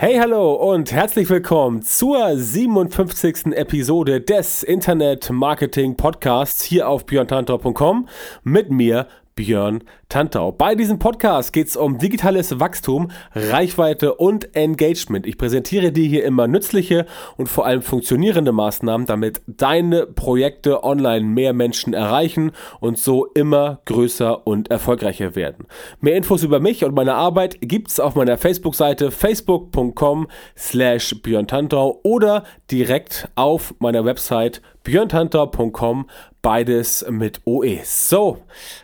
Hey, 0.00 0.16
hallo 0.20 0.52
und 0.52 0.92
herzlich 0.92 1.28
willkommen 1.28 1.82
zur 1.82 2.36
57. 2.36 3.46
Episode 3.46 4.20
des 4.20 4.62
Internet 4.62 5.28
Marketing 5.30 5.96
Podcasts 5.96 6.62
hier 6.62 6.88
auf 6.88 7.04
björntantau.com 7.04 8.08
mit 8.44 8.70
mir, 8.70 9.08
Björn 9.38 9.84
Tantau. 10.08 10.50
Bei 10.50 10.74
diesem 10.74 10.98
Podcast 10.98 11.52
geht 11.52 11.68
es 11.68 11.76
um 11.76 11.98
digitales 11.98 12.58
Wachstum, 12.58 13.12
Reichweite 13.36 14.14
und 14.14 14.56
Engagement. 14.56 15.28
Ich 15.28 15.38
präsentiere 15.38 15.92
dir 15.92 16.08
hier 16.08 16.24
immer 16.24 16.48
nützliche 16.48 17.06
und 17.36 17.48
vor 17.48 17.64
allem 17.64 17.82
funktionierende 17.82 18.50
Maßnahmen, 18.50 19.06
damit 19.06 19.40
deine 19.46 20.06
Projekte 20.06 20.82
online 20.82 21.24
mehr 21.24 21.52
Menschen 21.52 21.94
erreichen 21.94 22.50
und 22.80 22.98
so 22.98 23.26
immer 23.26 23.80
größer 23.84 24.44
und 24.44 24.72
erfolgreicher 24.72 25.36
werden. 25.36 25.66
Mehr 26.00 26.16
Infos 26.16 26.42
über 26.42 26.58
mich 26.58 26.84
und 26.84 26.96
meine 26.96 27.14
Arbeit 27.14 27.58
gibt's 27.60 28.00
auf 28.00 28.16
meiner 28.16 28.38
Facebook-Seite 28.38 29.12
facebook.com 29.12 30.26
slash 30.56 31.14
Björn 31.22 31.46
Tantau 31.46 32.00
oder 32.02 32.42
direkt 32.72 33.28
auf 33.36 33.72
meiner 33.78 34.04
Website 34.04 34.62
björntantau.com 34.82 36.06
beides 36.48 37.04
mit 37.10 37.42
OE. 37.44 37.80
So, 37.84 38.38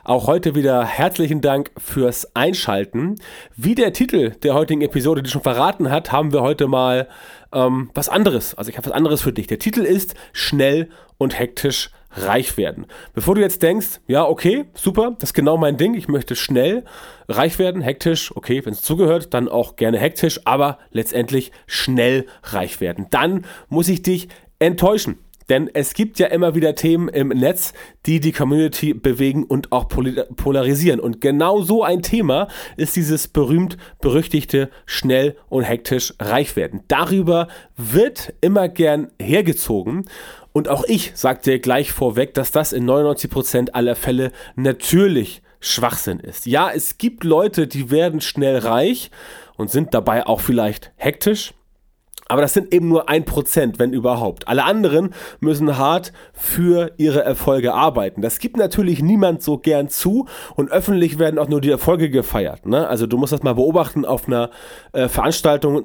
auch 0.05 0.27
heute 0.27 0.55
wieder 0.55 0.85
herzlichen 0.85 1.41
Dank 1.41 1.71
fürs 1.79 2.37
Einschalten. 2.37 3.15
Wie 3.57 3.75
der 3.75 3.95
Titel 3.95 4.33
der 4.43 4.53
heutigen 4.53 4.83
Episode 4.83 5.23
die 5.23 5.31
schon 5.31 5.41
verraten 5.41 5.91
hat, 5.91 6.13
haben 6.13 6.35
wir 6.35 6.43
heute 6.43 6.67
mal 6.67 7.09
ähm, 7.55 7.91
was 7.95 8.11
anderes. 8.11 8.55
Also 8.55 8.69
ich 8.69 8.77
habe 8.77 8.89
was 8.89 8.93
anderes 8.93 9.23
für 9.23 9.33
dich. 9.33 9.47
Der 9.47 9.59
Titel 9.59 9.81
ist 9.81 10.15
Schnell 10.35 10.91
und 11.17 11.39
hektisch 11.39 11.89
reich 12.11 12.59
werden. 12.59 12.85
Bevor 13.15 13.35
du 13.35 13.41
jetzt 13.41 13.63
denkst, 13.63 14.03
ja, 14.07 14.29
okay, 14.29 14.67
super, 14.75 15.17
das 15.19 15.31
ist 15.31 15.35
genau 15.35 15.57
mein 15.57 15.79
Ding, 15.79 15.95
ich 15.95 16.07
möchte 16.07 16.37
schnell 16.37 16.85
reich 17.31 17.59
werden, 17.59 17.81
hektisch, 17.81 18.31
okay, 18.37 18.61
wenn 18.67 18.75
es 18.75 18.83
zugehört, 18.83 19.33
dann 19.33 19.49
auch 19.49 19.77
gerne 19.77 19.97
hektisch, 19.97 20.39
aber 20.45 20.77
letztendlich 20.91 21.51
schnell 21.67 22.27
reich 22.43 22.83
werden. 22.83 23.07
Dann 23.09 23.47
muss 23.71 23.89
ich 23.89 24.03
dich 24.03 24.29
enttäuschen. 24.59 25.24
Denn 25.49 25.71
es 25.73 25.95
gibt 25.95 26.19
ja 26.19 26.29
immer 26.29 26.55
wieder 26.55 26.75
Themen 26.75 27.09
im 27.09 27.29
Netz, 27.29 27.73
die 28.07 28.21
die 28.21 28.33
Community 28.33 28.95
bewegen 28.95 29.45
und 29.45 29.73
auch 29.73 29.89
polarisieren. 29.89 31.01
Und 31.01 31.21
genau 31.21 31.63
so 31.63 31.83
ein 31.83 32.03
Thema 32.03 32.49
ist 32.77 32.97
dieses 32.97 33.29
berühmt 33.29 33.77
berüchtigte 34.01 34.71
schnell 34.87 35.37
und 35.49 35.65
hektisch 35.65 36.15
reich 36.19 36.57
werden. 36.57 36.83
Darüber 36.89 37.49
wird 37.77 38.35
immer 38.41 38.69
gern 38.69 39.11
hergezogen. 39.21 40.05
Und 40.53 40.69
auch 40.69 40.85
ich 40.87 41.13
dir 41.45 41.59
gleich 41.59 41.93
vorweg, 41.93 42.35
dass 42.35 42.53
das 42.53 42.73
in 42.73 42.89
99% 42.89 43.71
aller 43.73 43.97
Fälle 43.97 44.31
natürlich 44.55 45.43
Schwachsinn 45.61 46.21
ist. 46.21 46.47
Ja, 46.47 46.71
es 46.71 46.99
gibt 46.99 47.25
Leute, 47.25 47.67
die 47.67 47.91
werden 47.91 48.21
schnell 48.21 48.59
reich 48.59 49.11
und 49.57 49.71
sind 49.71 49.95
dabei 49.95 50.27
auch 50.27 50.41
vielleicht 50.41 50.93
hektisch 50.97 51.55
aber 52.29 52.43
das 52.43 52.55
sind 52.55 52.73
eben 52.73 52.89
nur 52.89 53.09
ein 53.09 53.25
Prozent, 53.25 53.79
wenn 53.79 53.93
überhaupt. 53.93 54.49
Alle 54.49 54.65
anderen 54.65 55.11
müssen 55.41 55.77
hart 55.77 56.13
für 56.33 56.93
ihre 56.97 57.23
Erfolge 57.23 57.75
arbeiten. 57.75 58.23
Das 58.23 58.39
gibt 58.39 58.57
natürlich 58.57 59.03
niemand 59.03 59.43
so 59.43 59.59
gern 59.59 59.89
zu 59.89 60.27
und 60.57 60.71
öffentlich 60.71 61.19
werden 61.19 61.39
auch 61.39 61.49
nur 61.49 61.61
die 61.61 61.71
Erfolge 61.71 62.11
gefeiert. 62.11 62.67
Ne? 62.67 62.89
Also 62.89 63.07
du 63.07 63.19
musst 63.19 63.33
das 63.33 63.43
mal 63.43 63.55
beobachten 63.55 64.05
auf 64.05 64.27
einer 64.27 64.51
äh, 64.93 65.09
Veranstaltung, 65.09 65.85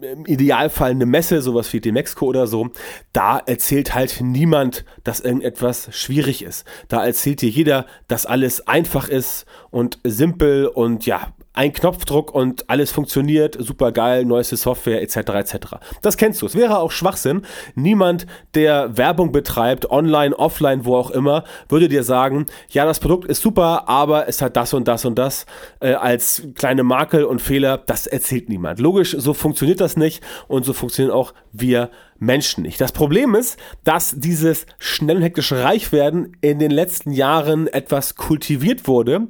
im 0.00 0.24
Idealfall 0.26 0.92
eine 0.92 1.06
Messe, 1.06 1.42
sowas 1.42 1.72
wie 1.72 1.80
die 1.80 1.90
Mexiko 1.90 2.26
oder 2.26 2.46
so, 2.46 2.68
da 3.12 3.38
erzählt 3.38 3.94
halt 3.94 4.20
niemand, 4.20 4.84
dass 5.02 5.20
irgendetwas 5.20 5.88
schwierig 5.90 6.42
ist. 6.42 6.64
Da 6.88 7.04
erzählt 7.04 7.42
dir 7.42 7.48
jeder, 7.48 7.86
dass 8.06 8.26
alles 8.26 8.68
einfach 8.68 9.08
ist 9.08 9.44
und 9.70 9.98
simpel 10.04 10.66
und 10.66 11.04
ja, 11.06 11.32
ein 11.56 11.72
Knopfdruck 11.72 12.34
und 12.34 12.68
alles 12.68 12.90
funktioniert, 12.90 13.56
super 13.58 13.90
geil, 13.90 14.24
neueste 14.26 14.56
Software 14.56 15.02
etc. 15.02 15.16
etc. 15.16 15.56
Das 16.02 16.18
kennst 16.18 16.42
du. 16.42 16.46
Es 16.46 16.54
wäre 16.54 16.78
auch 16.78 16.90
Schwachsinn. 16.90 17.42
Niemand, 17.74 18.26
der 18.54 18.96
Werbung 18.98 19.32
betreibt, 19.32 19.90
online, 19.90 20.38
offline, 20.38 20.84
wo 20.84 20.96
auch 20.96 21.10
immer, 21.10 21.44
würde 21.68 21.88
dir 21.88 22.04
sagen, 22.04 22.46
ja, 22.68 22.84
das 22.84 23.00
Produkt 23.00 23.26
ist 23.26 23.40
super, 23.40 23.88
aber 23.88 24.28
es 24.28 24.42
hat 24.42 24.56
das 24.56 24.74
und 24.74 24.86
das 24.86 25.06
und 25.06 25.18
das 25.18 25.46
äh, 25.80 25.94
als 25.94 26.42
kleine 26.54 26.82
Makel 26.82 27.24
und 27.24 27.40
Fehler. 27.40 27.78
Das 27.78 28.06
erzählt 28.06 28.50
niemand. 28.50 28.78
Logisch, 28.78 29.16
so 29.18 29.32
funktioniert 29.32 29.80
das 29.80 29.96
nicht 29.96 30.22
und 30.48 30.66
so 30.66 30.74
funktionieren 30.74 31.14
auch 31.14 31.32
wir 31.52 31.90
Menschen 32.18 32.62
nicht. 32.62 32.80
Das 32.80 32.92
Problem 32.92 33.34
ist, 33.34 33.58
dass 33.84 34.14
dieses 34.16 34.66
schnell 34.78 35.16
und 35.16 35.22
hektische 35.22 35.62
Reichwerden 35.62 36.36
in 36.42 36.58
den 36.58 36.70
letzten 36.70 37.12
Jahren 37.12 37.66
etwas 37.66 38.14
kultiviert 38.14 38.86
wurde 38.86 39.28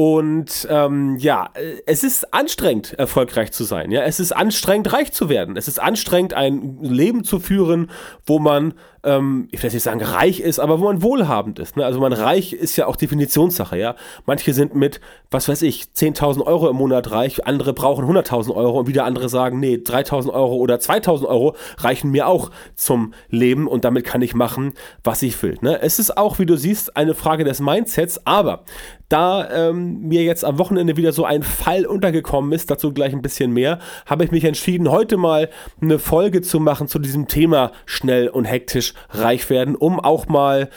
und 0.00 0.68
ähm, 0.70 1.16
ja, 1.16 1.50
es 1.86 2.04
ist 2.04 2.32
anstrengend, 2.32 2.92
erfolgreich 2.92 3.50
zu 3.50 3.64
sein. 3.64 3.90
Ja, 3.90 4.02
es 4.02 4.20
ist 4.20 4.30
anstrengend, 4.30 4.92
reich 4.92 5.10
zu 5.10 5.28
werden. 5.28 5.56
Es 5.56 5.66
ist 5.66 5.80
anstrengend, 5.80 6.34
ein 6.34 6.78
Leben 6.80 7.24
zu 7.24 7.40
führen, 7.40 7.90
wo 8.24 8.38
man 8.38 8.74
ähm, 9.04 9.48
ich 9.52 9.62
will 9.62 9.70
nicht 9.70 9.82
sagen 9.82 10.02
reich 10.02 10.40
ist, 10.40 10.58
aber 10.58 10.80
wo 10.80 10.84
man 10.84 11.02
wohlhabend 11.02 11.58
ist. 11.58 11.76
Ne? 11.76 11.84
Also 11.84 12.00
man 12.00 12.12
reich 12.12 12.52
ist 12.52 12.76
ja 12.76 12.86
auch 12.86 12.96
Definitionssache, 12.96 13.78
ja. 13.78 13.94
Manche 14.26 14.52
sind 14.52 14.74
mit, 14.74 15.00
was 15.30 15.48
weiß 15.48 15.62
ich, 15.62 15.84
10.000 15.96 16.44
Euro 16.44 16.68
im 16.68 16.76
Monat 16.76 17.10
reich, 17.10 17.46
andere 17.46 17.72
brauchen 17.72 18.04
100.000 18.04 18.54
Euro 18.54 18.80
und 18.80 18.88
wieder 18.88 19.04
andere 19.04 19.28
sagen, 19.28 19.60
nee, 19.60 19.76
3.000 19.76 20.30
Euro 20.32 20.56
oder 20.56 20.76
2.000 20.76 21.26
Euro 21.26 21.54
reichen 21.78 22.10
mir 22.10 22.26
auch 22.26 22.50
zum 22.74 23.14
Leben 23.28 23.68
und 23.68 23.84
damit 23.84 24.04
kann 24.04 24.22
ich 24.22 24.34
machen, 24.34 24.72
was 25.04 25.22
ich 25.22 25.40
will. 25.42 25.56
Ne? 25.60 25.80
Es 25.80 25.98
ist 25.98 26.16
auch, 26.16 26.38
wie 26.38 26.46
du 26.46 26.56
siehst, 26.56 26.96
eine 26.96 27.14
Frage 27.14 27.44
des 27.44 27.60
Mindsets, 27.60 28.26
aber 28.26 28.64
da 29.08 29.48
ähm, 29.50 30.00
mir 30.00 30.22
jetzt 30.22 30.44
am 30.44 30.58
Wochenende 30.58 30.96
wieder 30.96 31.12
so 31.12 31.24
ein 31.24 31.42
Fall 31.42 31.86
untergekommen 31.86 32.52
ist, 32.52 32.70
dazu 32.70 32.92
gleich 32.92 33.14
ein 33.14 33.22
bisschen 33.22 33.52
mehr, 33.52 33.78
habe 34.04 34.24
ich 34.24 34.30
mich 34.30 34.44
entschieden, 34.44 34.90
heute 34.90 35.16
mal 35.16 35.48
eine 35.80 35.98
Folge 35.98 36.42
zu 36.42 36.60
machen 36.60 36.88
zu 36.88 36.98
diesem 36.98 37.26
Thema 37.26 37.72
schnell 37.86 38.28
und 38.28 38.44
hektisch 38.44 38.87
reich 39.10 39.48
werden, 39.50 39.76
um 39.76 40.00
auch 40.00 40.28
mal 40.28 40.68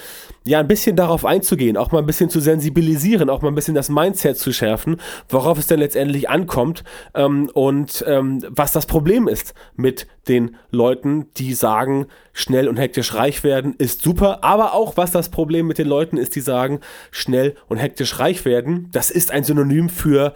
ja 0.43 0.59
ein 0.59 0.67
bisschen 0.67 0.95
darauf 0.95 1.23
einzugehen, 1.23 1.77
auch 1.77 1.91
mal 1.91 1.99
ein 1.99 2.05
bisschen 2.05 2.29
zu 2.29 2.39
sensibilisieren, 2.39 3.29
auch 3.29 3.41
mal 3.41 3.49
ein 3.49 3.55
bisschen 3.55 3.75
das 3.75 3.89
Mindset 3.89 4.37
zu 4.37 4.51
schärfen, 4.51 4.97
worauf 5.29 5.59
es 5.59 5.67
denn 5.67 5.79
letztendlich 5.79 6.29
ankommt 6.29 6.83
ähm, 7.13 7.49
und 7.53 8.03
ähm, 8.07 8.43
was 8.49 8.71
das 8.71 8.87
Problem 8.87 9.27
ist 9.27 9.53
mit 9.75 10.07
den 10.27 10.55
Leuten, 10.71 11.27
die 11.37 11.53
sagen, 11.53 12.07
schnell 12.33 12.67
und 12.67 12.77
hektisch 12.77 13.13
reich 13.13 13.43
werden 13.43 13.75
ist 13.77 14.01
super, 14.01 14.43
aber 14.43 14.73
auch 14.73 14.97
was 14.97 15.11
das 15.11 15.29
Problem 15.29 15.67
mit 15.67 15.77
den 15.77 15.87
Leuten 15.87 16.17
ist, 16.17 16.35
die 16.35 16.41
sagen, 16.41 16.79
schnell 17.11 17.55
und 17.67 17.77
hektisch 17.77 18.19
reich 18.19 18.45
werden, 18.45 18.89
das 18.91 19.11
ist 19.11 19.31
ein 19.31 19.43
Synonym 19.43 19.89
für 19.89 20.33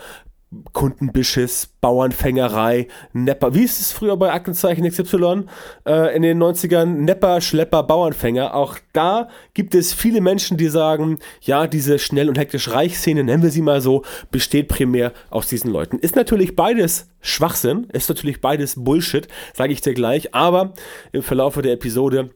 Kundenbeschiss, 0.73 1.67
Bauernfängerei, 1.81 2.87
Nepper. 3.13 3.53
Wie 3.53 3.63
ist 3.63 3.81
es 3.81 3.91
früher 3.91 4.15
bei 4.15 4.31
Aktenzeichen 4.31 4.87
XY 4.87 5.45
äh, 5.85 6.15
in 6.15 6.21
den 6.21 6.41
90ern? 6.41 6.85
Nepper, 6.85 7.41
Schlepper, 7.41 7.83
Bauernfänger. 7.83 8.53
Auch 8.53 8.77
da 8.93 9.29
gibt 9.53 9.75
es 9.75 9.93
viele 9.93 10.21
Menschen, 10.21 10.57
die 10.57 10.69
sagen, 10.69 11.19
ja, 11.41 11.67
diese 11.67 11.99
schnell 11.99 12.29
und 12.29 12.37
hektisch 12.37 12.69
Reichszene, 12.69 13.23
nennen 13.23 13.43
wir 13.43 13.49
sie 13.49 13.61
mal 13.61 13.81
so, 13.81 14.03
besteht 14.31 14.67
primär 14.69 15.13
aus 15.29 15.47
diesen 15.47 15.71
Leuten. 15.71 15.99
Ist 15.99 16.15
natürlich 16.15 16.55
beides 16.55 17.09
Schwachsinn, 17.21 17.87
ist 17.91 18.09
natürlich 18.09 18.39
beides 18.39 18.75
Bullshit, 18.83 19.27
sage 19.53 19.73
ich 19.73 19.81
dir 19.81 19.93
gleich, 19.93 20.33
aber 20.33 20.73
im 21.11 21.23
Verlauf 21.23 21.55
der 21.55 21.73
Episode 21.73 22.29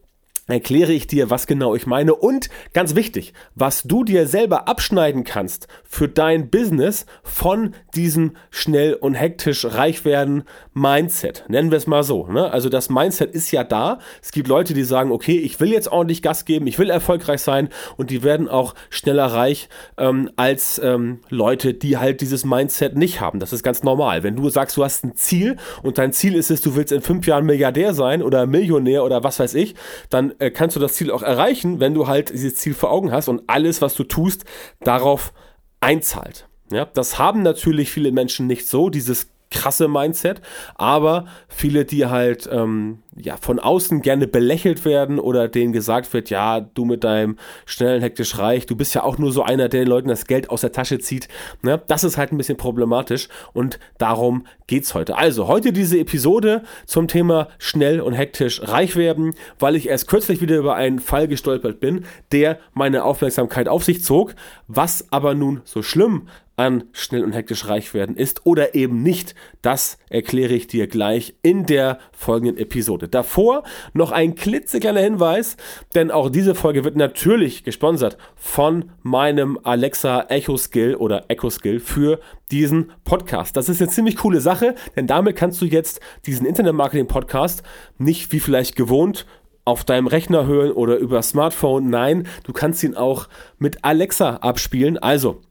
erkläre 0.49 0.93
ich 0.93 1.07
dir, 1.07 1.29
was 1.29 1.47
genau 1.47 1.75
ich 1.75 1.85
meine 1.85 2.15
und 2.15 2.49
ganz 2.73 2.95
wichtig, 2.95 3.33
was 3.55 3.83
du 3.83 4.03
dir 4.03 4.27
selber 4.27 4.67
abschneiden 4.67 5.23
kannst 5.23 5.67
für 5.83 6.07
dein 6.07 6.49
Business 6.49 7.05
von 7.23 7.73
diesem 7.95 8.35
schnell 8.49 8.93
und 8.93 9.13
hektisch 9.13 9.65
reich 9.65 10.05
werden 10.05 10.43
Mindset. 10.73 11.45
Nennen 11.47 11.71
wir 11.71 11.77
es 11.77 11.87
mal 11.87 12.03
so. 12.03 12.27
Ne? 12.27 12.51
Also 12.51 12.69
das 12.69 12.89
Mindset 12.89 13.31
ist 13.33 13.51
ja 13.51 13.63
da. 13.63 13.99
Es 14.21 14.31
gibt 14.31 14.47
Leute, 14.47 14.73
die 14.73 14.83
sagen, 14.83 15.11
okay, 15.11 15.37
ich 15.37 15.59
will 15.59 15.71
jetzt 15.71 15.91
ordentlich 15.91 16.21
Gas 16.21 16.45
geben, 16.45 16.67
ich 16.67 16.79
will 16.79 16.89
erfolgreich 16.89 17.41
sein 17.41 17.69
und 17.97 18.09
die 18.09 18.23
werden 18.23 18.47
auch 18.47 18.75
schneller 18.89 19.25
reich 19.25 19.69
ähm, 19.97 20.29
als 20.35 20.79
ähm, 20.83 21.19
Leute, 21.29 21.73
die 21.73 21.97
halt 21.97 22.21
dieses 22.21 22.45
Mindset 22.45 22.95
nicht 22.95 23.21
haben. 23.21 23.39
Das 23.39 23.53
ist 23.53 23.63
ganz 23.63 23.83
normal. 23.83 24.23
Wenn 24.23 24.35
du 24.35 24.49
sagst, 24.49 24.77
du 24.77 24.83
hast 24.83 25.03
ein 25.03 25.15
Ziel 25.15 25.57
und 25.83 25.97
dein 25.97 26.13
Ziel 26.13 26.35
ist 26.35 26.51
es, 26.51 26.61
du 26.61 26.75
willst 26.75 26.91
in 26.91 27.01
fünf 27.01 27.27
Jahren 27.27 27.45
Milliardär 27.45 27.93
sein 27.93 28.23
oder 28.23 28.45
Millionär 28.45 29.03
oder 29.03 29.23
was 29.23 29.39
weiß 29.39 29.53
ich, 29.55 29.75
dann 30.09 30.33
äh, 30.39 30.51
kannst 30.51 30.75
du 30.75 30.79
das 30.79 30.93
Ziel 30.93 31.11
auch 31.11 31.23
erreichen, 31.23 31.79
wenn 31.79 31.93
du 31.93 32.07
halt 32.07 32.31
dieses 32.31 32.55
Ziel 32.55 32.73
vor 32.73 32.91
Augen 32.91 33.11
hast 33.11 33.27
und 33.27 33.43
alles, 33.47 33.81
was 33.81 33.95
du 33.95 34.03
tust, 34.03 34.45
darauf 34.81 35.33
einzahlt. 35.79 36.47
Ja, 36.71 36.85
das 36.85 37.17
haben 37.17 37.41
natürlich 37.41 37.91
viele 37.91 38.11
Menschen 38.11 38.47
nicht 38.47 38.67
so, 38.67 38.89
dieses 38.89 39.27
krasse 39.51 39.87
Mindset, 39.87 40.41
aber 40.75 41.25
viele, 41.47 41.85
die 41.85 42.05
halt 42.05 42.47
ähm, 42.51 42.99
ja 43.15 43.35
von 43.37 43.59
außen 43.59 44.01
gerne 44.01 44.27
belächelt 44.27 44.85
werden 44.85 45.19
oder 45.19 45.47
denen 45.47 45.73
gesagt 45.73 46.13
wird, 46.13 46.29
ja, 46.29 46.59
du 46.59 46.85
mit 46.85 47.03
deinem 47.03 47.37
schnellen 47.65 48.01
hektisch 48.01 48.37
reich, 48.37 48.65
du 48.65 48.75
bist 48.75 48.93
ja 48.93 49.03
auch 49.03 49.17
nur 49.17 49.31
so 49.31 49.43
einer, 49.43 49.67
der 49.67 49.81
den 49.81 49.87
Leuten 49.87 50.07
das 50.07 50.25
Geld 50.25 50.49
aus 50.49 50.61
der 50.61 50.71
Tasche 50.71 50.99
zieht. 50.99 51.27
Ne? 51.61 51.81
Das 51.87 52.03
ist 52.03 52.17
halt 52.17 52.31
ein 52.31 52.37
bisschen 52.37 52.57
problematisch 52.57 53.27
und 53.53 53.79
darum 53.97 54.45
geht's 54.67 54.93
heute. 54.93 55.17
Also 55.17 55.47
heute 55.47 55.73
diese 55.73 55.97
Episode 55.97 56.63
zum 56.85 57.07
Thema 57.07 57.47
schnell 57.57 58.01
und 58.01 58.13
hektisch 58.13 58.61
reich 58.63 58.95
werden, 58.95 59.33
weil 59.57 59.75
ich 59.75 59.87
erst 59.89 60.07
kürzlich 60.07 60.41
wieder 60.41 60.57
über 60.57 60.75
einen 60.75 60.99
Fall 60.99 61.27
gestolpert 61.27 61.79
bin, 61.79 62.05
der 62.31 62.59
meine 62.73 63.03
Aufmerksamkeit 63.03 63.67
auf 63.67 63.83
sich 63.83 64.03
zog, 64.03 64.35
was 64.67 65.07
aber 65.11 65.33
nun 65.33 65.61
so 65.65 65.81
schlimm 65.81 66.27
an 66.59 66.83
schnell 66.91 67.23
und 67.23 67.31
hektisch 67.31 67.67
reich 67.69 67.93
werden 67.93 68.17
ist 68.17 68.45
oder 68.45 68.75
eben 68.75 69.01
nicht, 69.01 69.33
das 69.61 69.97
erkläre 70.09 70.53
ich 70.53 70.67
dir 70.67 70.87
gleich 70.87 71.33
in 71.41 71.65
der 71.65 71.99
folgenden 72.11 72.57
Episode. 72.57 73.07
Davor 73.07 73.63
noch 73.93 74.11
ein 74.11 74.35
klitzekleiner 74.35 74.99
Hinweis, 74.99 75.55
denn 75.95 76.11
auch 76.11 76.29
diese 76.29 76.55
Folge 76.55 76.83
wird 76.83 76.97
natürlich 76.97 77.63
gesponsert 77.63 78.17
von 78.35 78.91
meinem 79.03 79.57
Alexa 79.63 80.25
Echo 80.27 80.57
Skill 80.57 80.95
oder 80.95 81.25
Echo 81.29 81.49
Skill 81.49 81.79
für 81.79 82.19
diesen 82.51 82.91
Podcast. 83.05 83.55
Das 83.55 83.69
ist 83.69 83.81
eine 83.81 83.89
ziemlich 83.89 84.17
coole 84.17 84.41
Sache, 84.41 84.75
denn 84.97 85.07
damit 85.07 85.37
kannst 85.37 85.61
du 85.61 85.65
jetzt 85.65 86.01
diesen 86.25 86.45
Internet 86.45 86.73
Marketing 86.73 87.07
Podcast 87.07 87.63
nicht 87.97 88.33
wie 88.33 88.41
vielleicht 88.41 88.75
gewohnt 88.75 89.25
auf 89.63 89.85
deinem 89.85 90.07
Rechner 90.07 90.45
hören 90.45 90.71
oder 90.71 90.97
über 90.97 91.21
Smartphone. 91.21 91.89
Nein, 91.89 92.27
du 92.43 92.51
kannst 92.51 92.83
ihn 92.83 92.95
auch 92.95 93.29
mit 93.59 93.85
Alexa 93.85 94.37
abspielen. 94.37 94.97
Also, 94.97 95.41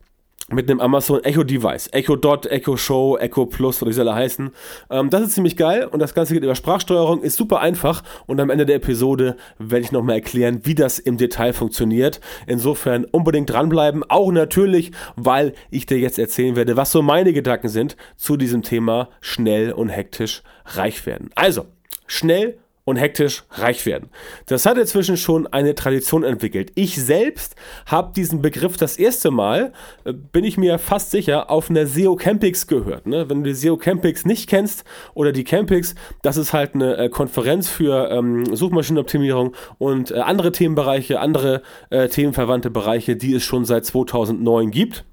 mit 0.50 0.70
einem 0.70 0.80
Amazon 0.80 1.22
Echo 1.24 1.44
Device. 1.44 1.88
Echo 1.92 2.16
Dot, 2.16 2.46
Echo 2.46 2.76
Show, 2.76 3.16
Echo 3.18 3.46
Plus, 3.46 3.82
oder 3.82 3.90
wie 3.90 3.94
soll 3.94 4.08
er 4.08 4.14
heißen. 4.14 4.50
Ähm, 4.90 5.10
das 5.10 5.22
ist 5.22 5.32
ziemlich 5.32 5.56
geil 5.56 5.86
und 5.86 6.00
das 6.00 6.14
Ganze 6.14 6.34
geht 6.34 6.42
über 6.42 6.54
Sprachsteuerung, 6.54 7.22
ist 7.22 7.36
super 7.36 7.60
einfach 7.60 8.02
und 8.26 8.40
am 8.40 8.50
Ende 8.50 8.64
der 8.64 8.76
Episode 8.76 9.36
werde 9.58 9.84
ich 9.84 9.92
nochmal 9.92 10.16
erklären, 10.16 10.60
wie 10.64 10.74
das 10.74 10.98
im 10.98 11.18
Detail 11.18 11.52
funktioniert. 11.52 12.20
Insofern 12.46 13.04
unbedingt 13.04 13.50
dranbleiben, 13.50 14.04
auch 14.08 14.32
natürlich, 14.32 14.92
weil 15.16 15.52
ich 15.70 15.86
dir 15.86 15.98
jetzt 15.98 16.18
erzählen 16.18 16.56
werde, 16.56 16.76
was 16.76 16.92
so 16.92 17.02
meine 17.02 17.32
Gedanken 17.32 17.68
sind 17.68 17.96
zu 18.16 18.36
diesem 18.36 18.62
Thema 18.62 19.10
schnell 19.20 19.72
und 19.72 19.90
hektisch 19.90 20.42
reich 20.64 21.04
werden. 21.04 21.30
Also, 21.34 21.66
schnell 22.06 22.58
und 22.88 22.96
hektisch 22.96 23.44
reich 23.50 23.84
werden. 23.84 24.08
Das 24.46 24.64
hat 24.64 24.78
inzwischen 24.78 25.18
schon 25.18 25.46
eine 25.46 25.74
Tradition 25.74 26.24
entwickelt. 26.24 26.72
Ich 26.74 26.96
selbst 26.96 27.54
habe 27.84 28.14
diesen 28.16 28.40
Begriff 28.40 28.78
das 28.78 28.96
erste 28.96 29.30
Mal, 29.30 29.74
äh, 30.04 30.14
bin 30.14 30.42
ich 30.42 30.56
mir 30.56 30.78
fast 30.78 31.10
sicher, 31.10 31.50
auf 31.50 31.68
einer 31.68 31.86
SEO 31.86 32.16
Campix 32.16 32.66
gehört. 32.66 33.06
Ne? 33.06 33.28
Wenn 33.28 33.44
du 33.44 33.50
die 33.50 33.54
SEO 33.54 33.76
Campix 33.76 34.24
nicht 34.24 34.48
kennst 34.48 34.84
oder 35.12 35.32
die 35.32 35.44
Campix, 35.44 35.94
das 36.22 36.38
ist 36.38 36.54
halt 36.54 36.74
eine 36.74 36.96
äh, 36.96 37.08
Konferenz 37.10 37.68
für 37.68 38.10
ähm, 38.10 38.56
Suchmaschinenoptimierung 38.56 39.54
und 39.76 40.10
äh, 40.10 40.20
andere 40.20 40.50
Themenbereiche, 40.52 41.20
andere 41.20 41.60
äh, 41.90 42.08
themenverwandte 42.08 42.70
Bereiche, 42.70 43.16
die 43.16 43.34
es 43.34 43.44
schon 43.44 43.66
seit 43.66 43.84
2009 43.84 44.70
gibt. 44.70 45.04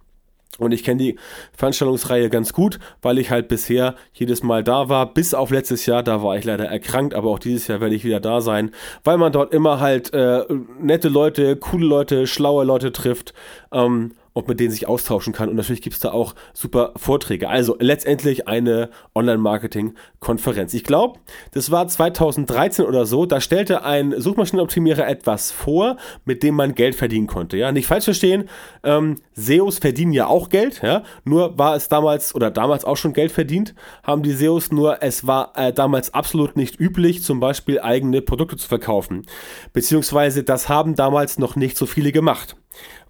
Und 0.57 0.71
ich 0.71 0.83
kenne 0.83 1.03
die 1.03 1.19
Veranstaltungsreihe 1.53 2.29
ganz 2.29 2.53
gut, 2.53 2.79
weil 3.01 3.17
ich 3.17 3.29
halt 3.29 3.47
bisher 3.47 3.95
jedes 4.13 4.41
Mal 4.41 4.63
da 4.63 4.87
war, 4.87 5.13
bis 5.13 5.33
auf 5.33 5.51
letztes 5.51 5.85
Jahr, 5.85 6.01
da 6.01 6.23
war 6.23 6.37
ich 6.37 6.45
leider 6.45 6.65
erkrankt, 6.65 7.13
aber 7.13 7.29
auch 7.29 7.39
dieses 7.39 7.67
Jahr 7.67 7.81
werde 7.81 7.95
ich 7.95 8.05
wieder 8.05 8.21
da 8.21 8.39
sein, 8.39 8.71
weil 9.03 9.17
man 9.17 9.33
dort 9.33 9.53
immer 9.53 9.79
halt 9.79 10.13
äh, 10.13 10.43
nette 10.79 11.09
Leute, 11.09 11.57
coole 11.57 11.85
Leute, 11.85 12.27
schlaue 12.27 12.63
Leute 12.63 12.91
trifft. 12.91 13.33
Ähm, 13.73 14.13
und 14.35 14.49
mit 14.49 14.59
denen 14.59 14.69
sich 14.69 14.85
austauschen 14.85 15.31
kann. 15.31 15.47
Und 15.47 15.55
natürlich 15.55 15.81
gibt 15.81 15.95
es 15.95 16.01
da 16.01 16.11
auch 16.11 16.35
super 16.53 16.91
Vorträge. 16.97 17.47
Also 17.47 17.77
letztendlich 17.79 18.49
eine 18.49 18.89
Online-Marketing-Konferenz. 19.15 20.73
Ich 20.73 20.83
glaube, 20.83 21.19
das 21.53 21.71
war 21.71 21.87
2013 21.87 22.85
oder 22.85 23.05
so. 23.05 23.25
Da 23.25 23.39
stellte 23.39 23.85
ein 23.85 24.13
Suchmaschinenoptimierer 24.19 25.07
etwas 25.07 25.53
vor, 25.53 25.95
mit 26.25 26.43
dem 26.43 26.55
man 26.55 26.75
Geld 26.75 26.95
verdienen 26.95 27.27
konnte. 27.27 27.55
Ja, 27.55 27.71
nicht 27.71 27.87
falsch 27.87 28.03
verstehen. 28.03 28.49
Ähm, 28.83 29.15
SEOs 29.35 29.79
verdienen 29.79 30.11
ja 30.11 30.27
auch 30.27 30.49
Geld. 30.49 30.81
Ja, 30.83 31.03
nur 31.23 31.57
war 31.57 31.77
es 31.77 31.87
damals 31.87 32.35
oder 32.35 32.51
damals 32.51 32.83
auch 32.83 32.97
schon 32.97 33.13
Geld 33.13 33.31
verdient, 33.31 33.73
haben 34.03 34.21
die 34.21 34.33
SEOs 34.33 34.69
nur. 34.69 35.01
Es 35.01 35.25
war 35.25 35.53
äh, 35.55 35.71
damals 35.71 36.13
absolut 36.13 36.57
nicht 36.57 36.77
üblich, 36.77 37.23
zum 37.23 37.39
Beispiel 37.39 37.79
eigene 37.79 38.21
Produkte 38.21 38.57
zu 38.57 38.67
verkaufen. 38.67 39.25
Beziehungsweise 39.71 40.43
das 40.43 40.67
haben 40.67 40.95
damals 40.95 41.39
noch 41.39 41.55
nicht 41.55 41.77
so 41.77 41.85
viele 41.85 42.11
gemacht 42.11 42.57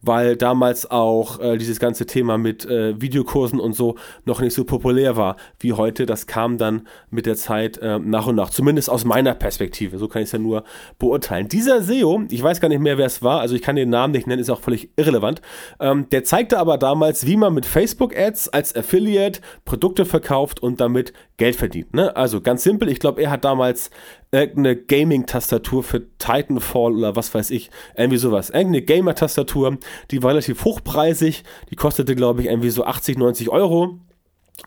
weil 0.06 0.36
damals 0.36 0.90
auch 0.90 1.40
äh, 1.40 1.58
dieses 1.58 1.80
ganze 1.80 2.06
Thema 2.06 2.38
mit 2.38 2.66
äh, 2.66 3.00
Videokursen 3.02 3.60
und 3.60 3.74
so 3.74 3.96
noch 4.26 4.40
nicht 4.40 4.54
so 4.54 4.64
populär 4.64 5.18
war 5.18 5.36
wie 5.60 5.74
heute. 5.74 6.06
Das 6.06 6.28
kam 6.28 6.58
dann 6.58 6.88
mit 7.10 7.26
der 7.26 7.36
Zeit 7.36 7.78
äh, 7.80 8.00
nach 8.00 8.28
und 8.28 8.36
nach, 8.36 8.52
zumindest 8.52 8.90
aus 8.90 9.04
meiner 9.04 9.34
Perspektive. 9.34 9.98
So 9.98 10.08
kann 10.08 10.22
ich 10.22 10.28
es 10.28 10.32
ja 10.34 10.40
nur 10.40 10.64
beurteilen. 11.00 11.48
Dieser 11.50 11.82
SEO, 11.82 12.24
ich 12.30 12.42
weiß 12.42 12.62
gar 12.62 12.70
nicht 12.70 12.82
mehr, 12.82 12.98
wer 12.98 13.08
es 13.08 13.24
war, 13.24 13.42
also 13.42 13.56
ich 13.56 13.62
kann 13.62 13.76
den 13.76 13.90
Namen 13.90 14.14
nicht 14.14 14.28
nennen, 14.28 14.42
ist 14.42 14.50
auch 14.50 14.62
völlig 14.62 14.90
irrelevant. 14.96 15.42
Ähm, 15.80 16.08
der 16.12 16.24
zeigte 16.24 16.60
aber 16.60 16.78
damals, 16.78 17.26
wie 17.26 17.38
man 17.38 17.54
mit 17.54 17.66
Facebook-Ads 17.66 18.50
als 18.50 18.76
Affiliate 18.76 19.42
Produkte 19.66 20.06
verkauft 20.06 20.62
und 20.62 20.80
damit 20.80 21.14
Geld 21.38 21.56
verdient. 21.56 21.94
Ne? 21.94 22.16
Also 22.16 22.42
ganz 22.42 22.64
simpel, 22.64 22.90
ich 22.90 23.00
glaube, 23.00 23.22
er 23.22 23.32
hat 23.32 23.44
damals 23.44 23.90
irgendeine 24.36 24.76
Gaming-Tastatur 24.76 25.84
für 25.84 26.18
Titanfall 26.18 26.94
oder 26.96 27.16
was 27.16 27.34
weiß 27.34 27.52
ich, 27.52 27.70
irgendwie 27.96 28.18
sowas. 28.18 28.50
Irgendeine 28.50 28.84
Gamer-Tastatur, 28.84 29.78
die 30.12 30.22
war 30.24 30.32
relativ 30.32 30.66
hochpreisig, 30.66 31.44
die 31.70 31.76
kostete, 31.76 32.16
glaube 32.16 32.42
ich, 32.42 32.48
irgendwie 32.48 32.70
so 32.70 32.86
80, 32.86 33.18
90 33.18 33.50
Euro. 33.50 34.00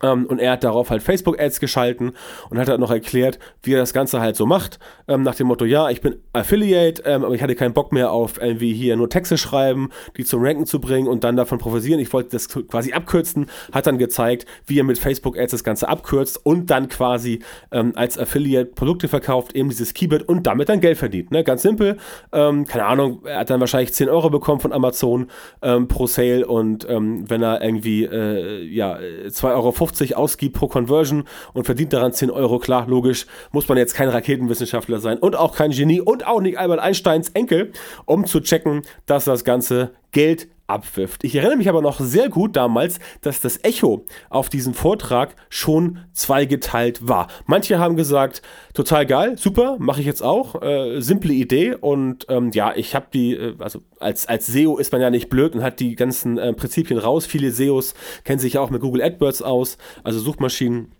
Ähm, 0.02 0.26
und 0.26 0.38
er 0.38 0.52
hat 0.52 0.64
darauf 0.64 0.90
halt 0.90 1.02
Facebook-Ads 1.02 1.60
geschalten 1.60 2.12
und 2.50 2.58
hat 2.58 2.68
halt 2.68 2.80
noch 2.80 2.90
erklärt, 2.90 3.38
wie 3.62 3.74
er 3.74 3.78
das 3.78 3.92
Ganze 3.92 4.20
halt 4.20 4.36
so 4.36 4.46
macht. 4.46 4.78
Ähm, 5.08 5.22
nach 5.22 5.34
dem 5.34 5.46
Motto, 5.46 5.64
ja, 5.64 5.90
ich 5.90 6.00
bin 6.00 6.16
Affiliate, 6.32 7.02
ähm, 7.04 7.24
aber 7.24 7.34
ich 7.34 7.42
hatte 7.42 7.54
keinen 7.54 7.74
Bock 7.74 7.92
mehr 7.92 8.12
auf 8.12 8.40
irgendwie 8.40 8.72
hier 8.74 8.96
nur 8.96 9.08
Texte 9.08 9.38
schreiben, 9.38 9.90
die 10.16 10.24
zum 10.24 10.42
Ranken 10.42 10.66
zu 10.66 10.80
bringen 10.80 11.08
und 11.08 11.24
dann 11.24 11.36
davon 11.36 11.58
profitieren. 11.58 12.00
Ich 12.00 12.12
wollte 12.12 12.30
das 12.30 12.48
quasi 12.48 12.92
abkürzen, 12.92 13.46
hat 13.72 13.86
dann 13.86 13.98
gezeigt, 13.98 14.46
wie 14.66 14.78
er 14.78 14.84
mit 14.84 14.98
Facebook-Ads 14.98 15.52
das 15.52 15.64
Ganze 15.64 15.88
abkürzt 15.88 16.44
und 16.44 16.70
dann 16.70 16.88
quasi 16.88 17.40
ähm, 17.72 17.92
als 17.96 18.18
Affiliate 18.18 18.72
Produkte 18.72 19.08
verkauft, 19.08 19.54
eben 19.54 19.68
dieses 19.68 19.94
Keyword 19.94 20.28
und 20.28 20.46
damit 20.46 20.68
dann 20.68 20.80
Geld 20.80 20.98
verdient. 20.98 21.30
Ne? 21.30 21.42
Ganz 21.44 21.62
simpel. 21.62 21.96
Ähm, 22.32 22.66
keine 22.66 22.84
Ahnung, 22.84 23.22
er 23.24 23.40
hat 23.40 23.50
dann 23.50 23.60
wahrscheinlich 23.60 23.94
10 23.94 24.08
Euro 24.08 24.30
bekommen 24.30 24.60
von 24.60 24.72
Amazon 24.72 25.28
ähm, 25.62 25.88
pro 25.88 26.06
Sale 26.06 26.46
und 26.46 26.86
wenn 26.88 27.42
er 27.42 27.62
irgendwie, 27.62 28.04
äh, 28.04 28.64
ja, 28.64 28.98
2 29.30 29.52
Euro 29.52 29.72
50 29.78 30.16
ausgibt 30.16 30.56
pro 30.56 30.66
Conversion 30.66 31.24
und 31.54 31.64
verdient 31.64 31.92
daran 31.92 32.12
10 32.12 32.30
Euro, 32.30 32.58
klar, 32.58 32.86
logisch, 32.88 33.26
muss 33.52 33.68
man 33.68 33.78
jetzt 33.78 33.94
kein 33.94 34.08
Raketenwissenschaftler 34.08 34.98
sein 34.98 35.18
und 35.18 35.36
auch 35.36 35.54
kein 35.54 35.70
Genie 35.70 36.00
und 36.00 36.26
auch 36.26 36.40
nicht 36.40 36.58
Albert 36.58 36.80
Einsteins 36.80 37.30
Enkel, 37.30 37.72
um 38.04 38.26
zu 38.26 38.40
checken, 38.40 38.82
dass 39.06 39.24
das 39.24 39.44
Ganze 39.44 39.92
Geld 40.12 40.48
abwirft. 40.68 41.24
Ich 41.24 41.34
erinnere 41.34 41.56
mich 41.56 41.68
aber 41.68 41.80
noch 41.80 41.98
sehr 41.98 42.28
gut 42.28 42.54
damals, 42.54 43.00
dass 43.22 43.40
das 43.40 43.64
Echo 43.64 44.04
auf 44.28 44.48
diesem 44.50 44.74
Vortrag 44.74 45.34
schon 45.48 46.00
zweigeteilt 46.12 47.08
war. 47.08 47.28
Manche 47.46 47.78
haben 47.78 47.96
gesagt, 47.96 48.42
total 48.74 49.06
geil, 49.06 49.38
super, 49.38 49.76
mache 49.78 50.00
ich 50.00 50.06
jetzt 50.06 50.22
auch, 50.22 50.60
äh, 50.62 51.00
simple 51.00 51.32
Idee 51.32 51.74
und 51.74 52.26
ähm, 52.28 52.50
ja, 52.52 52.74
ich 52.76 52.94
habe 52.94 53.06
die, 53.12 53.32
äh, 53.34 53.54
also 53.58 53.80
als, 53.98 54.26
als 54.26 54.46
SEO 54.46 54.76
ist 54.76 54.92
man 54.92 55.00
ja 55.00 55.08
nicht 55.08 55.30
blöd 55.30 55.54
und 55.54 55.62
hat 55.62 55.80
die 55.80 55.96
ganzen 55.96 56.36
äh, 56.36 56.52
Prinzipien 56.52 56.98
raus. 56.98 57.24
Viele 57.24 57.50
SEOs 57.50 57.94
kennen 58.24 58.38
sich 58.38 58.54
ja 58.54 58.60
auch 58.60 58.70
mit 58.70 58.82
Google 58.82 59.02
AdWords 59.02 59.40
aus, 59.40 59.78
also 60.04 60.20
Suchmaschinen 60.20 60.92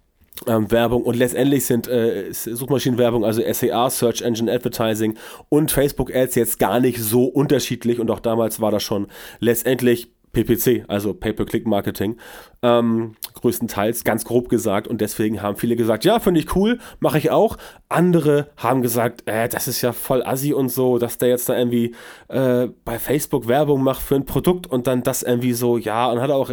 ähm, 0.47 0.71
Werbung 0.71 1.03
und 1.03 1.17
letztendlich 1.17 1.67
sind 1.67 1.89
äh, 1.89 2.33
Suchmaschinenwerbung, 2.33 3.25
also 3.25 3.43
SEA, 3.53 3.91
Search 3.91 4.23
Engine 4.23 4.53
Advertising 4.53 5.17
und 5.49 5.71
Facebook 5.71 6.15
Ads 6.15 6.35
jetzt 6.35 6.59
gar 6.59 6.81
nicht 6.81 6.99
so 6.99 7.25
unterschiedlich 7.25 8.01
und 8.01 8.11
auch 8.11 8.21
damals 8.21 8.61
war 8.61 8.71
das 8.71 8.83
schon 8.83 9.09
letztendlich 9.41 10.09
PPC, 10.33 10.85
also 10.89 11.15
Pay-per-Click-Marketing, 11.15 12.17
ähm, 12.63 13.15
größtenteils, 13.35 14.05
ganz 14.05 14.25
grob 14.25 14.49
gesagt. 14.49 14.89
Und 14.89 15.01
deswegen 15.01 15.43
haben 15.43 15.57
viele 15.57 15.77
gesagt, 15.77 16.05
ja, 16.05 16.19
finde 16.19 16.41
ich 16.41 16.55
cool, 16.57 16.79
mache 17.01 17.19
ich 17.19 17.31
auch. 17.31 17.57
Andere 17.89 18.49
haben 18.57 18.83
gesagt, 18.83 19.23
äh, 19.27 19.49
das 19.49 19.69
ist 19.69 19.81
ja 19.81 19.93
voll 19.93 20.23
assi 20.23 20.53
und 20.53 20.69
so, 20.69 20.99
dass 20.99 21.19
der 21.19 21.31
jetzt 21.31 21.49
da 21.49 21.57
irgendwie 21.57 21.95
äh, 22.29 22.69
bei 22.85 22.99
Facebook 22.99 23.49
Werbung 23.49 23.83
macht 23.83 24.03
für 24.03 24.17
ein 24.17 24.27
Produkt 24.27 24.67
und 24.67 24.87
dann 24.87 25.03
das 25.03 25.23
irgendwie 25.23 25.53
so, 25.53 25.79
ja, 25.79 26.11
und 26.11 26.21
hat 26.21 26.31
auch, 26.31 26.53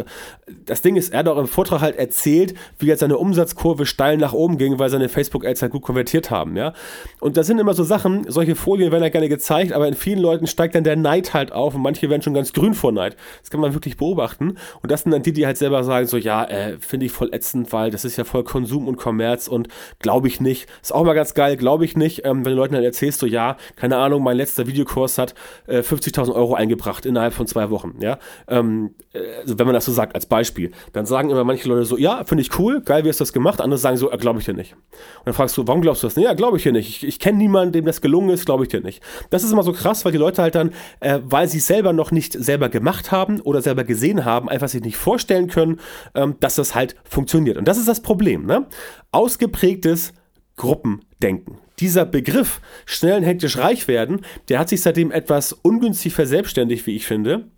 das 0.64 0.82
Ding 0.82 0.96
ist, 0.96 1.12
er 1.12 1.20
hat 1.20 1.28
auch 1.28 1.38
im 1.38 1.48
Vortrag 1.48 1.80
halt 1.80 1.96
erzählt, 1.96 2.54
wie 2.78 2.86
jetzt 2.86 3.00
seine 3.00 3.18
Umsatzkurve 3.18 3.84
steil 3.84 4.16
nach 4.16 4.32
oben 4.32 4.58
ging, 4.58 4.78
weil 4.78 4.88
seine 4.88 5.08
Facebook-Ads 5.08 5.62
halt 5.62 5.72
gut 5.72 5.82
konvertiert 5.82 6.30
haben, 6.30 6.56
ja. 6.56 6.72
Und 7.20 7.36
das 7.36 7.46
sind 7.46 7.58
immer 7.58 7.74
so 7.74 7.84
Sachen, 7.84 8.30
solche 8.30 8.54
Folien 8.54 8.92
werden 8.92 9.02
ja 9.02 9.10
gerne 9.10 9.28
gezeigt, 9.28 9.72
aber 9.72 9.88
in 9.88 9.94
vielen 9.94 10.20
Leuten 10.20 10.46
steigt 10.46 10.74
dann 10.74 10.84
der 10.84 10.96
Neid 10.96 11.34
halt 11.34 11.52
auf 11.52 11.74
und 11.74 11.82
manche 11.82 12.08
werden 12.08 12.22
schon 12.22 12.34
ganz 12.34 12.52
grün 12.52 12.74
vor 12.74 12.92
Neid. 12.92 13.16
Das 13.40 13.50
kann 13.50 13.60
man 13.60 13.65
wirklich 13.74 13.96
beobachten. 13.96 14.56
Und 14.82 14.90
das 14.90 15.02
sind 15.02 15.12
dann 15.12 15.22
die, 15.22 15.32
die 15.32 15.46
halt 15.46 15.56
selber 15.56 15.84
sagen, 15.84 16.06
so, 16.06 16.16
ja, 16.16 16.44
äh, 16.44 16.78
finde 16.78 17.06
ich 17.06 17.12
voll 17.12 17.32
ätzend, 17.32 17.72
weil 17.72 17.90
das 17.90 18.04
ist 18.04 18.16
ja 18.16 18.24
voll 18.24 18.44
Konsum 18.44 18.88
und 18.88 18.96
Kommerz 18.96 19.48
und 19.48 19.68
glaube 19.98 20.28
ich 20.28 20.40
nicht. 20.40 20.68
Ist 20.82 20.94
auch 20.94 21.04
mal 21.04 21.14
ganz 21.14 21.34
geil, 21.34 21.56
glaube 21.56 21.84
ich 21.84 21.96
nicht, 21.96 22.24
ähm, 22.24 22.44
wenn 22.44 22.52
du 22.52 22.56
Leuten 22.56 22.74
dann 22.74 22.84
erzählst, 22.84 23.20
so, 23.20 23.26
ja, 23.26 23.56
keine 23.76 23.96
Ahnung, 23.96 24.22
mein 24.22 24.36
letzter 24.36 24.66
Videokurs 24.66 25.18
hat 25.18 25.34
äh, 25.66 25.80
50.000 25.80 26.34
Euro 26.34 26.54
eingebracht 26.54 27.06
innerhalb 27.06 27.34
von 27.34 27.46
zwei 27.46 27.70
Wochen, 27.70 27.96
ja. 28.00 28.18
Ähm, 28.48 28.94
äh, 29.12 29.18
also 29.40 29.58
wenn 29.58 29.66
man 29.66 29.74
das 29.74 29.84
so 29.84 29.92
sagt, 29.92 30.14
als 30.14 30.26
Beispiel, 30.26 30.72
dann 30.92 31.06
sagen 31.06 31.30
immer 31.30 31.44
manche 31.44 31.68
Leute 31.68 31.84
so, 31.84 31.96
ja, 31.96 32.24
finde 32.24 32.42
ich 32.42 32.58
cool, 32.58 32.80
geil, 32.82 33.04
wie 33.04 33.08
hast 33.08 33.20
du 33.20 33.22
das 33.22 33.32
gemacht? 33.32 33.60
Andere 33.60 33.78
sagen 33.78 33.96
so, 33.96 34.10
äh, 34.10 34.16
glaube 34.16 34.40
ich 34.40 34.44
dir 34.44 34.54
nicht. 34.54 34.74
Und 34.74 35.26
dann 35.26 35.34
fragst 35.34 35.56
du, 35.56 35.66
warum 35.66 35.80
glaubst 35.80 36.02
du 36.02 36.06
das? 36.06 36.16
Ja, 36.16 36.34
glaube 36.34 36.56
ich 36.56 36.62
dir 36.62 36.72
nicht. 36.72 36.88
Ich, 36.88 37.06
ich 37.06 37.18
kenne 37.18 37.38
niemanden, 37.38 37.72
dem 37.72 37.84
das 37.84 38.00
gelungen 38.00 38.30
ist, 38.30 38.46
glaube 38.46 38.64
ich 38.64 38.68
dir 38.68 38.80
nicht. 38.80 39.02
Das 39.30 39.44
ist 39.44 39.52
immer 39.52 39.62
so 39.62 39.72
krass, 39.72 40.04
weil 40.04 40.12
die 40.12 40.18
Leute 40.18 40.42
halt 40.42 40.54
dann, 40.54 40.72
äh, 41.00 41.20
weil 41.24 41.48
sie 41.48 41.58
es 41.58 41.66
selber 41.66 41.92
noch 41.92 42.10
nicht 42.10 42.32
selber 42.32 42.68
gemacht 42.68 43.12
haben 43.12 43.40
oder 43.40 43.55
selber 43.62 43.84
gesehen 43.84 44.24
haben, 44.24 44.48
einfach 44.48 44.68
sich 44.68 44.82
nicht 44.82 44.96
vorstellen 44.96 45.48
können, 45.48 45.80
ähm, 46.14 46.36
dass 46.40 46.56
das 46.56 46.74
halt 46.74 46.96
funktioniert. 47.04 47.56
Und 47.56 47.66
das 47.66 47.78
ist 47.78 47.88
das 47.88 48.00
Problem. 48.00 48.46
Ne? 48.46 48.66
Ausgeprägtes 49.12 50.12
Gruppendenken. 50.56 51.58
Dieser 51.78 52.06
Begriff 52.06 52.60
schnell 52.86 53.18
und 53.18 53.24
hektisch 53.24 53.58
reich 53.58 53.86
werden, 53.88 54.22
der 54.48 54.58
hat 54.58 54.70
sich 54.70 54.80
seitdem 54.80 55.10
etwas 55.10 55.52
ungünstig 55.52 56.14
verselbstständigt, 56.14 56.86
wie 56.86 56.96
ich 56.96 57.06
finde. 57.06 57.48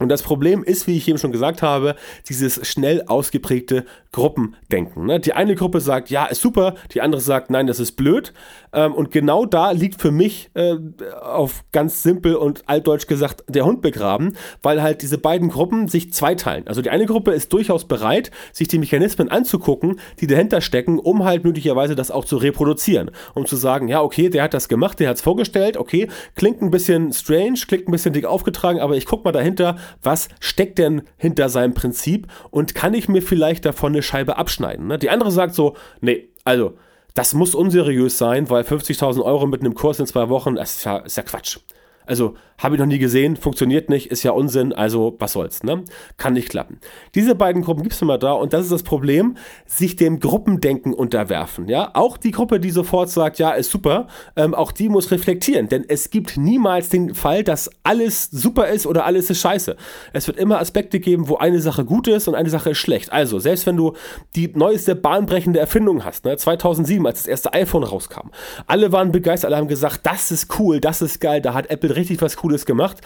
Und 0.00 0.08
das 0.08 0.22
Problem 0.22 0.64
ist, 0.64 0.88
wie 0.88 0.96
ich 0.96 1.06
eben 1.06 1.18
schon 1.18 1.30
gesagt 1.30 1.62
habe, 1.62 1.94
dieses 2.28 2.66
schnell 2.66 3.04
ausgeprägte 3.06 3.84
Gruppendenken. 4.10 5.06
Ne? 5.06 5.20
Die 5.20 5.34
eine 5.34 5.54
Gruppe 5.54 5.80
sagt, 5.80 6.10
ja, 6.10 6.26
ist 6.26 6.40
super, 6.40 6.74
die 6.92 7.00
andere 7.00 7.20
sagt, 7.20 7.50
nein, 7.50 7.68
das 7.68 7.78
ist 7.78 7.92
blöd. 7.92 8.32
Ähm, 8.72 8.92
und 8.92 9.12
genau 9.12 9.46
da 9.46 9.70
liegt 9.70 10.00
für 10.00 10.10
mich 10.10 10.50
äh, 10.54 10.74
auf 11.20 11.64
ganz 11.70 12.02
simpel 12.02 12.34
und 12.34 12.68
altdeutsch 12.68 13.06
gesagt 13.06 13.44
der 13.48 13.64
Hund 13.64 13.82
begraben, 13.82 14.36
weil 14.62 14.82
halt 14.82 15.02
diese 15.02 15.16
beiden 15.16 15.48
Gruppen 15.48 15.86
sich 15.86 16.12
zweiteilen. 16.12 16.66
Also 16.66 16.82
die 16.82 16.90
eine 16.90 17.06
Gruppe 17.06 17.30
ist 17.30 17.52
durchaus 17.52 17.86
bereit, 17.86 18.32
sich 18.52 18.66
die 18.66 18.78
Mechanismen 18.78 19.28
anzugucken, 19.28 20.00
die 20.20 20.26
dahinter 20.26 20.60
stecken, 20.60 20.98
um 20.98 21.24
halt 21.24 21.44
möglicherweise 21.44 21.94
das 21.94 22.10
auch 22.10 22.24
zu 22.24 22.36
reproduzieren. 22.36 23.12
Um 23.34 23.46
zu 23.46 23.54
sagen, 23.54 23.86
ja, 23.86 24.02
okay, 24.02 24.28
der 24.28 24.42
hat 24.42 24.54
das 24.54 24.68
gemacht, 24.68 24.98
der 24.98 25.08
hat 25.08 25.16
es 25.16 25.22
vorgestellt, 25.22 25.76
okay, 25.76 26.08
klingt 26.34 26.62
ein 26.62 26.72
bisschen 26.72 27.12
strange, 27.12 27.60
klingt 27.68 27.88
ein 27.88 27.92
bisschen 27.92 28.12
dick 28.12 28.26
aufgetragen, 28.26 28.80
aber 28.80 28.96
ich 28.96 29.06
guck 29.06 29.24
mal 29.24 29.32
dahinter, 29.32 29.73
was 30.02 30.28
steckt 30.40 30.78
denn 30.78 31.02
hinter 31.16 31.48
seinem 31.48 31.74
Prinzip 31.74 32.28
und 32.50 32.74
kann 32.74 32.94
ich 32.94 33.08
mir 33.08 33.22
vielleicht 33.22 33.64
davon 33.64 33.92
eine 33.92 34.02
Scheibe 34.02 34.36
abschneiden. 34.36 34.86
Ne? 34.86 34.98
Die 34.98 35.10
andere 35.10 35.30
sagt 35.30 35.54
so, 35.54 35.76
nee, 36.00 36.28
also 36.44 36.76
das 37.14 37.32
muss 37.34 37.54
unseriös 37.54 38.18
sein, 38.18 38.50
weil 38.50 38.64
50.000 38.64 39.22
Euro 39.22 39.46
mit 39.46 39.60
einem 39.60 39.74
Kurs 39.74 40.00
in 40.00 40.06
zwei 40.06 40.28
Wochen, 40.28 40.56
das 40.56 40.76
ist 40.76 40.84
ja, 40.84 40.98
ist 40.98 41.16
ja 41.16 41.22
Quatsch. 41.22 41.58
Also 42.06 42.34
habe 42.58 42.76
ich 42.76 42.80
noch 42.80 42.86
nie 42.86 42.98
gesehen, 42.98 43.36
funktioniert 43.36 43.90
nicht, 43.90 44.10
ist 44.10 44.22
ja 44.22 44.30
Unsinn, 44.30 44.72
also 44.72 45.16
was 45.18 45.32
soll's, 45.32 45.62
ne? 45.64 45.84
Kann 46.16 46.34
nicht 46.34 46.48
klappen. 46.48 46.78
Diese 47.14 47.34
beiden 47.34 47.62
Gruppen 47.62 47.82
gibt 47.82 47.94
es 47.94 48.02
immer 48.02 48.16
da 48.16 48.32
und 48.32 48.52
das 48.52 48.62
ist 48.62 48.72
das 48.72 48.82
Problem, 48.84 49.36
sich 49.66 49.96
dem 49.96 50.20
Gruppendenken 50.20 50.94
unterwerfen, 50.94 51.68
ja? 51.68 51.90
Auch 51.94 52.16
die 52.16 52.30
Gruppe, 52.30 52.60
die 52.60 52.70
sofort 52.70 53.10
sagt, 53.10 53.38
ja, 53.38 53.50
ist 53.50 53.70
super, 53.70 54.06
ähm, 54.36 54.54
auch 54.54 54.70
die 54.70 54.88
muss 54.88 55.10
reflektieren, 55.10 55.68
denn 55.68 55.84
es 55.88 56.10
gibt 56.10 56.36
niemals 56.36 56.90
den 56.90 57.14
Fall, 57.14 57.42
dass 57.42 57.70
alles 57.82 58.30
super 58.30 58.68
ist 58.68 58.86
oder 58.86 59.04
alles 59.04 59.30
ist 59.30 59.40
scheiße. 59.40 59.76
Es 60.12 60.26
wird 60.26 60.38
immer 60.38 60.60
Aspekte 60.60 61.00
geben, 61.00 61.28
wo 61.28 61.36
eine 61.36 61.60
Sache 61.60 61.84
gut 61.84 62.06
ist 62.06 62.28
und 62.28 62.34
eine 62.34 62.50
Sache 62.50 62.70
ist 62.70 62.78
schlecht. 62.78 63.12
Also, 63.12 63.38
selbst 63.40 63.66
wenn 63.66 63.76
du 63.76 63.94
die 64.36 64.52
neueste 64.54 64.94
bahnbrechende 64.94 65.58
Erfindung 65.58 66.04
hast, 66.04 66.24
ne? 66.24 66.36
2007, 66.36 67.04
als 67.06 67.18
das 67.20 67.26
erste 67.26 67.52
iPhone 67.52 67.82
rauskam, 67.82 68.30
alle 68.66 68.92
waren 68.92 69.10
begeistert, 69.10 69.48
alle 69.48 69.60
haben 69.60 69.68
gesagt, 69.68 70.00
das 70.04 70.30
ist 70.30 70.58
cool, 70.58 70.80
das 70.80 71.02
ist 71.02 71.20
geil, 71.20 71.40
da 71.40 71.54
hat 71.54 71.70
Apple 71.70 71.93
richtig 71.96 72.20
was 72.22 72.36
Cooles 72.36 72.66
gemacht. 72.66 73.00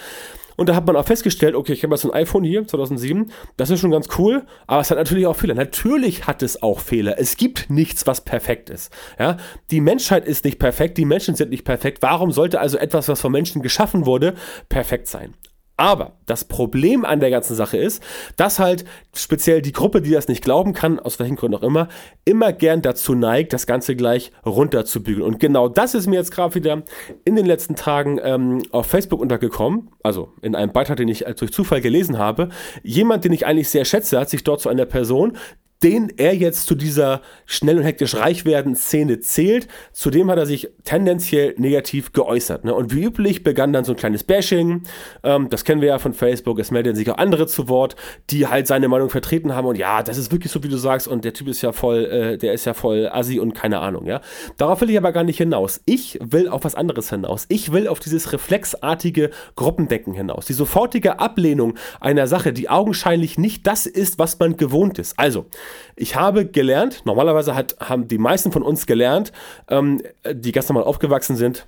Und 0.59 0.69
da 0.69 0.75
hat 0.75 0.87
man 0.87 0.97
auch 0.97 1.07
festgestellt, 1.07 1.55
okay, 1.55 1.73
ich 1.73 1.85
habe 1.85 1.95
jetzt 1.95 2.05
ein 2.05 2.11
iPhone 2.11 2.43
hier, 2.43 2.67
2007, 2.67 3.31
das 3.57 3.71
ist 3.71 3.79
schon 3.79 3.93
ganz 3.93 4.09
cool, 4.19 4.45
aber 4.67 4.81
es 4.81 4.91
hat 4.91 4.99
natürlich 4.99 5.29
auch 5.29 5.37
Fehler. 5.37 5.55
Natürlich 5.55 6.27
hat 6.27 6.43
es 6.43 6.65
auch 6.65 6.81
Fehler. 6.81 7.15
Es 7.17 7.37
gibt 7.37 7.71
nichts, 7.71 8.09
was 8.09 8.23
perfekt 8.23 8.69
ist. 8.69 8.93
Ja? 9.21 9.37
Die 9.71 9.81
Menschheit 9.81 10.27
ist 10.27 10.45
nicht 10.45 10.59
perfekt, 10.59 10.99
die 10.99 11.05
Menschen 11.05 11.37
sind 11.37 11.51
nicht 11.51 11.65
perfekt. 11.65 12.03
Warum 12.03 12.33
sollte 12.33 12.59
also 12.59 12.77
etwas, 12.77 13.07
was 13.07 13.21
von 13.21 13.31
Menschen 13.31 13.63
geschaffen 13.63 14.05
wurde, 14.05 14.35
perfekt 14.69 15.07
sein? 15.07 15.35
Aber 15.79 16.17
das 16.27 16.45
Problem 16.45 17.05
an 17.05 17.21
der 17.21 17.31
ganzen 17.31 17.55
Sache 17.55 17.77
ist, 17.77 18.03
dass 18.37 18.59
halt 18.59 18.85
speziell 19.15 19.63
die 19.63 19.71
Gruppe, 19.71 20.03
die 20.03 20.11
das 20.11 20.27
nicht 20.27 20.43
glauben 20.43 20.73
kann, 20.73 20.99
aus 20.99 21.21
welchen 21.21 21.37
Gründen 21.37 21.57
auch 21.57 21.63
immer, 21.63 21.87
immer 22.25 22.53
gern 22.53 22.83
dazu 22.83 23.15
neigt, 23.15 23.53
das 23.53 23.65
Ganze 23.65 23.95
gleich 23.95 24.33
runterzubügeln. 24.45 25.25
Und 25.25 25.39
genau 25.39 25.69
das 25.69 25.95
ist 25.95 26.09
mir 26.09 26.17
jetzt 26.17 26.33
gerade 26.33 26.57
wieder 26.57 26.83
in 27.25 27.37
den 27.37 27.47
letzten 27.47 27.77
Tagen 27.77 28.19
ähm, 28.21 28.63
auf 28.73 28.87
Facebook 28.87 29.21
untergekommen, 29.21 29.89
also 30.03 30.33
in 30.43 30.57
einem 30.57 30.73
Beitrag, 30.73 30.97
den 30.97 31.07
ich 31.07 31.25
durch 31.39 31.53
Zufall 31.53 31.81
gelesen 31.81 32.19
habe. 32.19 32.49
Jemand, 32.83 33.25
den 33.25 33.33
ich 33.33 33.47
eigentlich 33.47 33.69
sehr 33.69 33.85
schätze, 33.85 34.19
hat 34.19 34.31
sich 34.31 34.43
dort 34.43 34.61
zu 34.61 34.69
einer 34.69 34.85
Person, 34.85 35.39
den 35.83 36.13
er 36.17 36.35
jetzt 36.35 36.67
zu 36.67 36.75
dieser 36.75 37.23
schnell 37.47 37.79
und 37.79 37.85
hektisch 37.85 38.17
reich 38.17 38.45
werden 38.45 38.75
Szene 38.75 39.21
zählt, 39.21 39.69
zudem 39.93 40.31
hat 40.31 40.39
er 40.39 40.47
sich 40.47 40.69
tendenziell 40.85 41.55
negativ 41.57 42.13
geäußert. 42.13 42.65
Ne? 42.65 42.75
Und 42.75 42.95
wie 42.95 43.05
üblich 43.05 43.45
begann 43.45 43.73
dann 43.73 43.85
so 43.85 43.93
ein 43.93 43.97
kleines 43.97 44.25
Bashing. 44.25 44.83
Ähm, 45.23 45.49
das 45.51 45.65
kennen 45.65 45.81
wir 45.81 45.89
ja 45.89 45.99
von 45.99 46.15
Facebook. 46.15 46.59
Es 46.59 46.71
melden 46.71 46.97
sich 46.97 47.09
auch 47.11 47.19
andere 47.19 47.47
zu 47.47 47.69
Wort, 47.69 47.95
die 48.31 48.47
halt 48.49 48.67
seine 48.67 48.89
Meinung 48.89 49.09
vertreten 49.09 49.55
haben. 49.55 49.67
Und 49.67 49.79
ja, 49.79 50.03
das 50.03 50.19
ist 50.19 50.33
wirklich 50.33 50.53
so, 50.53 50.63
wie 50.65 50.69
du 50.69 50.77
sagst. 50.77 51.07
Und 51.07 51.25
der 51.25 51.33
Typ 51.33 51.49
ist 51.49 51.63
ja 51.63 51.73
voll, 51.73 52.05
äh, 52.07 52.39
der 52.39 52.55
ist 52.55 52.65
ja 52.65 52.75
voll 52.75 53.09
assi 53.13 53.39
und 53.39 53.55
keine 53.55 53.79
Ahnung. 53.79 54.07
Ja, 54.07 54.21
darauf 54.57 54.81
will 54.81 54.91
ich 54.91 54.99
aber 54.99 55.13
gar 55.13 55.25
nicht 55.25 55.39
hinaus. 55.39 55.81
Ich 55.85 56.19
will 56.23 56.49
auf 56.49 56.65
was 56.65 56.75
anderes 56.75 57.11
hinaus. 57.11 57.47
Ich 57.49 57.73
will 57.73 57.87
auf 57.87 58.01
dieses 58.01 58.33
reflexartige 58.33 59.31
Gruppendenken 59.55 60.13
hinaus. 60.13 60.47
Die 60.47 60.53
sofortige 60.55 61.21
Ablehnung 61.21 61.75
einer 62.01 62.27
Sache, 62.27 62.53
die 62.53 62.69
augenscheinlich 62.69 63.39
nicht 63.39 63.67
das 63.67 63.87
ist, 63.87 64.19
was 64.19 64.39
man 64.39 64.57
gewohnt 64.57 64.99
ist. 64.99 65.19
Also 65.19 65.47
ich 65.97 66.17
habe 66.17 66.47
gelernt, 66.47 67.03
normalerweise 67.05 67.55
hat, 67.55 67.77
haben 67.81 68.09
die 68.09 68.19
meisten 68.19 68.53
von 68.53 68.63
uns 68.63 68.87
gelernt, 68.87 69.33
ähm, 69.69 70.03
die 70.31 70.53
ganz 70.53 70.69
normal 70.69 70.85
aufgewachsen 70.85 71.37
sind, 71.37 71.67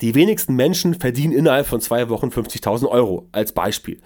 die 0.00 0.14
wenigsten 0.14 0.56
Menschen 0.56 0.94
verdienen 0.94 1.32
innerhalb 1.32 1.66
von 1.66 1.80
zwei 1.80 2.08
Wochen 2.08 2.28
50.000 2.28 2.88
Euro 2.88 3.28
als 3.32 3.52
Beispiel. 3.52 4.00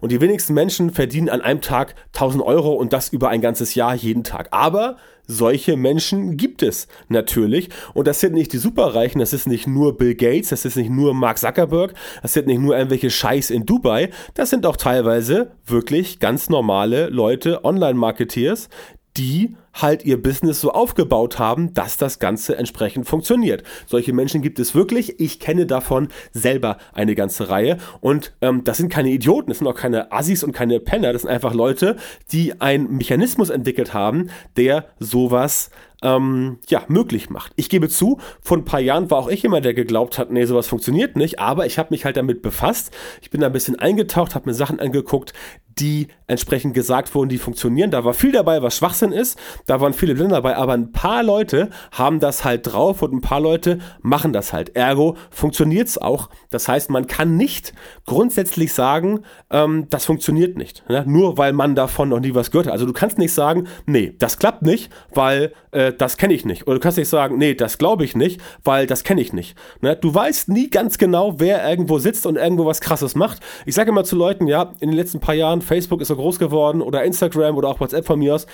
Und 0.00 0.12
die 0.12 0.20
wenigsten 0.20 0.52
Menschen 0.52 0.90
verdienen 0.90 1.28
an 1.28 1.40
einem 1.40 1.60
Tag 1.60 1.94
1.000 2.14 2.42
Euro 2.44 2.72
und 2.74 2.92
das 2.92 3.08
über 3.08 3.28
ein 3.30 3.40
ganzes 3.40 3.74
Jahr 3.74 3.94
jeden 3.94 4.24
Tag. 4.24 4.48
Aber 4.50 4.96
solche 5.28 5.76
Menschen 5.76 6.36
gibt 6.36 6.62
es 6.62 6.88
natürlich. 7.08 7.68
Und 7.94 8.08
das 8.08 8.18
sind 8.18 8.34
nicht 8.34 8.52
die 8.52 8.58
Superreichen, 8.58 9.20
das 9.20 9.32
ist 9.32 9.46
nicht 9.46 9.68
nur 9.68 9.96
Bill 9.96 10.16
Gates, 10.16 10.48
das 10.48 10.64
ist 10.64 10.76
nicht 10.76 10.90
nur 10.90 11.14
Mark 11.14 11.38
Zuckerberg, 11.38 11.94
das 12.22 12.32
sind 12.32 12.48
nicht 12.48 12.58
nur 12.60 12.76
irgendwelche 12.76 13.10
Scheiß 13.10 13.50
in 13.50 13.66
Dubai, 13.66 14.10
das 14.34 14.50
sind 14.50 14.66
auch 14.66 14.76
teilweise 14.76 15.52
wirklich 15.66 16.18
ganz 16.18 16.48
normale 16.48 17.08
Leute, 17.10 17.64
Online-Marketeers, 17.64 18.68
die 19.16 19.54
halt 19.82 20.04
ihr 20.04 20.22
Business 20.22 20.60
so 20.60 20.72
aufgebaut 20.72 21.38
haben, 21.38 21.74
dass 21.74 21.96
das 21.96 22.18
Ganze 22.18 22.56
entsprechend 22.56 23.06
funktioniert. 23.06 23.62
Solche 23.86 24.12
Menschen 24.12 24.42
gibt 24.42 24.58
es 24.58 24.74
wirklich. 24.74 25.20
Ich 25.20 25.40
kenne 25.40 25.66
davon 25.66 26.08
selber 26.32 26.78
eine 26.92 27.14
ganze 27.14 27.48
Reihe. 27.48 27.78
Und 28.00 28.32
ähm, 28.40 28.64
das 28.64 28.76
sind 28.76 28.90
keine 28.90 29.10
Idioten, 29.10 29.50
das 29.50 29.58
sind 29.58 29.66
auch 29.66 29.74
keine 29.74 30.12
Assis 30.12 30.44
und 30.44 30.52
keine 30.52 30.80
Penner. 30.80 31.12
Das 31.12 31.22
sind 31.22 31.30
einfach 31.30 31.54
Leute, 31.54 31.96
die 32.32 32.60
einen 32.60 32.96
Mechanismus 32.96 33.50
entwickelt 33.50 33.94
haben, 33.94 34.30
der 34.56 34.86
sowas 34.98 35.70
ähm, 36.02 36.58
ja, 36.68 36.82
möglich 36.88 37.30
macht. 37.30 37.52
Ich 37.56 37.68
gebe 37.68 37.88
zu, 37.88 38.18
vor 38.40 38.56
ein 38.56 38.64
paar 38.64 38.80
Jahren 38.80 39.10
war 39.10 39.18
auch 39.18 39.28
ich 39.28 39.44
immer, 39.44 39.60
der 39.60 39.74
geglaubt 39.74 40.18
hat, 40.18 40.30
nee, 40.30 40.44
sowas 40.44 40.68
funktioniert 40.68 41.16
nicht, 41.16 41.38
aber 41.38 41.66
ich 41.66 41.78
habe 41.78 41.88
mich 41.90 42.04
halt 42.04 42.16
damit 42.16 42.42
befasst. 42.42 42.92
Ich 43.20 43.30
bin 43.30 43.40
da 43.40 43.46
ein 43.48 43.52
bisschen 43.52 43.78
eingetaucht, 43.78 44.34
habe 44.34 44.48
mir 44.48 44.54
Sachen 44.54 44.80
angeguckt, 44.80 45.32
die 45.78 46.08
entsprechend 46.26 46.74
gesagt 46.74 47.14
wurden, 47.14 47.28
die 47.28 47.38
funktionieren. 47.38 47.90
Da 47.90 48.04
war 48.04 48.14
viel 48.14 48.32
dabei, 48.32 48.62
was 48.62 48.76
Schwachsinn 48.76 49.12
ist. 49.12 49.38
Da 49.66 49.80
waren 49.80 49.92
viele 49.92 50.14
Blinde 50.14 50.34
dabei, 50.34 50.56
aber 50.56 50.74
ein 50.74 50.92
paar 50.92 51.22
Leute 51.22 51.70
haben 51.92 52.20
das 52.20 52.44
halt 52.44 52.72
drauf 52.72 53.02
und 53.02 53.12
ein 53.12 53.20
paar 53.20 53.40
Leute 53.40 53.78
machen 54.02 54.32
das 54.32 54.52
halt. 54.52 54.76
Ergo 54.76 55.16
funktioniert 55.30 55.88
es 55.88 55.98
auch. 55.98 56.30
Das 56.50 56.68
heißt, 56.68 56.90
man 56.90 57.06
kann 57.06 57.36
nicht 57.36 57.72
grundsätzlich 58.06 58.74
sagen, 58.74 59.20
ähm, 59.50 59.86
das 59.88 60.04
funktioniert 60.04 60.56
nicht. 60.56 60.88
Ne? 60.88 61.04
Nur 61.06 61.38
weil 61.38 61.52
man 61.52 61.74
davon 61.74 62.08
noch 62.08 62.20
nie 62.20 62.34
was 62.34 62.50
gehört 62.50 62.66
hat. 62.66 62.72
Also 62.72 62.86
du 62.86 62.92
kannst 62.92 63.18
nicht 63.18 63.32
sagen, 63.32 63.68
nee, 63.86 64.14
das 64.18 64.38
klappt 64.38 64.62
nicht, 64.62 64.92
weil 65.14 65.52
äh, 65.70 65.87
das 65.92 66.16
kenne 66.16 66.34
ich 66.34 66.44
nicht. 66.44 66.66
Oder 66.66 66.74
du 66.74 66.80
kannst 66.80 66.98
nicht 66.98 67.08
sagen, 67.08 67.38
nee, 67.38 67.54
das 67.54 67.78
glaube 67.78 68.04
ich 68.04 68.16
nicht, 68.16 68.40
weil 68.64 68.86
das 68.86 69.04
kenne 69.04 69.20
ich 69.20 69.32
nicht. 69.32 69.56
Ne? 69.80 69.96
Du 69.96 70.14
weißt 70.14 70.48
nie 70.48 70.70
ganz 70.70 70.98
genau, 70.98 71.38
wer 71.38 71.68
irgendwo 71.68 71.98
sitzt 71.98 72.26
und 72.26 72.36
irgendwo 72.36 72.66
was 72.66 72.80
Krasses 72.80 73.14
macht. 73.14 73.40
Ich 73.66 73.74
sage 73.74 73.90
immer 73.90 74.04
zu 74.04 74.16
Leuten, 74.16 74.46
ja, 74.46 74.72
in 74.80 74.90
den 74.90 74.96
letzten 74.96 75.20
paar 75.20 75.34
Jahren, 75.34 75.62
Facebook 75.62 76.00
ist 76.00 76.08
so 76.08 76.16
groß 76.16 76.38
geworden 76.38 76.82
oder 76.82 77.04
Instagram 77.04 77.56
oder 77.56 77.68
auch 77.68 77.80
WhatsApp 77.80 78.06
von 78.06 78.18
mir 78.18 78.34
aus. 78.34 78.46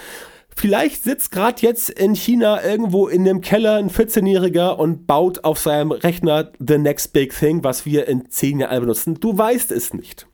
Vielleicht 0.57 1.03
sitzt 1.03 1.33
gerade 1.33 1.63
jetzt 1.63 1.91
in 1.91 2.15
China 2.15 2.63
irgendwo 2.65 3.09
in 3.09 3.23
einem 3.23 3.41
Keller 3.41 3.77
ein 3.77 3.91
14-Jähriger 3.91 4.77
und 4.77 5.07
baut 5.07 5.43
auf 5.45 5.59
seinem 5.59 5.91
Rechner 5.91 6.53
the 6.61 6.79
next 6.79 7.13
big 7.13 7.37
thing, 7.37 7.65
was 7.65 7.85
wir 7.85 8.07
in 8.07 8.31
10 8.31 8.61
Jahren 8.61 8.81
benutzen. 8.81 9.19
Du 9.19 9.37
weißt 9.37 9.73
es 9.73 9.95
nicht. 9.95 10.29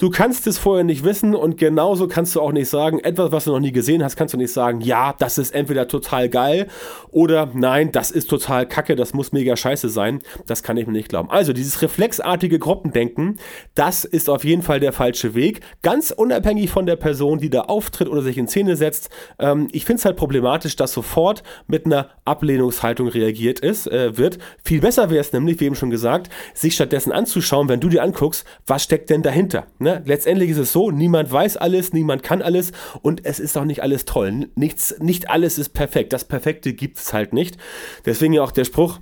Du 0.00 0.08
kannst 0.08 0.46
es 0.46 0.56
vorher 0.56 0.82
nicht 0.82 1.04
wissen 1.04 1.34
und 1.34 1.58
genauso 1.58 2.08
kannst 2.08 2.34
du 2.34 2.40
auch 2.40 2.52
nicht 2.52 2.70
sagen, 2.70 3.00
etwas, 3.00 3.32
was 3.32 3.44
du 3.44 3.50
noch 3.50 3.60
nie 3.60 3.70
gesehen 3.70 4.02
hast, 4.02 4.16
kannst 4.16 4.32
du 4.32 4.38
nicht 4.38 4.50
sagen, 4.50 4.80
ja, 4.80 5.14
das 5.18 5.36
ist 5.36 5.54
entweder 5.54 5.88
total 5.88 6.30
geil 6.30 6.68
oder 7.10 7.50
nein, 7.52 7.92
das 7.92 8.10
ist 8.10 8.30
total 8.30 8.66
kacke, 8.66 8.96
das 8.96 9.12
muss 9.12 9.32
mega 9.32 9.58
scheiße 9.58 9.90
sein. 9.90 10.20
Das 10.46 10.62
kann 10.62 10.78
ich 10.78 10.86
mir 10.86 10.94
nicht 10.94 11.10
glauben. 11.10 11.28
Also 11.28 11.52
dieses 11.52 11.82
reflexartige 11.82 12.58
Gruppendenken, 12.58 13.38
das 13.74 14.06
ist 14.06 14.30
auf 14.30 14.42
jeden 14.42 14.62
Fall 14.62 14.80
der 14.80 14.94
falsche 14.94 15.34
Weg. 15.34 15.60
Ganz 15.82 16.12
unabhängig 16.12 16.70
von 16.70 16.86
der 16.86 16.96
Person, 16.96 17.38
die 17.38 17.50
da 17.50 17.64
auftritt 17.64 18.08
oder 18.08 18.22
sich 18.22 18.38
in 18.38 18.48
Szene 18.48 18.76
setzt. 18.76 19.10
Ähm, 19.38 19.68
ich 19.70 19.84
finde 19.84 19.98
es 19.98 20.06
halt 20.06 20.16
problematisch, 20.16 20.76
dass 20.76 20.94
sofort 20.94 21.42
mit 21.66 21.84
einer 21.84 22.08
Ablehnungshaltung 22.24 23.08
reagiert 23.08 23.60
ist, 23.60 23.86
äh, 23.86 24.16
wird. 24.16 24.38
Viel 24.64 24.80
besser 24.80 25.10
wäre 25.10 25.20
es 25.20 25.34
nämlich, 25.34 25.60
wie 25.60 25.66
eben 25.66 25.74
schon 25.74 25.90
gesagt, 25.90 26.30
sich 26.54 26.74
stattdessen 26.74 27.12
anzuschauen, 27.12 27.68
wenn 27.68 27.80
du 27.80 27.90
dir 27.90 28.02
anguckst, 28.02 28.46
was 28.66 28.82
steckt 28.82 29.10
denn 29.10 29.22
dahinter. 29.22 29.66
Ne? 29.78 29.89
Letztendlich 30.04 30.50
ist 30.50 30.58
es 30.58 30.72
so, 30.72 30.90
niemand 30.90 31.30
weiß 31.30 31.56
alles, 31.56 31.92
niemand 31.92 32.22
kann 32.22 32.42
alles 32.42 32.72
und 33.02 33.24
es 33.24 33.40
ist 33.40 33.56
auch 33.58 33.64
nicht 33.64 33.82
alles 33.82 34.04
toll. 34.04 34.48
Nichts, 34.54 34.96
nicht 35.00 35.30
alles 35.30 35.58
ist 35.58 35.70
perfekt. 35.70 36.12
Das 36.12 36.24
Perfekte 36.24 36.72
gibt 36.72 36.98
es 36.98 37.12
halt 37.12 37.32
nicht. 37.32 37.56
Deswegen 38.06 38.32
ja 38.32 38.42
auch 38.42 38.52
der 38.52 38.64
Spruch, 38.64 39.00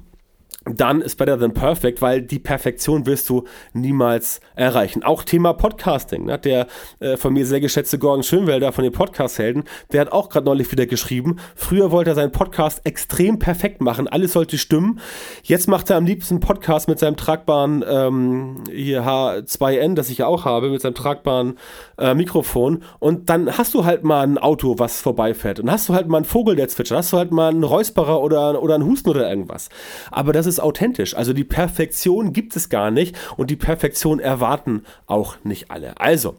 dann 0.76 1.00
ist 1.00 1.16
better 1.16 1.38
than 1.38 1.54
perfect, 1.54 2.02
weil 2.02 2.22
die 2.22 2.38
Perfektion 2.38 3.06
wirst 3.06 3.28
du 3.28 3.44
niemals 3.72 4.40
erreichen. 4.54 5.02
Auch 5.02 5.22
Thema 5.22 5.52
Podcasting. 5.52 6.26
Ne? 6.26 6.38
Der 6.38 6.66
äh, 7.00 7.16
von 7.16 7.32
mir 7.32 7.46
sehr 7.46 7.60
geschätzte 7.60 7.98
Gordon 7.98 8.22
Schönwelder 8.22 8.72
von 8.72 8.84
den 8.84 8.92
Podcast-Helden, 8.92 9.64
der 9.92 10.02
hat 10.02 10.12
auch 10.12 10.28
gerade 10.28 10.46
neulich 10.46 10.70
wieder 10.72 10.86
geschrieben, 10.86 11.36
früher 11.54 11.90
wollte 11.90 12.10
er 12.10 12.16
seinen 12.16 12.32
Podcast 12.32 12.80
extrem 12.84 13.38
perfekt 13.38 13.80
machen, 13.80 14.08
alles 14.08 14.32
sollte 14.32 14.58
stimmen. 14.58 15.00
Jetzt 15.42 15.68
macht 15.68 15.90
er 15.90 15.96
am 15.96 16.06
liebsten 16.06 16.40
Podcast 16.40 16.88
mit 16.88 16.98
seinem 16.98 17.16
tragbaren 17.16 17.84
ähm, 17.88 18.64
hier 18.70 19.02
H2N, 19.04 19.94
das 19.94 20.10
ich 20.10 20.18
ja 20.18 20.26
auch 20.26 20.44
habe, 20.44 20.70
mit 20.70 20.80
seinem 20.80 20.94
tragbaren 20.94 21.58
äh, 21.98 22.14
Mikrofon. 22.14 22.82
Und 22.98 23.30
dann 23.30 23.56
hast 23.56 23.74
du 23.74 23.84
halt 23.84 24.04
mal 24.04 24.22
ein 24.22 24.38
Auto, 24.38 24.78
was 24.78 25.00
vorbeifährt. 25.00 25.60
Und 25.60 25.70
hast 25.70 25.88
du 25.88 25.94
halt 25.94 26.08
mal 26.08 26.18
einen 26.18 26.26
Vogel, 26.26 26.56
der 26.56 26.68
zwitschert. 26.68 26.98
Hast 26.98 27.12
du 27.12 27.16
halt 27.16 27.32
mal 27.32 27.48
einen 27.48 27.64
Räusperer 27.64 28.20
oder, 28.20 28.62
oder 28.62 28.74
einen 28.74 28.86
Husten 28.86 29.08
oder 29.08 29.28
irgendwas. 29.28 29.68
Aber 30.10 30.32
das 30.32 30.46
ist 30.46 30.57
ist 30.58 30.64
authentisch. 30.64 31.16
Also 31.16 31.32
die 31.32 31.44
Perfektion 31.44 32.32
gibt 32.32 32.56
es 32.56 32.68
gar 32.68 32.90
nicht 32.90 33.16
und 33.36 33.50
die 33.50 33.56
Perfektion 33.56 34.20
erwarten 34.20 34.82
auch 35.06 35.36
nicht 35.44 35.70
alle. 35.70 35.98
Also, 36.00 36.36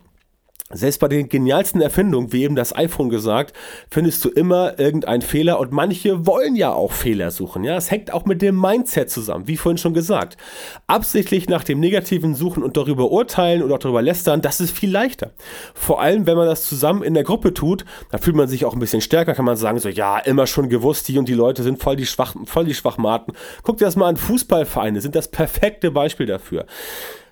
selbst 0.71 0.99
bei 0.99 1.07
den 1.07 1.29
genialsten 1.29 1.81
Erfindungen, 1.81 2.31
wie 2.31 2.43
eben 2.43 2.55
das 2.55 2.75
iPhone 2.75 3.09
gesagt, 3.09 3.55
findest 3.89 4.23
du 4.23 4.29
immer 4.29 4.77
irgendeinen 4.77 5.23
Fehler 5.23 5.59
und 5.59 5.71
manche 5.71 6.27
wollen 6.27 6.55
ja 6.55 6.71
auch 6.71 6.91
Fehler 6.91 7.31
suchen. 7.31 7.63
Ja, 7.63 7.75
es 7.75 7.89
hängt 7.89 8.13
auch 8.13 8.25
mit 8.25 8.43
dem 8.43 8.59
Mindset 8.59 9.09
zusammen, 9.09 9.47
wie 9.47 9.57
vorhin 9.57 9.79
schon 9.79 9.95
gesagt. 9.95 10.37
Absichtlich 10.85 11.49
nach 11.49 11.63
dem 11.63 11.79
Negativen 11.79 12.35
suchen 12.35 12.61
und 12.61 12.77
darüber 12.77 13.09
urteilen 13.09 13.63
oder 13.63 13.75
auch 13.75 13.79
darüber 13.79 14.03
lästern, 14.03 14.43
das 14.43 14.59
ist 14.59 14.77
viel 14.77 14.91
leichter. 14.91 15.31
Vor 15.73 16.01
allem, 16.01 16.27
wenn 16.27 16.37
man 16.37 16.45
das 16.45 16.69
zusammen 16.69 17.01
in 17.01 17.15
der 17.15 17.23
Gruppe 17.23 17.55
tut, 17.55 17.83
da 18.11 18.19
fühlt 18.19 18.35
man 18.35 18.47
sich 18.47 18.65
auch 18.65 18.73
ein 18.73 18.79
bisschen 18.79 19.01
stärker, 19.01 19.33
kann 19.33 19.45
man 19.45 19.57
sagen, 19.57 19.79
so, 19.79 19.89
ja, 19.89 20.19
immer 20.19 20.45
schon 20.45 20.69
gewusst, 20.69 21.07
die 21.07 21.17
und 21.17 21.27
die 21.27 21.33
Leute 21.33 21.63
sind 21.63 21.81
voll 21.81 21.95
die, 21.95 22.05
Schwach, 22.05 22.35
voll 22.45 22.65
die 22.65 22.75
Schwachmaten. 22.75 23.33
Guck 23.63 23.77
dir 23.77 23.85
das 23.85 23.95
mal 23.95 24.07
an, 24.07 24.17
Fußballvereine 24.17 25.01
sind 25.01 25.15
das 25.15 25.29
perfekte 25.29 25.89
Beispiel 25.89 26.27
dafür. 26.27 26.67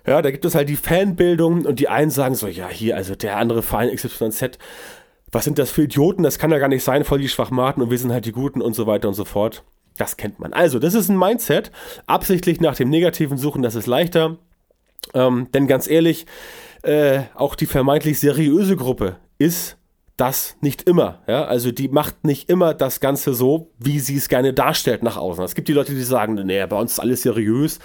Ja, 0.08 0.22
da 0.22 0.30
gibt 0.30 0.44
es 0.44 0.54
halt 0.54 0.68
die 0.68 0.76
Fanbildung 0.76 1.64
und 1.64 1.80
die 1.80 1.88
einen 1.88 2.10
sagen 2.10 2.34
so, 2.34 2.46
ja, 2.46 2.68
hier, 2.68 2.96
also 2.96 3.14
der 3.14 3.36
andere 3.36 3.62
Verein 3.62 3.94
XYZ, 3.94 4.58
was 5.30 5.44
sind 5.44 5.58
das 5.58 5.70
für 5.70 5.82
Idioten? 5.82 6.22
Das 6.22 6.38
kann 6.38 6.50
ja 6.50 6.58
gar 6.58 6.68
nicht 6.68 6.84
sein, 6.84 7.04
voll 7.04 7.18
die 7.18 7.28
Schwachmaten 7.28 7.82
und 7.82 7.90
wir 7.90 7.98
sind 7.98 8.12
halt 8.12 8.24
die 8.24 8.32
Guten 8.32 8.62
und 8.62 8.74
so 8.74 8.86
weiter 8.86 9.08
und 9.08 9.14
so 9.14 9.24
fort. 9.24 9.64
Das 9.98 10.16
kennt 10.16 10.38
man. 10.38 10.52
Also, 10.52 10.78
das 10.78 10.94
ist 10.94 11.08
ein 11.08 11.18
Mindset. 11.18 11.70
Absichtlich 12.06 12.60
nach 12.60 12.76
dem 12.76 12.88
Negativen 12.88 13.36
suchen, 13.36 13.62
das 13.62 13.74
ist 13.74 13.86
leichter. 13.86 14.38
Ähm, 15.12 15.48
denn 15.52 15.66
ganz 15.66 15.88
ehrlich, 15.88 16.26
äh, 16.82 17.22
auch 17.34 17.54
die 17.54 17.66
vermeintlich 17.66 18.20
seriöse 18.20 18.76
Gruppe 18.76 19.16
ist 19.38 19.76
das 20.16 20.56
nicht 20.60 20.82
immer. 20.82 21.22
Ja? 21.26 21.44
Also 21.44 21.70
die 21.70 21.88
macht 21.88 22.24
nicht 22.24 22.50
immer 22.50 22.74
das 22.74 23.00
Ganze 23.00 23.34
so, 23.34 23.70
wie 23.78 24.00
sie 24.00 24.16
es 24.16 24.28
gerne 24.28 24.52
darstellt 24.52 25.02
nach 25.02 25.16
außen. 25.16 25.44
Es 25.44 25.54
gibt 25.54 25.68
die 25.68 25.72
Leute, 25.72 25.94
die 25.94 26.02
sagen, 26.02 26.34
nee, 26.34 26.64
bei 26.66 26.78
uns 26.78 26.92
ist 26.92 26.98
alles 26.98 27.22
seriös 27.22 27.78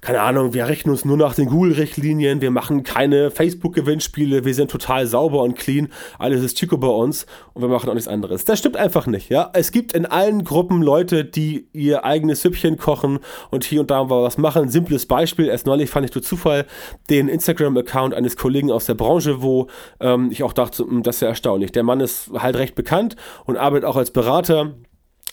keine 0.00 0.22
Ahnung, 0.22 0.54
wir 0.54 0.66
rechnen 0.66 0.92
uns 0.92 1.04
nur 1.04 1.16
nach 1.16 1.34
den 1.34 1.46
Google-Richtlinien, 1.46 2.40
wir 2.40 2.50
machen 2.50 2.82
keine 2.82 3.30
Facebook-Gewinnspiele, 3.30 4.44
wir 4.44 4.54
sind 4.54 4.70
total 4.70 5.06
sauber 5.06 5.42
und 5.42 5.56
clean, 5.56 5.88
alles 6.18 6.42
ist 6.42 6.56
Chico 6.56 6.78
bei 6.78 6.88
uns 6.88 7.26
und 7.52 7.62
wir 7.62 7.68
machen 7.68 7.88
auch 7.88 7.94
nichts 7.94 8.08
anderes. 8.08 8.44
Das 8.44 8.58
stimmt 8.58 8.76
einfach 8.76 9.06
nicht, 9.06 9.28
ja. 9.28 9.50
Es 9.52 9.72
gibt 9.72 9.92
in 9.92 10.06
allen 10.06 10.44
Gruppen 10.44 10.82
Leute, 10.82 11.24
die 11.24 11.68
ihr 11.72 12.04
eigenes 12.04 12.42
Süppchen 12.42 12.78
kochen 12.78 13.18
und 13.50 13.64
hier 13.64 13.80
und 13.80 13.90
da 13.90 14.08
was 14.08 14.38
machen. 14.38 14.70
Simples 14.70 15.06
Beispiel, 15.06 15.48
erst 15.48 15.66
neulich 15.66 15.90
fand 15.90 16.06
ich 16.06 16.12
durch 16.12 16.24
Zufall 16.24 16.66
den 17.10 17.28
Instagram-Account 17.28 18.14
eines 18.14 18.36
Kollegen 18.36 18.70
aus 18.70 18.86
der 18.86 18.94
Branche, 18.94 19.42
wo 19.42 19.68
ähm, 20.00 20.30
ich 20.30 20.42
auch 20.42 20.54
dachte, 20.54 20.84
hm, 20.84 21.02
das 21.02 21.16
ist 21.16 21.22
ja 21.22 21.28
erstaunlich. 21.28 21.72
Der 21.72 21.82
Mann 21.82 22.00
ist 22.00 22.30
halt 22.34 22.56
recht 22.56 22.74
bekannt 22.74 23.16
und 23.44 23.56
arbeitet 23.56 23.86
auch 23.86 23.96
als 23.96 24.10
Berater 24.10 24.74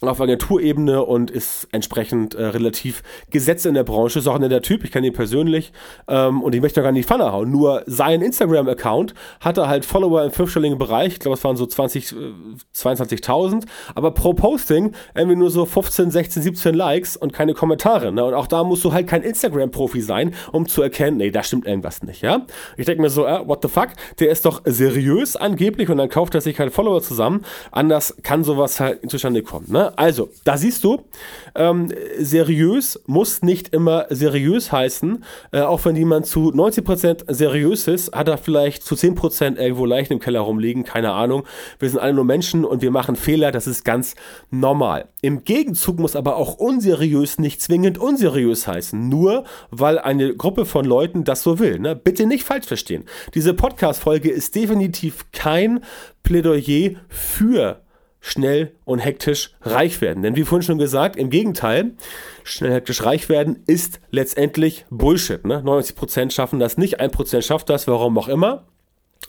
auf 0.01 0.21
Agenturebene 0.21 1.03
und 1.03 1.31
ist 1.31 1.67
entsprechend 1.71 2.35
äh, 2.35 2.45
relativ 2.45 3.01
gesetzt 3.31 3.65
in 3.65 3.73
der 3.73 3.83
Branche. 3.83 4.19
Ist 4.19 4.27
auch 4.27 4.35
ein 4.35 4.41
netter 4.41 4.61
Typ, 4.61 4.83
ich 4.83 4.91
kenne 4.91 5.07
ihn 5.07 5.13
persönlich 5.13 5.71
ähm, 6.07 6.43
und 6.43 6.53
ich 6.53 6.61
möchte 6.61 6.83
gar 6.83 6.91
nicht 6.91 7.07
Pfanne 7.07 7.31
hauen. 7.31 7.49
Nur 7.49 7.83
sein 7.87 8.21
Instagram-Account 8.21 9.15
hatte 9.39 9.67
halt 9.67 9.85
Follower 9.85 10.23
im 10.23 10.31
fünfstelligen 10.31 10.77
Bereich, 10.77 11.13
ich 11.13 11.19
glaube 11.19 11.35
es 11.35 11.43
waren 11.43 11.57
so 11.57 11.65
20, 11.65 12.11
äh, 12.11 12.15
22.000, 12.75 13.63
aber 13.95 14.11
pro 14.11 14.33
Posting 14.33 14.93
irgendwie 15.15 15.35
nur 15.35 15.49
so 15.49 15.65
15, 15.65 16.11
16, 16.11 16.43
17 16.43 16.75
Likes 16.75 17.17
und 17.17 17.33
keine 17.33 17.55
Kommentare. 17.55 18.11
Ne? 18.11 18.23
Und 18.23 18.35
auch 18.35 18.47
da 18.47 18.63
musst 18.63 18.83
du 18.83 18.93
halt 18.93 19.07
kein 19.07 19.23
Instagram-Profi 19.23 20.01
sein, 20.01 20.35
um 20.51 20.67
zu 20.67 20.83
erkennen, 20.83 21.17
nee, 21.17 21.31
da 21.31 21.41
stimmt 21.41 21.65
irgendwas 21.65 22.03
nicht, 22.03 22.21
ja. 22.21 22.45
Ich 22.77 22.85
denke 22.85 23.01
mir 23.01 23.09
so, 23.09 23.25
äh, 23.25 23.47
what 23.47 23.63
the 23.63 23.67
fuck, 23.67 23.89
der 24.19 24.29
ist 24.29 24.45
doch 24.45 24.61
seriös 24.65 25.35
angeblich 25.35 25.89
und 25.89 25.97
dann 25.97 26.09
kauft 26.09 26.35
er 26.35 26.41
sich 26.41 26.59
halt 26.59 26.71
Follower 26.71 27.01
zusammen. 27.01 27.43
Anders 27.71 28.15
kann 28.21 28.43
sowas 28.43 28.79
halt 28.79 29.09
zustande 29.09 29.41
kommen, 29.41 29.71
ne? 29.71 29.86
Also, 29.95 30.29
da 30.43 30.57
siehst 30.57 30.83
du, 30.83 31.01
ähm, 31.55 31.89
seriös 32.19 33.01
muss 33.05 33.41
nicht 33.41 33.73
immer 33.73 34.05
seriös 34.09 34.71
heißen. 34.71 35.23
Äh, 35.51 35.61
auch 35.61 35.85
wenn 35.85 35.95
jemand 35.95 36.25
zu 36.25 36.51
90% 36.51 37.25
seriös 37.33 37.87
ist, 37.87 38.13
hat 38.13 38.27
er 38.27 38.37
vielleicht 38.37 38.83
zu 38.83 38.95
10% 38.95 39.57
irgendwo 39.57 39.85
leicht 39.85 40.11
im 40.11 40.19
Keller 40.19 40.41
rumliegen, 40.41 40.83
keine 40.83 41.13
Ahnung. 41.13 41.43
Wir 41.79 41.89
sind 41.89 41.99
alle 41.99 42.13
nur 42.13 42.25
Menschen 42.25 42.65
und 42.65 42.81
wir 42.81 42.91
machen 42.91 43.15
Fehler, 43.15 43.51
das 43.51 43.67
ist 43.67 43.83
ganz 43.85 44.15
normal. 44.49 45.07
Im 45.21 45.43
Gegenzug 45.43 45.99
muss 45.99 46.15
aber 46.15 46.35
auch 46.37 46.55
unseriös 46.55 47.39
nicht 47.39 47.61
zwingend 47.61 47.97
unseriös 47.97 48.67
heißen, 48.67 49.07
nur 49.07 49.43
weil 49.71 49.99
eine 49.99 50.35
Gruppe 50.35 50.65
von 50.65 50.85
Leuten 50.85 51.23
das 51.23 51.43
so 51.43 51.59
will. 51.59 51.79
Ne? 51.79 51.95
Bitte 51.95 52.25
nicht 52.25 52.43
falsch 52.43 52.65
verstehen. 52.65 53.05
Diese 53.33 53.53
Podcast-Folge 53.53 54.29
ist 54.29 54.55
definitiv 54.55 55.25
kein 55.31 55.81
Plädoyer 56.23 56.91
für 57.09 57.81
schnell 58.19 58.71
und 58.85 58.99
hektisch 58.99 59.51
reich 59.61 60.01
werden. 60.01 60.23
Denn 60.23 60.35
wie 60.35 60.43
vorhin 60.43 60.65
schon 60.65 60.77
gesagt, 60.77 61.15
im 61.15 61.29
Gegenteil, 61.29 61.91
schnell 62.43 62.73
hektisch 62.73 63.03
reich 63.03 63.29
werden 63.29 63.63
ist 63.67 63.99
letztendlich 64.11 64.85
Bullshit. 64.89 65.45
Ne? 65.45 65.61
90% 65.65 66.31
schaffen 66.31 66.59
das 66.59 66.77
nicht, 66.77 66.99
1% 66.99 67.41
schafft 67.41 67.69
das, 67.69 67.87
warum 67.87 68.17
auch 68.17 68.27
immer. 68.27 68.65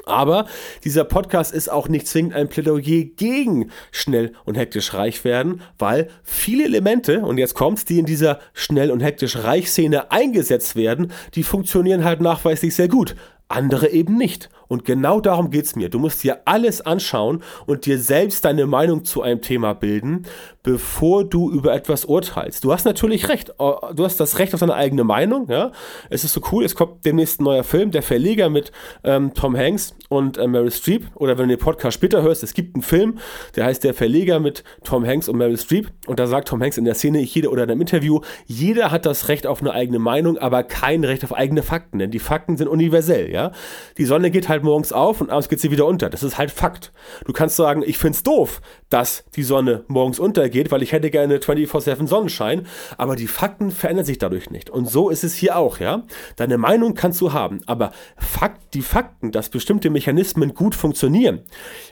Aber 0.05 0.47
dieser 0.85 1.05
Podcast 1.05 1.53
ist 1.53 1.71
auch 1.71 1.89
nicht 1.89 2.07
zwingend 2.07 2.35
ein 2.35 2.49
Plädoyer 2.49 3.05
gegen 3.17 3.71
schnell 3.91 4.33
und 4.45 4.57
hektisch 4.57 4.95
reich 4.95 5.25
werden, 5.25 5.63
weil 5.79 6.09
viele 6.23 6.65
Elemente, 6.65 7.21
und 7.21 7.39
jetzt 7.39 7.55
kommt's, 7.55 7.85
die 7.85 7.99
in 7.99 8.07
dieser 8.07 8.39
schnell 8.53 8.91
und 8.91 9.01
hektisch 9.01 9.37
reich 9.37 9.71
Szene 9.71 10.11
eingesetzt 10.11 10.77
werden, 10.77 11.13
die 11.35 11.43
funktionieren 11.43 12.05
halt 12.05 12.21
nachweislich 12.21 12.75
sehr 12.75 12.89
gut. 12.89 13.17
Andere 13.49 13.89
eben 13.89 14.17
nicht. 14.17 14.51
Und 14.69 14.85
genau 14.85 15.21
darum 15.21 15.51
geht's 15.51 15.77
mir. 15.77 15.89
Du 15.89 15.99
musst 15.99 16.23
dir 16.23 16.41
alles 16.45 16.81
anschauen 16.81 17.43
und 17.67 17.87
dir 17.87 17.99
selbst 17.99 18.45
deine 18.45 18.67
Meinung 18.67 19.05
zu 19.05 19.23
einem 19.23 19.41
Thema 19.41 19.73
bilden, 19.73 20.27
bevor 20.63 21.25
du 21.25 21.51
über 21.51 21.73
etwas 21.73 22.05
urteilst. 22.05 22.63
Du 22.63 22.73
hast 22.73 22.85
natürlich 22.85 23.29
recht. 23.29 23.51
Äh, 23.59 23.95
du 23.95 24.05
hast 24.05 24.21
das 24.21 24.39
Recht 24.39 24.53
auf 24.53 24.61
deine 24.61 24.75
eigene 24.75 25.05
Meinung. 25.05 25.49
Ja? 25.49 25.73
Es 26.11 26.25
ist 26.25 26.35
so 26.35 26.43
cool. 26.53 26.65
Es 26.65 26.75
kommt 26.75 27.07
demnächst 27.07 27.41
ein 27.41 27.45
neuer 27.45 27.65
Film, 27.65 27.91
der 27.91 28.03
Verleger 28.03 28.51
mit 28.51 28.71
ähm, 29.03 29.33
Tom 29.33 29.57
Hanks 29.57 29.95
und 30.11 30.37
äh, 30.37 30.47
Meryl 30.47 30.71
Streep. 30.71 31.07
Oder 31.15 31.39
wenn 31.39 31.49
du 31.49 31.57
den 31.57 31.63
Podcast 31.63 31.95
später 31.95 32.23
hörst, 32.23 32.43
es 32.43 32.53
gibt 32.53 32.77
einen 32.77 32.83
Film, 32.83 33.19
der 33.57 33.65
heißt 33.65 33.83
Der 33.83 33.95
Verleger 33.95 34.41
mit 34.41 34.63
Tom 34.85 35.07
Hanks 35.07 35.29
und 35.29 35.39
Meryl 35.39 35.57
Streep. 35.57 35.91
Und 36.07 36.21
da 36.21 36.27
sagt 36.27 36.49
Tom 36.49 36.63
Hanks 36.63 36.77
in 36.77 36.85
der 36.85 36.95
Szene, 36.95 37.21
jeder 37.21 37.51
oder 37.51 37.65
in 37.65 37.71
einem 37.71 37.81
Interview, 37.81 38.21
jeder 38.45 38.91
hat 38.91 39.07
das 39.07 39.29
Recht 39.29 39.47
auf 39.47 39.63
eine 39.63 39.73
eigene 39.73 39.99
Meinung, 39.99 40.37
aber 40.37 40.65
kein 40.65 41.05
Recht 41.05 41.25
auf 41.25 41.35
eigene 41.35 41.63
Fakten. 41.63 41.99
Denn 41.99 42.11
die 42.11 42.19
Fakten 42.19 42.59
sind 42.59 42.69
universell. 42.69 43.31
Ja? 43.31 43.53
Die 43.97 44.05
Sonne 44.05 44.31
geht 44.31 44.51
halt 44.51 44.58
halt 44.59 44.65
morgens 44.65 44.93
auf 44.93 45.21
und 45.21 45.31
abends 45.31 45.49
geht 45.49 45.61
sie 45.61 45.71
wieder 45.71 45.87
unter. 45.87 46.11
Das 46.11 46.23
ist 46.23 46.39
halt 46.39 46.51
Fakt. 46.51 46.93
Du 47.25 47.33
kannst 47.33 47.57
sagen, 47.57 47.83
ich 47.85 47.99
find's 47.99 48.23
doof, 48.23 48.61
dass 48.91 49.25
die 49.37 49.43
Sonne 49.43 49.85
morgens 49.89 50.19
untergeht, 50.19 50.71
weil 50.71 50.83
ich 50.83 50.93
hätte 50.93 51.11
gerne 51.11 51.39
24-7 51.39 52.07
Sonnenschein, 52.07 52.67
aber 52.97 53.17
die 53.17 53.27
Fakten 53.27 53.71
verändern 53.71 54.05
sich 54.05 54.19
dadurch 54.19 54.51
nicht. 54.51 54.71
Und 54.71 54.89
so 54.89 55.11
ist 55.11 55.25
es 55.25 55.35
hier 55.35 55.57
auch, 55.57 55.79
ja. 55.79 56.03
Deine 56.37 56.59
Meinung 56.59 56.95
kannst 56.95 57.21
du 57.21 57.33
haben, 57.33 57.61
aber 57.67 57.93
Fakt, 58.17 58.75
die 58.75 58.83
Fakten, 58.83 59.33
dass 59.33 59.49
bestimmte 59.49 59.91
Mechanismen 59.91 60.55
gut 60.55 60.75
funktionieren 60.75 61.43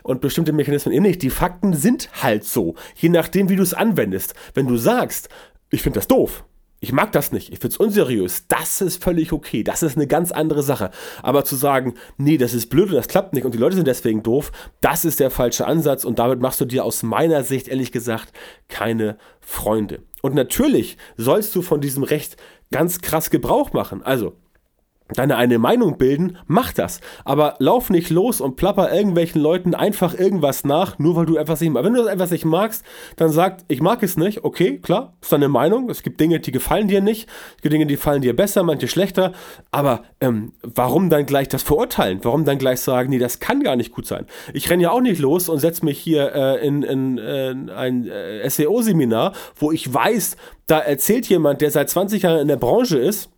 und 0.02 0.20
bestimmte 0.20 0.52
Mechanismen 0.52 0.94
eben 0.94 1.05
nicht, 1.05 1.22
die 1.22 1.31
Fakten 1.31 1.74
sind 1.74 2.09
halt 2.22 2.44
so, 2.44 2.74
je 2.96 3.09
nachdem, 3.09 3.48
wie 3.48 3.57
du 3.57 3.62
es 3.62 3.74
anwendest. 3.74 4.35
Wenn 4.55 4.66
du 4.66 4.76
sagst, 4.76 5.29
ich 5.70 5.83
finde 5.83 5.98
das 5.98 6.09
doof, 6.09 6.44
Ich 6.78 6.92
mag 6.92 7.10
das 7.12 7.32
nicht. 7.32 7.52
Ich 7.52 7.58
finde 7.60 7.74
es 7.74 7.78
unseriös. 7.78 8.46
Das 8.48 8.80
ist 8.80 9.02
völlig 9.02 9.32
okay. 9.32 9.62
Das 9.62 9.82
ist 9.82 9.96
eine 9.96 10.06
ganz 10.06 10.30
andere 10.30 10.62
Sache. 10.62 10.90
Aber 11.22 11.44
zu 11.44 11.56
sagen, 11.56 11.94
nee, 12.18 12.36
das 12.36 12.52
ist 12.52 12.68
blöd 12.68 12.90
und 12.90 12.96
das 12.96 13.08
klappt 13.08 13.32
nicht 13.32 13.44
und 13.44 13.54
die 13.54 13.58
Leute 13.58 13.76
sind 13.76 13.88
deswegen 13.88 14.22
doof, 14.22 14.52
das 14.80 15.04
ist 15.04 15.20
der 15.20 15.30
falsche 15.30 15.66
Ansatz 15.66 16.04
und 16.04 16.18
damit 16.18 16.40
machst 16.40 16.60
du 16.60 16.66
dir 16.66 16.84
aus 16.84 17.02
meiner 17.02 17.44
Sicht 17.44 17.68
ehrlich 17.68 17.92
gesagt 17.92 18.32
keine 18.68 19.16
Freunde. 19.40 20.02
Und 20.20 20.34
natürlich 20.34 20.98
sollst 21.16 21.54
du 21.54 21.62
von 21.62 21.80
diesem 21.80 22.02
Recht 22.02 22.36
ganz 22.70 23.00
krass 23.00 23.30
Gebrauch 23.30 23.72
machen. 23.72 24.02
Also, 24.02 24.36
deine 25.14 25.36
eine 25.36 25.58
Meinung 25.58 25.98
bilden, 25.98 26.38
mach 26.46 26.72
das. 26.72 27.00
Aber 27.24 27.54
lauf 27.58 27.90
nicht 27.90 28.10
los 28.10 28.40
und 28.40 28.56
plapper 28.56 28.92
irgendwelchen 28.92 29.40
Leuten 29.40 29.74
einfach 29.74 30.18
irgendwas 30.18 30.64
nach, 30.64 30.98
nur 30.98 31.14
weil 31.16 31.26
du 31.26 31.36
etwas 31.36 31.60
nicht 31.60 31.70
magst. 31.70 31.86
Wenn 31.86 31.94
du 31.94 32.06
etwas 32.06 32.30
nicht 32.30 32.44
magst, 32.44 32.84
dann 33.16 33.30
sag, 33.30 33.58
ich 33.68 33.80
mag 33.80 34.02
es 34.02 34.16
nicht, 34.16 34.44
okay, 34.44 34.78
klar, 34.78 35.14
ist 35.20 35.32
deine 35.32 35.48
Meinung. 35.48 35.88
Es 35.90 36.02
gibt 36.02 36.20
Dinge, 36.20 36.40
die 36.40 36.50
gefallen 36.50 36.88
dir 36.88 37.00
nicht, 37.00 37.28
es 37.56 37.62
gibt 37.62 37.72
Dinge, 37.72 37.86
die 37.86 37.94
gefallen 37.94 38.22
dir 38.22 38.34
besser, 38.34 38.64
manche 38.64 38.88
schlechter. 38.88 39.32
Aber 39.70 40.02
ähm, 40.20 40.52
warum 40.62 41.08
dann 41.08 41.26
gleich 41.26 41.48
das 41.48 41.62
verurteilen? 41.62 42.20
Warum 42.22 42.44
dann 42.44 42.58
gleich 42.58 42.80
sagen, 42.80 43.10
nee, 43.10 43.18
das 43.18 43.38
kann 43.38 43.62
gar 43.62 43.76
nicht 43.76 43.92
gut 43.92 44.06
sein? 44.06 44.26
Ich 44.54 44.68
renne 44.70 44.82
ja 44.82 44.90
auch 44.90 45.00
nicht 45.00 45.20
los 45.20 45.48
und 45.48 45.60
setze 45.60 45.84
mich 45.84 45.98
hier 45.98 46.34
äh, 46.34 46.66
in, 46.66 46.82
in, 46.82 47.18
in 47.18 47.70
ein 47.70 48.08
äh, 48.08 48.48
SEO-Seminar, 48.48 49.32
wo 49.54 49.70
ich 49.70 49.92
weiß, 49.92 50.36
da 50.66 50.80
erzählt 50.80 51.26
jemand, 51.26 51.60
der 51.60 51.70
seit 51.70 51.88
20 51.88 52.22
Jahren 52.22 52.40
in 52.40 52.48
der 52.48 52.56
Branche 52.56 52.98
ist, 52.98 53.30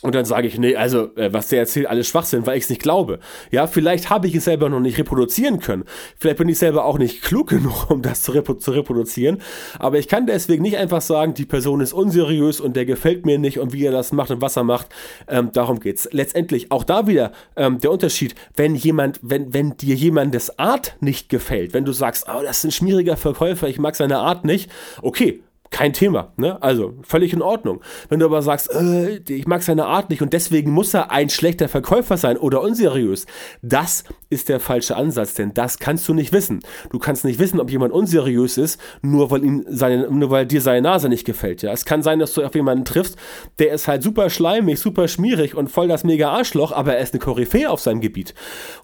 und 0.00 0.14
dann 0.14 0.24
sage 0.24 0.46
ich, 0.46 0.58
nee, 0.58 0.76
also 0.76 1.14
äh, 1.16 1.32
was 1.32 1.48
der 1.48 1.58
erzählt, 1.58 1.86
alles 1.86 2.06
Schwachsinn, 2.06 2.46
weil 2.46 2.56
ich 2.56 2.64
es 2.64 2.70
nicht 2.70 2.82
glaube. 2.82 3.18
Ja, 3.50 3.66
vielleicht 3.66 4.10
habe 4.10 4.28
ich 4.28 4.34
es 4.36 4.44
selber 4.44 4.68
noch 4.68 4.78
nicht 4.78 4.96
reproduzieren 4.96 5.58
können. 5.58 5.84
Vielleicht 6.18 6.38
bin 6.38 6.48
ich 6.48 6.58
selber 6.58 6.84
auch 6.84 6.98
nicht 6.98 7.22
klug 7.22 7.48
genug, 7.48 7.90
um 7.90 8.02
das 8.02 8.22
zu, 8.22 8.32
repo 8.32 8.54
zu 8.54 8.70
reproduzieren. 8.70 9.42
Aber 9.78 9.98
ich 9.98 10.06
kann 10.06 10.26
deswegen 10.26 10.62
nicht 10.62 10.76
einfach 10.76 11.00
sagen, 11.00 11.34
die 11.34 11.46
Person 11.46 11.80
ist 11.80 11.92
unseriös 11.92 12.60
und 12.60 12.76
der 12.76 12.86
gefällt 12.86 13.26
mir 13.26 13.38
nicht 13.38 13.58
und 13.58 13.72
wie 13.72 13.84
er 13.84 13.92
das 13.92 14.12
macht 14.12 14.30
und 14.30 14.40
was 14.40 14.56
er 14.56 14.64
macht. 14.64 14.86
Ähm, 15.26 15.50
darum 15.52 15.80
geht's. 15.80 16.08
Letztendlich 16.12 16.70
auch 16.70 16.84
da 16.84 17.08
wieder 17.08 17.32
ähm, 17.56 17.80
der 17.80 17.90
Unterschied, 17.90 18.36
wenn 18.54 18.76
jemand, 18.76 19.18
wenn, 19.22 19.52
wenn 19.52 19.76
dir 19.76 19.96
jemandes 19.96 20.60
Art 20.60 20.96
nicht 21.00 21.28
gefällt, 21.28 21.74
wenn 21.74 21.84
du 21.84 21.92
sagst, 21.92 22.26
oh, 22.28 22.42
das 22.42 22.58
ist 22.58 22.64
ein 22.64 22.70
schmieriger 22.70 23.16
Verkäufer, 23.16 23.66
ich 23.66 23.80
mag 23.80 23.96
seine 23.96 24.18
Art 24.18 24.44
nicht, 24.44 24.70
okay, 25.02 25.42
kein 25.70 25.92
Thema, 25.92 26.32
ne? 26.36 26.62
Also 26.62 26.94
völlig 27.02 27.32
in 27.32 27.42
Ordnung. 27.42 27.80
Wenn 28.08 28.20
du 28.20 28.26
aber 28.26 28.42
sagst, 28.42 28.72
äh, 28.72 29.20
ich 29.28 29.46
mag 29.46 29.62
seine 29.62 29.86
Art 29.86 30.10
nicht 30.10 30.22
und 30.22 30.32
deswegen 30.32 30.70
muss 30.70 30.94
er 30.94 31.10
ein 31.10 31.30
schlechter 31.30 31.68
Verkäufer 31.68 32.16
sein 32.16 32.36
oder 32.36 32.62
unseriös, 32.62 33.26
das 33.62 34.04
ist 34.30 34.48
der 34.48 34.60
falsche 34.60 34.96
Ansatz, 34.96 35.34
denn 35.34 35.54
das 35.54 35.78
kannst 35.78 36.08
du 36.08 36.14
nicht 36.14 36.32
wissen. 36.32 36.60
Du 36.90 36.98
kannst 36.98 37.24
nicht 37.24 37.38
wissen, 37.38 37.60
ob 37.60 37.70
jemand 37.70 37.92
unseriös 37.92 38.58
ist, 38.58 38.80
nur 39.02 39.30
weil 39.30 39.44
ihm 39.44 39.64
seine, 39.68 40.10
nur 40.10 40.30
weil 40.30 40.46
dir 40.46 40.60
seine 40.60 40.82
Nase 40.82 41.08
nicht 41.08 41.24
gefällt. 41.24 41.62
Ja, 41.62 41.72
es 41.72 41.84
kann 41.84 42.02
sein, 42.02 42.18
dass 42.18 42.34
du 42.34 42.44
auf 42.44 42.54
jemanden 42.54 42.84
triffst, 42.84 43.16
der 43.58 43.72
ist 43.72 43.88
halt 43.88 44.02
super 44.02 44.30
schleimig, 44.30 44.78
super 44.78 45.08
schmierig 45.08 45.54
und 45.54 45.70
voll 45.70 45.88
das 45.88 46.04
mega 46.04 46.30
Arschloch, 46.30 46.72
aber 46.72 46.94
er 46.94 47.02
ist 47.02 47.14
eine 47.14 47.20
Koryphäe 47.20 47.70
auf 47.70 47.80
seinem 47.80 48.00
Gebiet. 48.00 48.34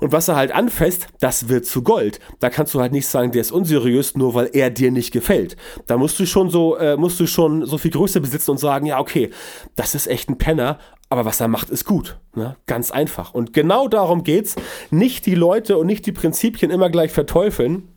Und 0.01 0.13
was 0.13 0.29
er 0.29 0.37
halt 0.37 0.53
anfasst, 0.53 1.09
das 1.21 1.49
wird 1.49 1.67
zu 1.67 1.83
Gold. 1.83 2.21
Da 2.41 2.51
kannst 2.51 2.75
du 2.75 2.81
halt 2.81 2.93
nicht 2.93 3.07
sagen, 3.07 3.33
der 3.33 3.41
ist 3.41 3.53
unseriös, 3.53 4.17
nur 4.17 4.35
weil 4.35 4.51
er 4.53 4.71
dir 4.71 4.91
nicht 4.91 5.13
gefällt. 5.13 5.57
Da 5.87 5.97
musst 5.97 6.19
du 6.19 6.27
schon 6.27 6.51
so 6.51 6.74
äh, 6.77 6.97
musst 6.97 7.19
du 7.21 7.27
schon 7.27 7.67
so 7.67 7.79
viel 7.79 7.91
Größe 7.91 8.21
besitzen 8.21 8.53
und 8.53 8.59
sagen, 8.59 8.87
ja, 8.87 8.99
okay, 8.99 9.31
das 9.77 9.95
ist 9.95 10.07
echt 10.07 10.29
ein 10.29 10.39
Penner, 10.39 10.79
aber 11.09 11.25
was 11.25 11.41
er 11.41 11.49
macht, 11.49 11.71
ist 11.71 11.85
gut. 11.85 12.19
Ne? 12.35 12.57
Ganz 12.67 12.91
einfach. 12.91 13.35
Und 13.35 13.53
genau 13.53 13.89
darum 13.89 14.25
geht's. 14.25 14.57
Nicht 14.91 15.27
die 15.27 15.35
Leute 15.35 15.79
und 15.79 15.87
nicht 15.87 16.07
die 16.07 16.13
Prinzipien 16.13 16.71
immer 16.71 16.91
gleich 16.91 17.13
verteufeln, 17.13 17.89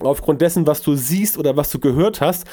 aufgrund 0.00 0.40
dessen, 0.40 0.66
was 0.66 0.82
du 0.82 0.94
siehst 0.94 1.38
oder 1.38 1.56
was 1.56 1.70
du 1.70 1.78
gehört 1.78 2.20
hast. 2.20 2.46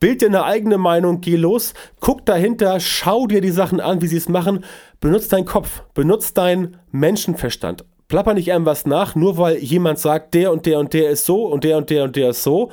Bild 0.00 0.20
dir 0.20 0.28
eine 0.28 0.44
eigene 0.44 0.78
Meinung, 0.78 1.20
geh 1.20 1.36
los, 1.36 1.74
guck 2.00 2.26
dahinter, 2.26 2.78
schau 2.80 3.26
dir 3.26 3.40
die 3.40 3.50
Sachen 3.50 3.80
an, 3.80 4.02
wie 4.02 4.06
sie 4.06 4.16
es 4.16 4.28
machen, 4.28 4.64
benutzt 5.00 5.32
deinen 5.32 5.46
Kopf, 5.46 5.82
benutzt 5.94 6.36
deinen 6.36 6.76
Menschenverstand. 6.90 7.84
Plapper 8.08 8.34
nicht 8.34 8.48
irgendwas 8.48 8.86
nach, 8.86 9.14
nur 9.14 9.38
weil 9.38 9.58
jemand 9.58 9.98
sagt, 9.98 10.34
der 10.34 10.52
und 10.52 10.66
der 10.66 10.78
und 10.78 10.92
der 10.92 11.10
ist 11.10 11.24
so 11.24 11.46
und 11.46 11.64
der 11.64 11.78
und 11.78 11.90
der 11.90 12.04
und 12.04 12.16
der 12.16 12.30
ist 12.30 12.42
so. 12.42 12.70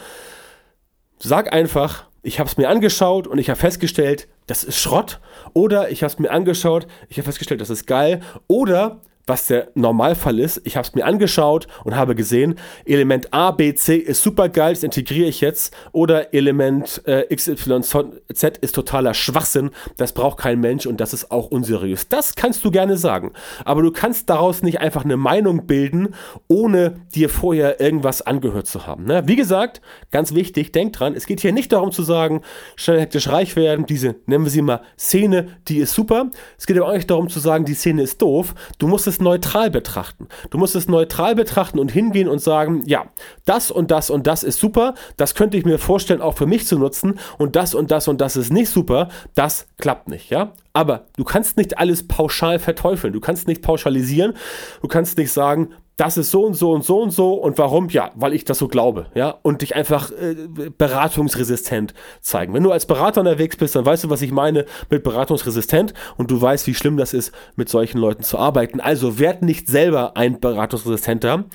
Sag 1.19 1.53
einfach, 1.53 2.07
ich 2.23 2.39
habe 2.39 2.49
es 2.49 2.57
mir 2.57 2.69
angeschaut 2.69 3.27
und 3.27 3.37
ich 3.37 3.49
habe 3.49 3.59
festgestellt, 3.59 4.27
das 4.47 4.63
ist 4.63 4.79
Schrott. 4.79 5.19
Oder 5.53 5.89
ich 5.89 6.03
habe 6.03 6.13
es 6.13 6.19
mir 6.19 6.31
angeschaut, 6.31 6.87
ich 7.09 7.17
habe 7.17 7.25
festgestellt, 7.25 7.61
das 7.61 7.69
ist 7.69 7.87
geil. 7.87 8.21
Oder 8.47 9.01
was 9.27 9.47
der 9.47 9.69
Normalfall 9.75 10.39
ist. 10.39 10.61
Ich 10.63 10.77
habe 10.77 10.87
es 10.87 10.93
mir 10.93 11.05
angeschaut 11.05 11.67
und 11.83 11.95
habe 11.95 12.15
gesehen, 12.15 12.55
Element 12.85 13.33
A, 13.33 13.51
B, 13.51 13.73
C 13.73 13.95
ist 13.95 14.23
super 14.23 14.49
geil, 14.49 14.73
das 14.73 14.83
integriere 14.83 15.27
ich 15.27 15.41
jetzt. 15.41 15.73
Oder 15.91 16.33
Element 16.33 17.01
äh, 17.05 17.35
Z 17.35 18.57
ist 18.57 18.75
totaler 18.75 19.13
Schwachsinn, 19.13 19.71
das 19.97 20.13
braucht 20.13 20.39
kein 20.39 20.59
Mensch 20.59 20.85
und 20.85 20.99
das 20.99 21.13
ist 21.13 21.31
auch 21.31 21.47
unseriös. 21.47 22.07
Das 22.07 22.35
kannst 22.35 22.63
du 22.65 22.71
gerne 22.71 22.97
sagen. 22.97 23.31
Aber 23.65 23.81
du 23.81 23.91
kannst 23.91 24.29
daraus 24.29 24.63
nicht 24.63 24.79
einfach 24.79 25.05
eine 25.05 25.17
Meinung 25.17 25.67
bilden, 25.67 26.15
ohne 26.47 27.01
dir 27.13 27.29
vorher 27.29 27.79
irgendwas 27.79 28.21
angehört 28.21 28.67
zu 28.67 28.87
haben. 28.87 29.05
Ne? 29.05 29.23
Wie 29.27 29.35
gesagt, 29.35 29.81
ganz 30.11 30.33
wichtig, 30.33 30.71
denk 30.71 30.93
dran, 30.93 31.15
es 31.15 31.25
geht 31.25 31.41
hier 31.41 31.51
nicht 31.51 31.71
darum 31.71 31.91
zu 31.91 32.03
sagen, 32.03 32.41
schnell 32.75 32.99
hektisch 32.99 33.27
reich 33.27 33.55
werden, 33.55 33.85
diese, 33.85 34.15
nennen 34.25 34.43
wir 34.43 34.51
sie 34.51 34.61
mal, 34.61 34.81
Szene, 34.97 35.57
die 35.67 35.77
ist 35.77 35.93
super. 35.93 36.31
Es 36.57 36.65
geht 36.65 36.77
aber 36.77 36.87
auch 36.87 36.93
nicht 36.93 37.09
darum 37.09 37.29
zu 37.29 37.39
sagen, 37.39 37.65
die 37.65 37.73
Szene 37.73 38.03
ist 38.03 38.21
doof. 38.21 38.53
Du 38.77 38.87
musst 38.87 39.07
es 39.07 39.10
neutral 39.19 39.69
betrachten. 39.69 40.27
Du 40.49 40.57
musst 40.57 40.75
es 40.75 40.87
neutral 40.87 41.35
betrachten 41.35 41.79
und 41.79 41.91
hingehen 41.91 42.27
und 42.27 42.39
sagen, 42.39 42.83
ja, 42.85 43.05
das 43.45 43.71
und 43.71 43.91
das 43.91 44.09
und 44.09 44.27
das 44.27 44.43
ist 44.43 44.59
super, 44.59 44.93
das 45.17 45.35
könnte 45.35 45.57
ich 45.57 45.65
mir 45.65 45.79
vorstellen, 45.79 46.21
auch 46.21 46.37
für 46.37 46.45
mich 46.45 46.67
zu 46.67 46.77
nutzen 46.77 47.19
und 47.37 47.55
das 47.55 47.73
und 47.73 47.91
das 47.91 48.07
und 48.07 48.21
das 48.21 48.35
ist 48.35 48.51
nicht 48.51 48.69
super, 48.69 49.09
das 49.35 49.67
klappt 49.77 50.07
nicht, 50.07 50.29
ja. 50.29 50.53
Aber 50.73 51.07
du 51.17 51.23
kannst 51.23 51.57
nicht 51.57 51.77
alles 51.77 52.07
pauschal 52.07 52.59
verteufeln, 52.59 53.13
du 53.13 53.19
kannst 53.19 53.47
nicht 53.47 53.61
pauschalisieren, 53.61 54.33
du 54.81 54.87
kannst 54.87 55.17
nicht 55.17 55.31
sagen, 55.31 55.69
das 56.01 56.17
ist 56.17 56.31
so 56.31 56.45
und 56.45 56.55
so 56.55 56.71
und 56.71 56.83
so 56.83 56.99
und 56.99 57.11
so 57.11 57.35
und 57.35 57.59
warum? 57.59 57.87
Ja, 57.89 58.09
weil 58.15 58.33
ich 58.33 58.43
das 58.43 58.57
so 58.57 58.67
glaube, 58.67 59.05
ja, 59.13 59.35
und 59.43 59.61
dich 59.61 59.75
einfach 59.75 60.09
äh, 60.09 60.35
beratungsresistent 60.75 61.93
zeigen. 62.21 62.55
Wenn 62.55 62.63
du 62.63 62.71
als 62.71 62.87
Berater 62.87 63.21
unterwegs 63.21 63.55
bist, 63.55 63.75
dann 63.75 63.85
weißt 63.85 64.05
du, 64.05 64.09
was 64.09 64.23
ich 64.23 64.31
meine 64.31 64.65
mit 64.89 65.03
beratungsresistent 65.03 65.93
und 66.17 66.31
du 66.31 66.41
weißt, 66.41 66.65
wie 66.65 66.73
schlimm 66.73 66.97
das 66.97 67.13
ist, 67.13 67.31
mit 67.55 67.69
solchen 67.69 67.99
Leuten 67.99 68.23
zu 68.23 68.39
arbeiten. 68.39 68.79
Also 68.79 69.19
werd 69.19 69.43
nicht 69.43 69.67
selber 69.67 70.17
ein 70.17 70.39
beratungsresistenter. 70.39 71.45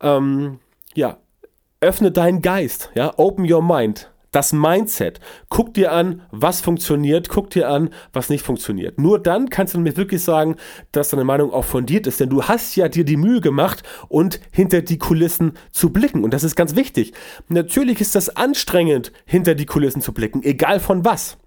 Ähm, 0.00 0.58
ja, 0.96 1.18
öffne 1.80 2.10
deinen 2.10 2.42
Geist, 2.42 2.90
ja, 2.96 3.12
open 3.16 3.48
your 3.50 3.62
mind 3.62 4.10
das 4.34 4.52
Mindset. 4.52 5.20
Guck 5.48 5.74
dir 5.74 5.92
an, 5.92 6.22
was 6.30 6.60
funktioniert, 6.60 7.28
guck 7.28 7.50
dir 7.50 7.68
an, 7.68 7.90
was 8.12 8.28
nicht 8.28 8.44
funktioniert. 8.44 8.98
Nur 8.98 9.18
dann 9.18 9.48
kannst 9.48 9.74
du 9.74 9.78
mir 9.78 9.96
wirklich 9.96 10.22
sagen, 10.22 10.56
dass 10.92 11.10
deine 11.10 11.24
Meinung 11.24 11.52
auch 11.52 11.64
fundiert 11.64 12.06
ist, 12.06 12.20
denn 12.20 12.30
du 12.30 12.42
hast 12.42 12.74
ja 12.74 12.88
dir 12.88 13.04
die 13.04 13.16
Mühe 13.16 13.40
gemacht 13.40 13.82
und 14.08 14.40
hinter 14.50 14.82
die 14.82 14.98
Kulissen 14.98 15.52
zu 15.70 15.90
blicken. 15.90 16.24
Und 16.24 16.34
das 16.34 16.42
ist 16.42 16.56
ganz 16.56 16.74
wichtig. 16.74 17.12
Natürlich 17.48 18.00
ist 18.00 18.14
das 18.14 18.34
anstrengend, 18.34 19.12
hinter 19.24 19.54
die 19.54 19.66
Kulissen 19.66 20.02
zu 20.02 20.12
blicken, 20.12 20.42
egal 20.42 20.80
von 20.80 21.04
was. 21.04 21.38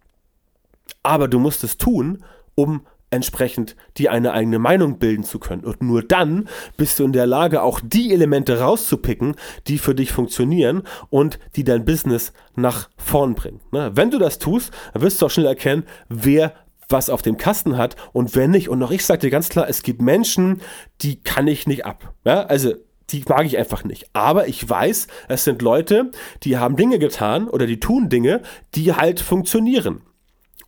Aber 1.03 1.27
du 1.27 1.39
musst 1.39 1.63
es 1.63 1.77
tun, 1.77 2.23
um 2.55 2.81
entsprechend 3.09 3.75
dir 3.97 4.11
eine 4.11 4.33
eigene 4.33 4.59
Meinung 4.59 4.99
bilden 4.99 5.23
zu 5.23 5.39
können. 5.39 5.63
Und 5.63 5.81
nur 5.81 6.03
dann 6.03 6.49
bist 6.75 6.99
du 6.99 7.05
in 7.05 7.13
der 7.13 7.25
Lage, 7.25 7.61
auch 7.61 7.79
die 7.81 8.13
Elemente 8.13 8.59
rauszupicken, 8.59 9.35
die 9.67 9.77
für 9.77 9.95
dich 9.95 10.11
funktionieren 10.11 10.83
und 11.09 11.39
die 11.55 11.63
dein 11.63 11.85
Business 11.85 12.33
nach 12.55 12.89
vorn 12.97 13.35
bringen. 13.35 13.61
Ne? 13.71 13.91
Wenn 13.93 14.11
du 14.11 14.19
das 14.19 14.39
tust, 14.39 14.71
wirst 14.93 15.21
du 15.21 15.27
auch 15.27 15.31
schnell 15.31 15.45
erkennen, 15.45 15.83
wer 16.09 16.53
was 16.89 17.09
auf 17.09 17.21
dem 17.21 17.37
Kasten 17.37 17.77
hat 17.77 17.95
und 18.13 18.35
wer 18.35 18.47
nicht. 18.47 18.69
Und 18.69 18.81
auch 18.83 18.91
ich 18.91 19.05
sage 19.05 19.21
dir 19.21 19.29
ganz 19.29 19.49
klar, 19.49 19.67
es 19.69 19.83
gibt 19.83 20.01
Menschen, 20.01 20.61
die 21.01 21.21
kann 21.21 21.47
ich 21.47 21.67
nicht 21.67 21.85
ab. 21.85 22.13
Ja? 22.25 22.43
Also 22.43 22.73
die 23.09 23.23
mag 23.27 23.45
ich 23.45 23.57
einfach 23.57 23.83
nicht. 23.83 24.09
Aber 24.13 24.47
ich 24.47 24.67
weiß, 24.67 25.07
es 25.29 25.43
sind 25.43 25.61
Leute, 25.61 26.11
die 26.43 26.57
haben 26.57 26.75
Dinge 26.75 26.99
getan 26.99 27.47
oder 27.47 27.65
die 27.65 27.79
tun 27.79 28.09
Dinge, 28.09 28.41
die 28.75 28.93
halt 28.93 29.19
funktionieren. 29.19 30.01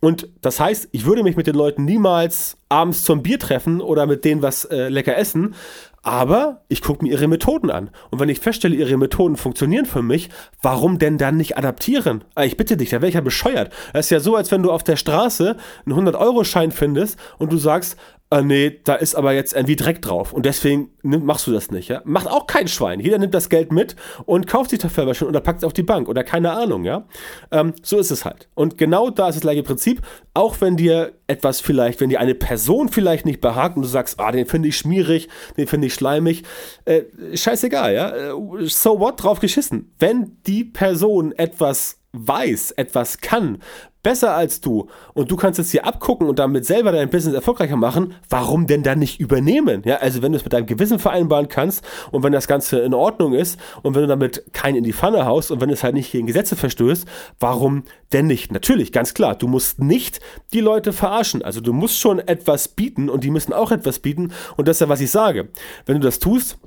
Und 0.00 0.28
das 0.40 0.58
heißt, 0.58 0.88
ich 0.92 1.04
würde 1.04 1.22
mich 1.22 1.36
mit 1.36 1.46
den 1.46 1.54
Leuten 1.54 1.84
niemals 1.84 2.56
abends 2.70 3.04
zum 3.04 3.22
Bier 3.22 3.38
treffen 3.38 3.82
oder 3.82 4.06
mit 4.06 4.24
denen 4.24 4.40
was 4.40 4.64
äh, 4.64 4.88
lecker 4.88 5.16
essen, 5.16 5.54
aber 6.02 6.62
ich 6.68 6.80
gucke 6.80 7.04
mir 7.04 7.10
ihre 7.10 7.28
Methoden 7.28 7.70
an. 7.70 7.90
Und 8.10 8.20
wenn 8.20 8.30
ich 8.30 8.40
feststelle, 8.40 8.74
ihre 8.74 8.96
Methoden 8.96 9.36
funktionieren 9.36 9.84
für 9.84 10.02
mich, 10.02 10.30
warum 10.62 10.98
denn 10.98 11.18
dann 11.18 11.36
nicht 11.36 11.58
adaptieren? 11.58 12.24
Ah, 12.34 12.44
ich 12.44 12.56
bitte 12.56 12.78
dich, 12.78 12.88
da 12.88 13.02
wäre 13.02 13.08
ich 13.08 13.14
ja 13.14 13.20
bescheuert. 13.20 13.72
Es 13.92 14.06
ist 14.06 14.10
ja 14.10 14.20
so, 14.20 14.36
als 14.36 14.50
wenn 14.50 14.62
du 14.62 14.72
auf 14.72 14.82
der 14.82 14.96
Straße 14.96 15.56
einen 15.84 16.08
100-Euro-Schein 16.08 16.70
findest 16.70 17.18
und 17.38 17.52
du 17.52 17.58
sagst, 17.58 17.98
äh, 18.30 18.42
nee, 18.42 18.80
da 18.84 18.94
ist 18.94 19.16
aber 19.16 19.32
jetzt 19.32 19.54
irgendwie 19.54 19.74
Dreck 19.74 20.00
drauf 20.02 20.32
und 20.32 20.46
deswegen 20.46 20.90
nimm, 21.02 21.24
machst 21.24 21.48
du 21.48 21.52
das 21.52 21.70
nicht. 21.70 21.88
Ja? 21.88 22.00
Macht 22.04 22.28
auch 22.28 22.46
kein 22.46 22.68
Schwein. 22.68 23.00
Jeder 23.00 23.18
nimmt 23.18 23.34
das 23.34 23.48
Geld 23.48 23.72
mit 23.72 23.96
und 24.24 24.46
kauft 24.46 24.70
sich 24.70 24.78
das 24.78 24.92
Färberchen 24.92 25.26
oder 25.26 25.40
packt 25.40 25.58
es 25.58 25.64
auf 25.64 25.72
die 25.72 25.82
Bank 25.82 26.08
oder 26.08 26.22
keine 26.22 26.52
Ahnung. 26.52 26.84
Ja, 26.84 27.06
ähm, 27.50 27.74
So 27.82 27.98
ist 27.98 28.10
es 28.10 28.24
halt. 28.24 28.48
Und 28.54 28.78
genau 28.78 29.10
da 29.10 29.28
ist 29.28 29.34
das 29.34 29.42
gleiche 29.42 29.64
Prinzip. 29.64 30.00
Auch 30.32 30.60
wenn 30.60 30.76
dir 30.76 31.12
etwas 31.26 31.60
vielleicht, 31.60 32.00
wenn 32.00 32.08
dir 32.08 32.20
eine 32.20 32.34
Person 32.36 32.88
vielleicht 32.88 33.26
nicht 33.26 33.40
behagt 33.40 33.76
und 33.76 33.82
du 33.82 33.88
sagst, 33.88 34.20
ah, 34.20 34.30
den 34.30 34.46
finde 34.46 34.68
ich 34.68 34.76
schmierig, 34.76 35.28
den 35.56 35.66
finde 35.66 35.88
ich 35.88 35.94
schleimig, 35.94 36.44
äh, 36.84 37.02
scheißegal, 37.34 37.94
ja. 37.94 38.10
Äh, 38.10 38.66
so 38.66 39.00
what, 39.00 39.22
drauf 39.22 39.40
geschissen. 39.40 39.92
Wenn 39.98 40.36
die 40.46 40.64
Person 40.64 41.32
etwas 41.32 41.99
weiß, 42.12 42.72
etwas 42.72 43.20
kann, 43.20 43.58
besser 44.02 44.34
als 44.34 44.60
du 44.60 44.88
und 45.14 45.30
du 45.30 45.36
kannst 45.36 45.58
es 45.58 45.70
dir 45.70 45.86
abgucken 45.86 46.28
und 46.28 46.38
damit 46.38 46.64
selber 46.64 46.92
dein 46.92 47.10
Business 47.10 47.34
erfolgreicher 47.34 47.76
machen, 47.76 48.14
warum 48.28 48.66
denn 48.66 48.82
dann 48.82 48.98
nicht 48.98 49.20
übernehmen? 49.20 49.82
Ja, 49.84 49.96
also 49.96 50.22
wenn 50.22 50.32
du 50.32 50.38
es 50.38 50.44
mit 50.44 50.52
deinem 50.52 50.66
Gewissen 50.66 50.98
vereinbaren 50.98 51.48
kannst 51.48 51.84
und 52.10 52.22
wenn 52.22 52.32
das 52.32 52.48
Ganze 52.48 52.80
in 52.80 52.94
Ordnung 52.94 53.34
ist 53.34 53.58
und 53.82 53.94
wenn 53.94 54.02
du 54.02 54.08
damit 54.08 54.44
keinen 54.52 54.76
in 54.76 54.84
die 54.84 54.92
Pfanne 54.92 55.26
haust 55.26 55.50
und 55.50 55.60
wenn 55.60 55.70
es 55.70 55.82
halt 55.82 55.94
nicht 55.94 56.12
gegen 56.12 56.26
Gesetze 56.26 56.56
verstößt, 56.56 57.06
warum 57.38 57.84
denn 58.12 58.26
nicht? 58.26 58.52
Natürlich, 58.52 58.92
ganz 58.92 59.14
klar, 59.14 59.34
du 59.34 59.46
musst 59.46 59.80
nicht 59.80 60.20
die 60.52 60.60
Leute 60.60 60.92
verarschen. 60.92 61.42
Also 61.42 61.60
du 61.60 61.72
musst 61.72 61.98
schon 61.98 62.18
etwas 62.18 62.68
bieten 62.68 63.08
und 63.08 63.24
die 63.24 63.30
müssen 63.30 63.52
auch 63.52 63.70
etwas 63.70 63.98
bieten 63.98 64.32
und 64.56 64.66
das 64.66 64.76
ist 64.76 64.80
ja, 64.80 64.88
was 64.88 65.00
ich 65.00 65.10
sage. 65.10 65.48
Wenn 65.84 66.00
du 66.00 66.06
das 66.06 66.18
tust, 66.18 66.58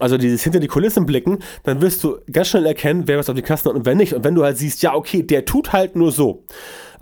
also 0.00 0.16
dieses 0.16 0.42
hinter 0.42 0.60
die 0.60 0.68
Kulissen 0.68 1.06
blicken, 1.06 1.38
dann 1.64 1.80
wirst 1.80 2.02
du 2.04 2.18
ganz 2.30 2.48
schnell 2.48 2.66
erkennen, 2.66 3.04
wer 3.06 3.18
was 3.18 3.28
auf 3.28 3.36
die 3.36 3.42
Kasten 3.42 3.68
hat 3.68 3.76
und 3.76 3.86
wer 3.86 3.94
nicht. 3.94 4.14
Und 4.14 4.24
wenn 4.24 4.34
du 4.34 4.44
halt 4.44 4.56
siehst, 4.58 4.82
ja, 4.82 4.94
okay, 4.94 5.22
der 5.22 5.44
tut 5.44 5.72
halt 5.72 5.96
nur 5.96 6.12
so 6.12 6.44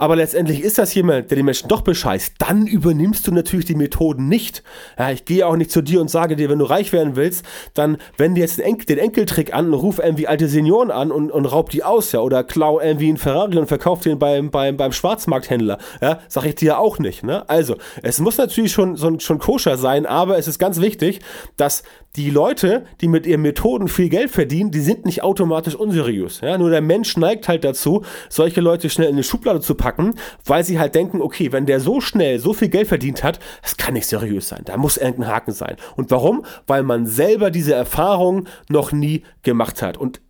aber 0.00 0.16
letztendlich 0.16 0.62
ist 0.62 0.78
das 0.78 0.94
jemand, 0.94 1.30
der 1.30 1.36
die 1.36 1.42
Menschen 1.42 1.68
doch 1.68 1.82
bescheißt, 1.82 2.36
dann 2.38 2.66
übernimmst 2.66 3.26
du 3.26 3.32
natürlich 3.32 3.66
die 3.66 3.74
Methoden 3.74 4.28
nicht. 4.28 4.62
Ja, 4.98 5.10
ich 5.10 5.26
gehe 5.26 5.46
auch 5.46 5.56
nicht 5.56 5.70
zu 5.70 5.82
dir 5.82 6.00
und 6.00 6.08
sage 6.08 6.36
dir, 6.36 6.48
wenn 6.48 6.58
du 6.58 6.64
reich 6.64 6.94
werden 6.94 7.16
willst, 7.16 7.44
dann 7.74 7.98
wende 8.16 8.40
jetzt 8.40 8.56
den, 8.56 8.64
Enkel, 8.64 8.86
den 8.86 8.96
Enkeltrick 8.96 9.52
an 9.52 9.66
und 9.66 9.74
ruf 9.74 10.00
irgendwie 10.02 10.26
alte 10.26 10.48
Senioren 10.48 10.90
an 10.90 11.12
und, 11.12 11.30
und 11.30 11.44
raub 11.44 11.68
die 11.68 11.84
aus, 11.84 12.12
ja, 12.12 12.20
oder 12.20 12.44
klau 12.44 12.80
irgendwie 12.80 13.08
einen 13.08 13.18
Ferrari 13.18 13.58
und 13.58 13.66
verkauf 13.66 14.00
den 14.00 14.18
beim, 14.18 14.50
beim, 14.50 14.78
beim 14.78 14.92
Schwarzmarkthändler, 14.92 15.76
ja, 16.00 16.20
sag 16.28 16.46
ich 16.46 16.54
dir 16.54 16.78
auch 16.78 16.98
nicht, 16.98 17.22
ne? 17.22 17.46
Also, 17.50 17.76
es 18.02 18.20
muss 18.20 18.38
natürlich 18.38 18.72
schon, 18.72 18.96
schon, 18.96 19.20
schon 19.20 19.38
koscher 19.38 19.76
sein, 19.76 20.06
aber 20.06 20.38
es 20.38 20.48
ist 20.48 20.58
ganz 20.58 20.80
wichtig, 20.80 21.20
dass 21.58 21.82
die 22.16 22.30
Leute, 22.30 22.86
die 23.00 23.08
mit 23.08 23.24
ihren 23.24 23.42
Methoden 23.42 23.86
viel 23.86 24.08
Geld 24.08 24.30
verdienen, 24.30 24.72
die 24.72 24.80
sind 24.80 25.04
nicht 25.04 25.22
automatisch 25.22 25.76
unseriös. 25.76 26.40
Ja? 26.40 26.58
Nur 26.58 26.70
der 26.70 26.80
Mensch 26.80 27.16
neigt 27.16 27.46
halt 27.46 27.62
dazu, 27.62 28.02
solche 28.28 28.60
Leute 28.60 28.90
schnell 28.90 29.08
in 29.08 29.14
eine 29.14 29.22
Schublade 29.22 29.60
zu 29.60 29.76
packen 29.76 29.89
packen, 29.90 30.14
weil 30.44 30.64
sie 30.64 30.78
halt 30.78 30.94
denken, 30.94 31.20
okay, 31.20 31.52
wenn 31.52 31.66
der 31.66 31.80
so 31.80 32.00
schnell 32.00 32.38
so 32.38 32.52
viel 32.52 32.68
Geld 32.68 32.88
verdient 32.88 33.24
hat, 33.24 33.40
das 33.62 33.76
kann 33.76 33.94
nicht 33.94 34.06
seriös 34.06 34.48
sein. 34.48 34.62
Da 34.64 34.76
muss 34.76 34.96
irgendein 34.96 35.28
Haken 35.28 35.52
sein. 35.52 35.76
Und 35.96 36.10
warum? 36.10 36.44
Weil 36.66 36.82
man 36.82 37.06
selber 37.06 37.50
diese 37.50 37.74
Erfahrung 37.74 38.46
noch 38.68 38.92
nie 38.92 39.24
gemacht 39.42 39.82
hat. 39.82 39.96
Und 39.96 40.20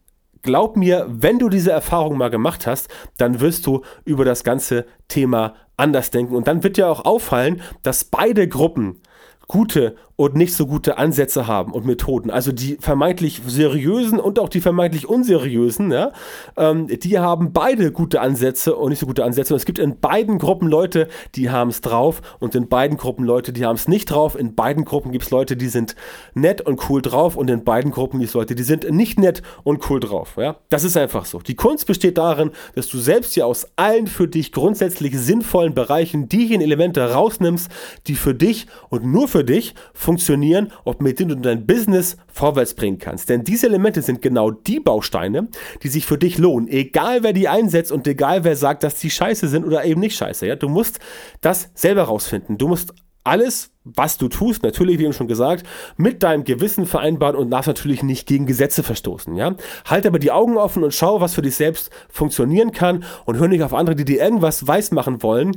glaub 0.42 0.77
mir, 0.77 1.07
wenn 1.09 1.38
du 1.38 1.49
diese 1.49 1.73
Erfahrung 1.73 2.16
mal 2.16 2.31
gemacht 2.31 2.66
hast, 2.66 2.88
dann 3.18 3.40
wirst 3.40 3.66
du 3.66 3.83
über 4.05 4.25
das 4.25 4.44
ganze 4.44 4.87
Thema 5.09 5.55
anders 5.77 6.11
denken. 6.11 6.35
Und 6.35 6.49
dann 6.49 6.62
wird 6.62 6.77
dir 6.79 6.88
auch 6.88 7.05
auffallen, 7.05 7.61
dass 7.83 8.05
beide 8.05 8.49
Gruppen 8.49 9.03
gute 9.46 9.96
und 10.20 10.37
nicht 10.37 10.52
so 10.52 10.66
gute 10.66 10.98
Ansätze 10.98 11.46
haben 11.46 11.72
und 11.72 11.87
Methoden. 11.87 12.30
Also 12.30 12.52
die 12.52 12.76
vermeintlich 12.78 13.40
seriösen 13.46 14.20
und 14.20 14.38
auch 14.38 14.50
die 14.50 14.61
vermeintlich 14.61 15.09
unseriösen, 15.09 15.90
ja, 15.90 16.12
ähm, 16.59 16.88
die 16.88 17.18
haben 17.18 17.54
beide 17.54 17.90
gute 17.90 18.20
Ansätze 18.20 18.76
und 18.76 18.90
nicht 18.90 18.98
so 18.98 19.06
gute 19.06 19.24
Ansätze. 19.24 19.54
Und 19.54 19.61
es 19.61 19.64
gibt 19.64 19.78
in 19.78 19.98
beiden 19.98 20.38
Gruppen 20.38 20.68
Leute, 20.68 21.09
die 21.37 21.48
haben 21.48 21.70
es 21.70 21.80
drauf 21.80 22.20
und 22.38 22.54
in 22.54 22.68
beiden 22.68 22.98
Gruppen 22.98 23.24
Leute, 23.24 23.54
die 23.54 23.64
haben 23.64 23.76
es 23.76 23.88
nicht 23.88 24.11
drauf. 24.11 24.38
In 24.38 24.54
beiden 24.54 24.85
Gruppen 24.85 25.11
gibt 25.11 25.24
es 25.24 25.30
Leute, 25.30 25.56
die 25.56 25.68
sind 25.68 25.96
nett 26.35 26.61
und 26.61 26.90
cool 26.90 27.00
drauf 27.00 27.38
und 27.38 27.48
in 27.48 27.64
beiden 27.64 27.90
Gruppen 27.90 28.20
gibt 28.20 28.28
es 28.28 28.35
Leute, 28.35 28.54
die 28.54 28.62
sind 28.62 28.90
nicht 28.90 29.18
nett 29.18 29.40
und 29.64 29.88
cool 29.88 30.00
drauf. 30.00 30.35
Ja? 30.37 30.56
Das 30.68 30.85
ist 30.85 30.98
einfach 30.98 31.24
so. 31.24 31.38
Die 31.38 31.56
Kunst 31.56 31.87
besteht 31.87 32.18
darin, 32.18 32.50
dass 32.74 32.88
du 32.88 32.98
selbst 32.98 33.33
hier 33.33 33.46
aus 33.46 33.68
allen 33.76 34.06
für 34.06 34.28
dich 34.28 34.52
grundsätzlich 34.52 35.18
sinnvollen 35.18 35.72
Bereichen 35.72 36.28
diejenigen 36.28 36.61
Elemente 36.61 37.11
rausnimmst, 37.11 37.70
die 38.06 38.16
für 38.16 38.35
dich 38.35 38.66
und 38.90 39.06
nur 39.06 39.26
für 39.26 39.44
dich 39.44 39.74
funktionieren 39.94 40.10
funktionieren 40.11 40.73
und 40.83 41.01
mit 41.01 41.20
denen 41.20 41.29
du 41.29 41.37
dein 41.37 41.66
Business 41.66 42.16
vorwärts 42.27 42.75
bringen 42.75 42.99
kannst. 42.99 43.29
Denn 43.29 43.44
diese 43.44 43.68
Elemente 43.68 44.03
sind 44.03 44.20
genau 44.20 44.51
die 44.51 44.81
Bausteine, 44.81 45.46
die 45.85 45.88
sich 45.88 46.05
für 46.05 46.18
dich 46.18 46.37
lohnen. 46.37 46.66
Egal 46.66 47.23
wer 47.23 47.33
die 47.33 47.46
einsetzt 47.46 47.92
und 47.92 48.09
egal 48.09 48.42
wer 48.42 48.57
sagt, 48.57 48.83
dass 48.83 48.96
die 48.96 49.09
scheiße 49.09 49.46
sind 49.46 49.64
oder 49.64 49.85
eben 49.85 50.01
nicht 50.01 50.16
scheiße. 50.16 50.49
Ja? 50.49 50.57
Du 50.57 50.68
musst 50.68 50.99
das 51.42 51.70
selber 51.75 52.03
rausfinden. 52.03 52.59
Du 52.59 52.66
musst 52.66 52.92
alles, 53.23 53.70
was 53.85 54.18
du 54.18 54.27
tust, 54.27 54.64
natürlich, 54.64 54.99
wie 54.99 55.05
eben 55.05 55.12
schon 55.12 55.29
gesagt, 55.29 55.64
mit 55.96 56.25
deinem 56.25 56.42
Gewissen 56.42 56.87
vereinbaren 56.87 57.37
und 57.37 57.51
darfst 57.51 57.68
natürlich 57.68 58.03
nicht 58.03 58.27
gegen 58.27 58.46
Gesetze 58.46 58.83
verstoßen. 58.83 59.37
Ja? 59.37 59.55
Halt 59.85 60.07
aber 60.07 60.18
die 60.18 60.33
Augen 60.33 60.57
offen 60.57 60.83
und 60.83 60.92
schau, 60.92 61.20
was 61.20 61.35
für 61.35 61.42
dich 61.42 61.55
selbst 61.55 61.90
funktionieren 62.09 62.73
kann 62.73 63.05
und 63.27 63.38
hör 63.38 63.46
nicht 63.46 63.62
auf 63.62 63.75
andere, 63.75 63.94
die 63.94 64.05
dir 64.05 64.20
irgendwas 64.20 64.66
weismachen 64.66 65.23
wollen, 65.23 65.57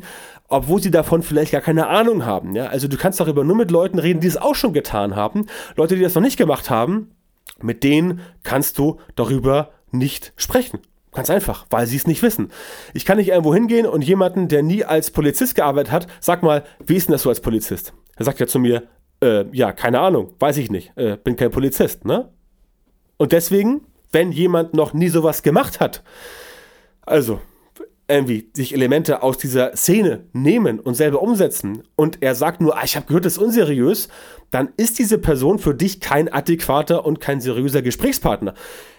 obwohl 0.53 0.81
sie 0.81 0.91
davon 0.91 1.23
vielleicht 1.23 1.51
gar 1.51 1.61
keine 1.61 1.87
Ahnung 1.87 2.25
haben. 2.25 2.55
Ja? 2.55 2.67
Also 2.67 2.87
du 2.87 2.95
kannst 2.95 3.19
darüber 3.19 3.43
nur 3.43 3.55
mit 3.55 3.71
Leuten 3.71 3.97
reden, 3.97 4.19
die 4.19 4.27
es 4.27 4.37
auch 4.37 4.53
schon 4.53 4.71
getan 4.71 5.15
haben. 5.15 5.47
Leute, 5.75 5.95
die 5.95 6.01
das 6.01 6.13
noch 6.13 6.21
nicht 6.21 6.37
gemacht 6.37 6.69
haben, 6.69 7.11
mit 7.59 7.83
denen 7.83 8.21
kannst 8.43 8.77
du 8.77 8.99
darüber 9.15 9.71
nicht 9.91 10.31
sprechen. 10.35 10.79
Ganz 11.11 11.31
einfach, 11.31 11.65
weil 11.71 11.87
sie 11.87 11.97
es 11.97 12.05
nicht 12.05 12.21
wissen. 12.21 12.51
Ich 12.93 13.03
kann 13.03 13.17
nicht 13.17 13.29
irgendwo 13.29 13.53
hingehen 13.53 13.87
und 13.87 14.03
jemanden, 14.03 14.47
der 14.47 14.61
nie 14.61 14.83
als 14.83 15.09
Polizist 15.09 15.55
gearbeitet 15.55 15.91
hat, 15.91 16.07
sag 16.19 16.43
mal, 16.43 16.63
wie 16.85 16.95
ist 16.95 17.07
denn 17.07 17.13
das 17.13 17.23
so 17.23 17.29
als 17.29 17.41
Polizist? 17.41 17.93
Er 18.15 18.25
sagt 18.25 18.39
ja 18.39 18.45
zu 18.45 18.59
mir, 18.59 18.83
äh, 19.23 19.45
ja, 19.53 19.71
keine 19.71 20.01
Ahnung, 20.01 20.35
weiß 20.39 20.57
ich 20.57 20.69
nicht, 20.69 20.95
äh, 20.97 21.17
bin 21.23 21.35
kein 21.35 21.49
Polizist, 21.51 22.05
ne? 22.05 22.29
Und 23.17 23.31
deswegen, 23.31 23.81
wenn 24.11 24.31
jemand 24.31 24.73
noch 24.73 24.93
nie 24.93 25.09
sowas 25.09 25.41
gemacht 25.41 25.79
hat, 25.79 26.03
also 27.01 27.41
irgendwie 28.07 28.49
sich 28.53 28.73
Elemente 28.73 29.23
aus 29.23 29.37
dieser 29.37 29.75
Szene 29.75 30.25
nehmen 30.33 30.79
und 30.79 30.95
selber 30.95 31.21
umsetzen 31.21 31.83
und 31.95 32.21
er 32.21 32.35
sagt 32.35 32.59
nur, 32.59 32.77
ah, 32.77 32.83
ich 32.83 32.95
habe 32.95 33.05
gehört, 33.05 33.25
das 33.25 33.33
ist 33.33 33.43
unseriös, 33.43 34.09
dann 34.51 34.69
ist 34.75 34.99
diese 34.99 35.17
Person 35.17 35.57
für 35.57 35.73
dich 35.73 35.99
kein 35.99 36.31
adäquater 36.31 37.05
und 37.05 37.19
kein 37.21 37.39
seriöser 37.39 37.81
Gesprächspartner. 37.81 38.53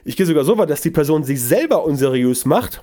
Ich 0.04 0.16
gehe 0.16 0.26
sogar 0.26 0.44
so 0.44 0.56
weit, 0.56 0.70
dass 0.70 0.80
die 0.80 0.90
Person 0.90 1.22
sich 1.22 1.40
selber 1.40 1.84
unseriös 1.84 2.46
macht, 2.46 2.82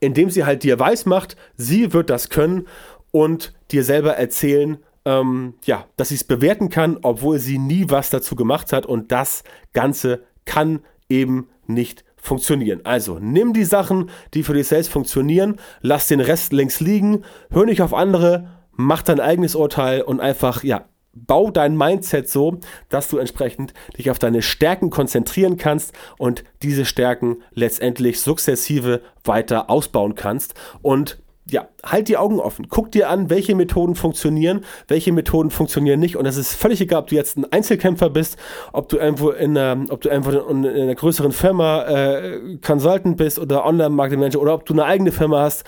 indem 0.00 0.30
sie 0.30 0.44
halt 0.44 0.62
dir 0.62 0.78
weiß 0.78 1.06
macht, 1.06 1.36
sie 1.56 1.92
wird 1.92 2.10
das 2.10 2.28
können 2.28 2.66
und 3.10 3.52
dir 3.72 3.84
selber 3.84 4.12
erzählen, 4.12 4.78
ähm, 5.04 5.54
ja, 5.64 5.86
dass 5.96 6.08
sie 6.08 6.14
es 6.14 6.24
bewerten 6.24 6.70
kann, 6.70 6.98
obwohl 7.02 7.38
sie 7.38 7.58
nie 7.58 7.86
was 7.88 8.08
dazu 8.10 8.36
gemacht 8.36 8.72
hat 8.72 8.86
und 8.86 9.12
das 9.12 9.42
Ganze 9.72 10.22
kann 10.44 10.80
eben 11.08 11.48
nicht 11.66 12.04
funktionieren. 12.24 12.80
Also 12.84 13.18
nimm 13.20 13.52
die 13.52 13.64
Sachen, 13.64 14.08
die 14.32 14.42
für 14.42 14.54
dich 14.54 14.66
selbst 14.66 14.90
funktionieren, 14.90 15.60
lass 15.82 16.08
den 16.08 16.20
Rest 16.20 16.54
links 16.54 16.80
liegen, 16.80 17.22
hör 17.50 17.66
nicht 17.66 17.82
auf 17.82 17.92
andere, 17.92 18.48
mach 18.72 19.02
dein 19.02 19.20
eigenes 19.20 19.54
Urteil 19.54 20.00
und 20.00 20.20
einfach, 20.20 20.64
ja, 20.64 20.86
bau 21.12 21.50
dein 21.50 21.76
Mindset 21.76 22.28
so, 22.28 22.58
dass 22.88 23.08
du 23.08 23.18
entsprechend 23.18 23.74
dich 23.98 24.10
auf 24.10 24.18
deine 24.18 24.40
Stärken 24.40 24.88
konzentrieren 24.88 25.58
kannst 25.58 25.92
und 26.16 26.44
diese 26.62 26.86
Stärken 26.86 27.42
letztendlich 27.52 28.22
sukzessive 28.22 29.02
weiter 29.22 29.68
ausbauen 29.68 30.14
kannst 30.14 30.54
und 30.80 31.22
ja, 31.50 31.68
halt 31.84 32.08
die 32.08 32.16
Augen 32.16 32.40
offen. 32.40 32.68
Guck 32.68 32.90
dir 32.92 33.10
an, 33.10 33.28
welche 33.28 33.54
Methoden 33.54 33.94
funktionieren, 33.94 34.64
welche 34.88 35.12
Methoden 35.12 35.50
funktionieren 35.50 36.00
nicht. 36.00 36.16
Und 36.16 36.26
es 36.26 36.36
ist 36.36 36.54
völlig 36.54 36.80
egal, 36.80 37.02
ob 37.02 37.08
du 37.08 37.14
jetzt 37.14 37.36
ein 37.36 37.50
Einzelkämpfer 37.50 38.08
bist, 38.10 38.38
ob 38.72 38.88
du 38.88 38.96
irgendwo 38.96 39.30
in 39.30 39.56
einer, 39.56 39.84
ob 39.90 40.00
du 40.00 40.08
irgendwo 40.08 40.30
in 40.30 40.66
einer 40.66 40.94
größeren 40.94 41.32
Firma 41.32 41.82
äh, 41.82 42.58
Consultant 42.64 43.16
bist 43.18 43.38
oder 43.38 43.66
Online-Marketing-Manager 43.66 44.40
oder 44.40 44.54
ob 44.54 44.64
du 44.64 44.72
eine 44.72 44.84
eigene 44.84 45.12
Firma 45.12 45.42
hast. 45.42 45.64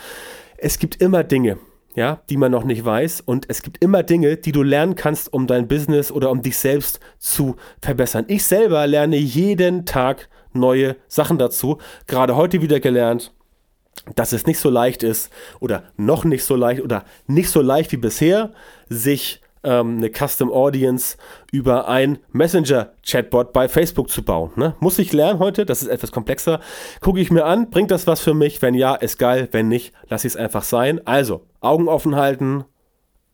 Es 0.56 0.78
gibt 0.78 1.02
immer 1.02 1.24
Dinge, 1.24 1.58
ja, 1.94 2.22
die 2.30 2.38
man 2.38 2.52
noch 2.52 2.64
nicht 2.64 2.84
weiß. 2.84 3.20
Und 3.20 3.44
es 3.50 3.62
gibt 3.62 3.82
immer 3.84 4.02
Dinge, 4.02 4.38
die 4.38 4.52
du 4.52 4.62
lernen 4.62 4.94
kannst, 4.94 5.30
um 5.30 5.46
dein 5.46 5.68
Business 5.68 6.10
oder 6.10 6.30
um 6.30 6.40
dich 6.40 6.56
selbst 6.56 7.00
zu 7.18 7.56
verbessern. 7.82 8.24
Ich 8.28 8.44
selber 8.44 8.86
lerne 8.86 9.16
jeden 9.16 9.84
Tag 9.84 10.30
neue 10.54 10.96
Sachen 11.06 11.36
dazu. 11.36 11.76
Gerade 12.06 12.34
heute 12.34 12.62
wieder 12.62 12.80
gelernt 12.80 13.35
dass 14.14 14.32
es 14.32 14.46
nicht 14.46 14.58
so 14.58 14.70
leicht 14.70 15.02
ist 15.02 15.30
oder 15.60 15.84
noch 15.96 16.24
nicht 16.24 16.44
so 16.44 16.54
leicht 16.54 16.82
oder 16.82 17.04
nicht 17.26 17.50
so 17.50 17.60
leicht 17.60 17.92
wie 17.92 17.96
bisher, 17.96 18.52
sich 18.88 19.40
ähm, 19.66 19.96
eine 19.98 20.10
Custom 20.10 20.52
Audience 20.52 21.16
über 21.50 21.88
ein 21.88 22.18
Messenger-Chatbot 22.32 23.52
bei 23.52 23.68
Facebook 23.68 24.08
zu 24.10 24.22
bauen. 24.22 24.52
Ne? 24.56 24.74
Muss 24.80 24.98
ich 24.98 25.12
lernen 25.12 25.40
heute, 25.40 25.66
das 25.66 25.82
ist 25.82 25.88
etwas 25.88 26.12
komplexer. 26.12 26.60
Gucke 27.00 27.20
ich 27.20 27.30
mir 27.30 27.44
an, 27.44 27.70
bringt 27.70 27.90
das 27.90 28.06
was 28.06 28.20
für 28.20 28.34
mich? 28.34 28.62
Wenn 28.62 28.74
ja, 28.74 28.94
ist 28.94 29.18
geil. 29.18 29.48
Wenn 29.50 29.68
nicht, 29.68 29.92
lasse 30.08 30.26
ich 30.26 30.34
es 30.34 30.36
einfach 30.38 30.62
sein. 30.62 31.00
Also, 31.04 31.42
Augen 31.60 31.88
offen 31.88 32.14
halten, 32.14 32.64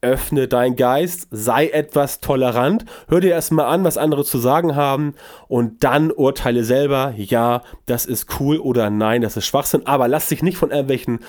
öffne 0.03 0.49
dein 0.49 0.75
Geist, 0.75 1.29
sei 1.31 1.69
etwas 1.69 2.21
tolerant, 2.21 2.85
hör 3.09 3.21
dir 3.21 3.31
erstmal 3.31 3.67
an, 3.67 3.85
was 3.85 3.97
andere 3.97 4.25
zu 4.25 4.37
sagen 4.39 4.75
haben 4.75 5.15
und 5.47 5.85
dann 5.85 6.11
urteile 6.11 6.65
selber, 6.65 7.15
ja, 7.17 7.63
das 7.87 8.05
ist 8.05 8.41
cool 8.41 8.59
oder 8.59 8.91
nein, 8.91 9.23
das 9.23 9.37
ist 9.37 9.47
Schwachsinn, 9.47 9.87
aber 9.87 10.09
lass 10.09 10.29
dich 10.29 10.43
nicht 10.43 10.57
von 10.57 10.71
irgendwelchen 10.71 11.21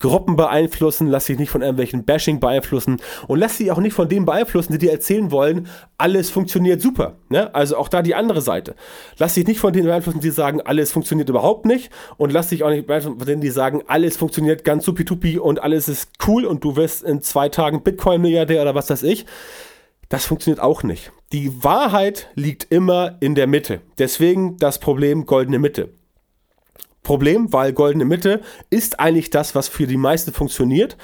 Gruppen 0.00 0.36
beeinflussen, 0.36 1.08
lass 1.08 1.26
dich 1.26 1.38
nicht 1.38 1.50
von 1.50 1.60
irgendwelchen 1.60 2.04
Bashing 2.04 2.40
beeinflussen 2.40 3.02
und 3.28 3.38
lass 3.38 3.58
dich 3.58 3.70
auch 3.70 3.78
nicht 3.78 3.92
von 3.92 4.08
denen 4.08 4.24
beeinflussen, 4.24 4.72
die 4.72 4.78
dir 4.78 4.92
erzählen 4.92 5.30
wollen, 5.30 5.68
alles 5.98 6.30
funktioniert 6.30 6.80
super. 6.80 7.16
Ne? 7.28 7.54
Also 7.54 7.76
auch 7.76 7.88
da 7.88 8.00
die 8.00 8.14
andere 8.14 8.40
Seite. 8.40 8.74
Lass 9.18 9.34
dich 9.34 9.46
nicht 9.46 9.60
von 9.60 9.74
denen 9.74 9.86
beeinflussen, 9.86 10.20
die 10.20 10.30
sagen, 10.30 10.62
alles 10.62 10.90
funktioniert 10.90 11.28
überhaupt 11.28 11.66
nicht 11.66 11.90
und 12.16 12.32
lass 12.32 12.48
dich 12.48 12.64
auch 12.64 12.70
nicht 12.70 12.86
beeinflussen 12.86 13.18
von 13.18 13.26
denen, 13.26 13.42
die 13.42 13.50
sagen, 13.50 13.82
alles 13.86 14.16
funktioniert 14.16 14.64
ganz 14.64 14.86
supi-tupi 14.86 15.38
und 15.38 15.62
alles 15.62 15.88
ist 15.88 16.08
cool 16.26 16.46
und 16.46 16.64
du 16.64 16.76
wirst 16.76 17.02
in 17.02 17.20
zwei 17.20 17.50
Tagen 17.50 17.82
Bitcoin 17.82 18.21
Milliardär 18.22 18.62
oder 18.62 18.74
was 18.74 18.88
weiß 18.88 19.02
ich. 19.02 19.26
Das 20.08 20.26
funktioniert 20.26 20.60
auch 20.60 20.82
nicht. 20.82 21.12
Die 21.32 21.64
Wahrheit 21.64 22.28
liegt 22.34 22.70
immer 22.70 23.16
in 23.20 23.34
der 23.34 23.46
Mitte. 23.46 23.80
Deswegen 23.98 24.56
das 24.58 24.78
Problem 24.78 25.26
goldene 25.26 25.58
Mitte. 25.58 25.90
Problem, 27.02 27.52
weil 27.52 27.72
goldene 27.72 28.04
Mitte 28.04 28.42
ist 28.70 29.00
eigentlich 29.00 29.30
das, 29.30 29.54
was 29.54 29.68
für 29.68 29.86
die 29.86 29.96
meisten 29.96 30.32
funktioniert. 30.32 30.96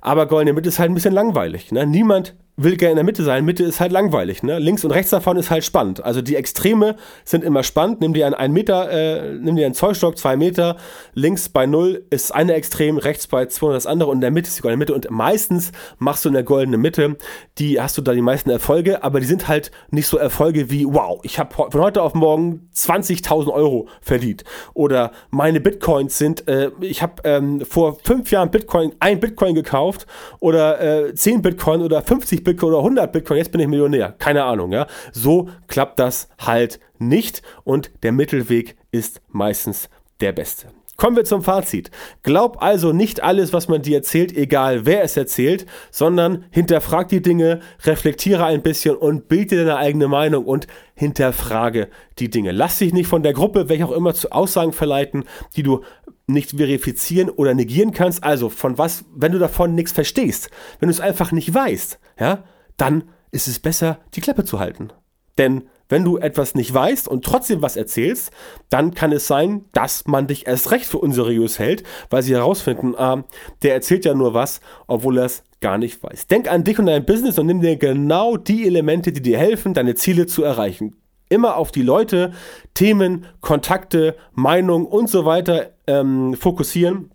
Aber 0.00 0.26
goldene 0.26 0.52
Mitte 0.52 0.68
ist 0.68 0.78
halt 0.78 0.90
ein 0.90 0.94
bisschen 0.94 1.14
langweilig. 1.14 1.72
Ne? 1.72 1.86
Niemand 1.86 2.34
will 2.56 2.76
gerne 2.76 2.92
in 2.92 2.96
der 2.96 3.04
Mitte 3.04 3.22
sein. 3.22 3.44
Mitte 3.44 3.64
ist 3.64 3.80
halt 3.80 3.92
langweilig. 3.92 4.42
Ne? 4.42 4.58
Links 4.58 4.84
und 4.84 4.90
rechts 4.90 5.10
davon 5.10 5.36
ist 5.36 5.50
halt 5.50 5.64
spannend. 5.64 6.02
Also 6.04 6.22
die 6.22 6.36
Extreme 6.36 6.96
sind 7.24 7.44
immer 7.44 7.62
spannend. 7.62 8.00
Nimm 8.00 8.14
dir 8.14 8.26
einen, 8.26 8.34
einen 8.34 8.54
Meter, 8.54 8.90
äh, 8.90 9.34
nimm 9.34 9.56
dir 9.56 9.66
einen 9.66 9.74
Zollstock, 9.74 10.18
zwei 10.18 10.36
Meter. 10.36 10.76
Links 11.14 11.48
bei 11.48 11.66
null 11.66 12.04
ist 12.10 12.34
eine 12.34 12.54
Extrem, 12.54 12.98
rechts 12.98 13.26
bei 13.26 13.46
200 13.46 13.76
das 13.76 13.86
andere 13.86 14.10
und 14.10 14.16
in 14.16 14.20
der 14.22 14.30
Mitte 14.30 14.48
ist 14.48 14.58
die 14.58 14.62
goldene 14.62 14.78
Mitte. 14.78 14.94
Und 14.94 15.10
meistens 15.10 15.70
machst 15.98 16.24
du 16.24 16.30
in 16.30 16.34
der 16.34 16.42
goldenen 16.42 16.80
Mitte, 16.80 17.16
die 17.58 17.80
hast 17.80 17.96
du 17.98 18.02
da 18.02 18.12
die 18.12 18.22
meisten 18.22 18.50
Erfolge, 18.50 19.04
aber 19.04 19.20
die 19.20 19.26
sind 19.26 19.48
halt 19.48 19.70
nicht 19.90 20.06
so 20.06 20.16
Erfolge 20.16 20.70
wie, 20.70 20.86
wow, 20.86 21.20
ich 21.22 21.38
habe 21.38 21.54
von 21.54 21.80
heute 21.80 22.02
auf 22.02 22.14
morgen 22.14 22.68
20.000 22.74 23.52
Euro 23.52 23.88
verdient. 24.00 24.44
Oder 24.74 25.12
meine 25.30 25.60
Bitcoins 25.60 26.18
sind, 26.18 26.48
äh, 26.48 26.70
ich 26.80 27.02
habe 27.02 27.22
ähm, 27.24 27.60
vor 27.64 27.98
fünf 28.02 28.30
Jahren 28.30 28.50
Bitcoin, 28.50 28.92
ein 28.98 29.20
Bitcoin 29.20 29.54
gekauft 29.54 30.06
oder 30.40 30.80
äh, 30.80 31.14
10 31.14 31.42
Bitcoin 31.42 31.82
oder 31.82 32.02
50 32.02 32.42
Bitcoin 32.46 32.72
oder 32.72 32.78
100 32.78 33.12
Bitcoin, 33.12 33.36
jetzt 33.36 33.52
bin 33.52 33.60
ich 33.60 33.68
Millionär. 33.68 34.14
Keine 34.18 34.44
Ahnung, 34.44 34.72
ja. 34.72 34.86
So 35.12 35.50
klappt 35.68 35.98
das 35.98 36.30
halt 36.38 36.80
nicht 36.98 37.42
und 37.64 37.90
der 38.02 38.12
Mittelweg 38.12 38.76
ist 38.90 39.20
meistens 39.28 39.90
der 40.20 40.32
beste. 40.32 40.68
Kommen 40.96 41.16
wir 41.16 41.24
zum 41.24 41.42
Fazit. 41.42 41.90
Glaub 42.22 42.62
also 42.62 42.92
nicht 42.94 43.22
alles, 43.22 43.52
was 43.52 43.68
man 43.68 43.82
dir 43.82 43.98
erzählt, 43.98 44.34
egal 44.34 44.86
wer 44.86 45.02
es 45.02 45.14
erzählt, 45.14 45.66
sondern 45.90 46.46
hinterfrag 46.50 47.08
die 47.08 47.20
Dinge, 47.20 47.60
reflektiere 47.84 48.46
ein 48.46 48.62
bisschen 48.62 48.96
und 48.96 49.28
bild 49.28 49.50
dir 49.50 49.58
deine 49.58 49.76
eigene 49.76 50.08
Meinung 50.08 50.46
und 50.46 50.66
hinterfrage 50.94 51.88
die 52.18 52.30
Dinge. 52.30 52.52
Lass 52.52 52.78
dich 52.78 52.94
nicht 52.94 53.08
von 53.08 53.22
der 53.22 53.34
Gruppe, 53.34 53.68
welche 53.68 53.84
auch 53.84 53.92
immer, 53.92 54.14
zu 54.14 54.32
Aussagen 54.32 54.72
verleiten, 54.72 55.24
die 55.54 55.62
du 55.62 55.82
nicht 56.26 56.52
verifizieren 56.52 57.30
oder 57.30 57.54
negieren 57.54 57.92
kannst. 57.92 58.24
Also 58.24 58.48
von 58.48 58.78
was, 58.78 59.04
wenn 59.14 59.32
du 59.32 59.38
davon 59.38 59.74
nichts 59.74 59.92
verstehst, 59.92 60.50
wenn 60.78 60.88
du 60.88 60.92
es 60.92 61.00
einfach 61.00 61.32
nicht 61.32 61.52
weißt, 61.52 61.98
ja, 62.18 62.44
dann 62.76 63.04
ist 63.30 63.48
es 63.48 63.58
besser, 63.58 63.98
die 64.14 64.20
Klappe 64.20 64.44
zu 64.44 64.58
halten. 64.58 64.92
Denn 65.38 65.64
wenn 65.88 66.04
du 66.04 66.16
etwas 66.16 66.54
nicht 66.54 66.72
weißt 66.72 67.06
und 67.06 67.24
trotzdem 67.24 67.62
was 67.62 67.76
erzählst, 67.76 68.32
dann 68.70 68.94
kann 68.94 69.12
es 69.12 69.26
sein, 69.26 69.66
dass 69.72 70.06
man 70.06 70.26
dich 70.26 70.46
erst 70.46 70.72
recht 70.72 70.86
für 70.86 70.98
unseriös 70.98 71.58
hält, 71.58 71.84
weil 72.10 72.22
sie 72.22 72.34
herausfinden, 72.34 72.96
ah, 72.96 73.24
der 73.62 73.74
erzählt 73.74 74.04
ja 74.04 74.14
nur 74.14 74.34
was, 74.34 74.60
obwohl 74.88 75.18
er 75.18 75.26
es 75.26 75.44
gar 75.60 75.78
nicht 75.78 76.02
weiß. 76.02 76.26
Denk 76.26 76.50
an 76.50 76.64
dich 76.64 76.78
und 76.78 76.86
dein 76.86 77.06
Business 77.06 77.38
und 77.38 77.46
nimm 77.46 77.60
dir 77.60 77.76
genau 77.76 78.36
die 78.36 78.66
Elemente, 78.66 79.12
die 79.12 79.22
dir 79.22 79.38
helfen, 79.38 79.74
deine 79.74 79.94
Ziele 79.94 80.26
zu 80.26 80.42
erreichen 80.42 80.96
immer 81.28 81.56
auf 81.56 81.72
die 81.72 81.82
Leute, 81.82 82.32
Themen, 82.74 83.26
Kontakte, 83.40 84.16
Meinung 84.32 84.86
und 84.86 85.08
so 85.10 85.24
weiter 85.24 85.70
ähm, 85.86 86.34
fokussieren, 86.34 87.10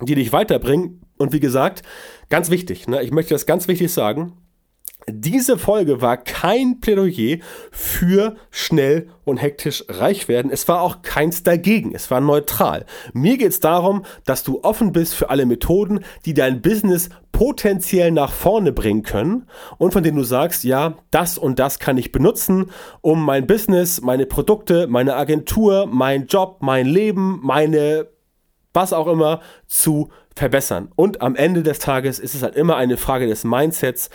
die 0.00 0.14
dich 0.14 0.32
weiterbringen. 0.32 1.02
Und 1.16 1.32
wie 1.32 1.40
gesagt, 1.40 1.82
ganz 2.28 2.50
wichtig, 2.50 2.86
ne, 2.86 3.02
ich 3.02 3.10
möchte 3.10 3.34
das 3.34 3.46
ganz 3.46 3.68
wichtig 3.68 3.92
sagen, 3.92 4.34
diese 5.10 5.58
Folge 5.58 6.00
war 6.00 6.16
kein 6.16 6.80
Plädoyer 6.80 7.38
für 7.70 8.36
schnell 8.50 9.08
und 9.24 9.38
hektisch 9.38 9.84
reich 9.88 10.28
werden. 10.28 10.50
Es 10.50 10.68
war 10.68 10.80
auch 10.80 11.02
keins 11.02 11.42
dagegen. 11.42 11.94
Es 11.94 12.10
war 12.10 12.20
neutral. 12.20 12.86
Mir 13.12 13.36
geht 13.38 13.50
es 13.50 13.60
darum, 13.60 14.04
dass 14.24 14.42
du 14.42 14.62
offen 14.62 14.92
bist 14.92 15.14
für 15.14 15.30
alle 15.30 15.46
Methoden, 15.46 16.00
die 16.24 16.34
dein 16.34 16.62
Business 16.62 17.08
potenziell 17.32 18.10
nach 18.10 18.32
vorne 18.32 18.72
bringen 18.72 19.02
können 19.02 19.46
und 19.76 19.92
von 19.92 20.02
denen 20.02 20.16
du 20.16 20.24
sagst, 20.24 20.64
ja, 20.64 20.96
das 21.10 21.38
und 21.38 21.58
das 21.58 21.78
kann 21.78 21.98
ich 21.98 22.10
benutzen, 22.10 22.70
um 23.00 23.24
mein 23.24 23.46
Business, 23.46 24.00
meine 24.00 24.26
Produkte, 24.26 24.86
meine 24.88 25.14
Agentur, 25.14 25.86
mein 25.86 26.26
Job, 26.26 26.58
mein 26.60 26.86
Leben, 26.86 27.40
meine 27.42 28.08
was 28.74 28.92
auch 28.92 29.08
immer 29.08 29.40
zu 29.66 30.10
verbessern. 30.36 30.90
Und 30.94 31.20
am 31.20 31.34
Ende 31.34 31.62
des 31.62 31.80
Tages 31.80 32.18
ist 32.18 32.34
es 32.34 32.42
halt 32.42 32.54
immer 32.54 32.76
eine 32.76 32.96
Frage 32.96 33.26
des 33.26 33.44
Mindsets. 33.44 34.08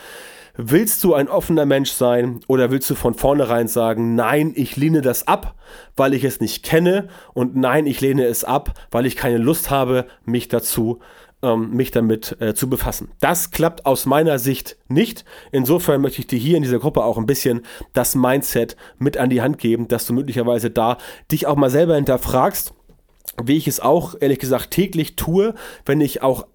Willst 0.56 1.02
du 1.02 1.14
ein 1.14 1.28
offener 1.28 1.66
Mensch 1.66 1.90
sein 1.90 2.40
oder 2.46 2.70
willst 2.70 2.88
du 2.88 2.94
von 2.94 3.14
vornherein 3.14 3.66
sagen, 3.66 4.14
nein, 4.14 4.52
ich 4.54 4.76
lehne 4.76 5.02
das 5.02 5.26
ab, 5.26 5.56
weil 5.96 6.14
ich 6.14 6.22
es 6.22 6.40
nicht 6.40 6.62
kenne 6.62 7.08
und 7.32 7.56
nein, 7.56 7.86
ich 7.86 8.00
lehne 8.00 8.24
es 8.26 8.44
ab, 8.44 8.74
weil 8.90 9.06
ich 9.06 9.16
keine 9.16 9.38
Lust 9.38 9.70
habe, 9.70 10.06
mich 10.24 10.48
dazu 10.48 11.00
ähm, 11.42 11.70
mich 11.70 11.90
damit 11.90 12.36
äh, 12.40 12.54
zu 12.54 12.70
befassen. 12.70 13.10
Das 13.20 13.50
klappt 13.50 13.84
aus 13.84 14.06
meiner 14.06 14.38
Sicht 14.38 14.76
nicht. 14.88 15.24
Insofern 15.50 16.00
möchte 16.00 16.20
ich 16.20 16.28
dir 16.28 16.38
hier 16.38 16.56
in 16.56 16.62
dieser 16.62 16.78
Gruppe 16.78 17.02
auch 17.02 17.18
ein 17.18 17.26
bisschen 17.26 17.62
das 17.92 18.14
Mindset 18.14 18.76
mit 18.98 19.16
an 19.16 19.30
die 19.30 19.42
Hand 19.42 19.58
geben, 19.58 19.88
dass 19.88 20.06
du 20.06 20.12
möglicherweise 20.12 20.70
da 20.70 20.98
dich 21.32 21.46
auch 21.46 21.56
mal 21.56 21.70
selber 21.70 21.96
hinterfragst 21.96 22.74
wie 23.42 23.56
ich 23.56 23.66
es 23.66 23.80
auch 23.80 24.14
ehrlich 24.20 24.38
gesagt 24.38 24.70
täglich 24.70 25.16
tue, 25.16 25.54
wenn 25.84 26.00
ich 26.00 26.22
auch 26.22 26.46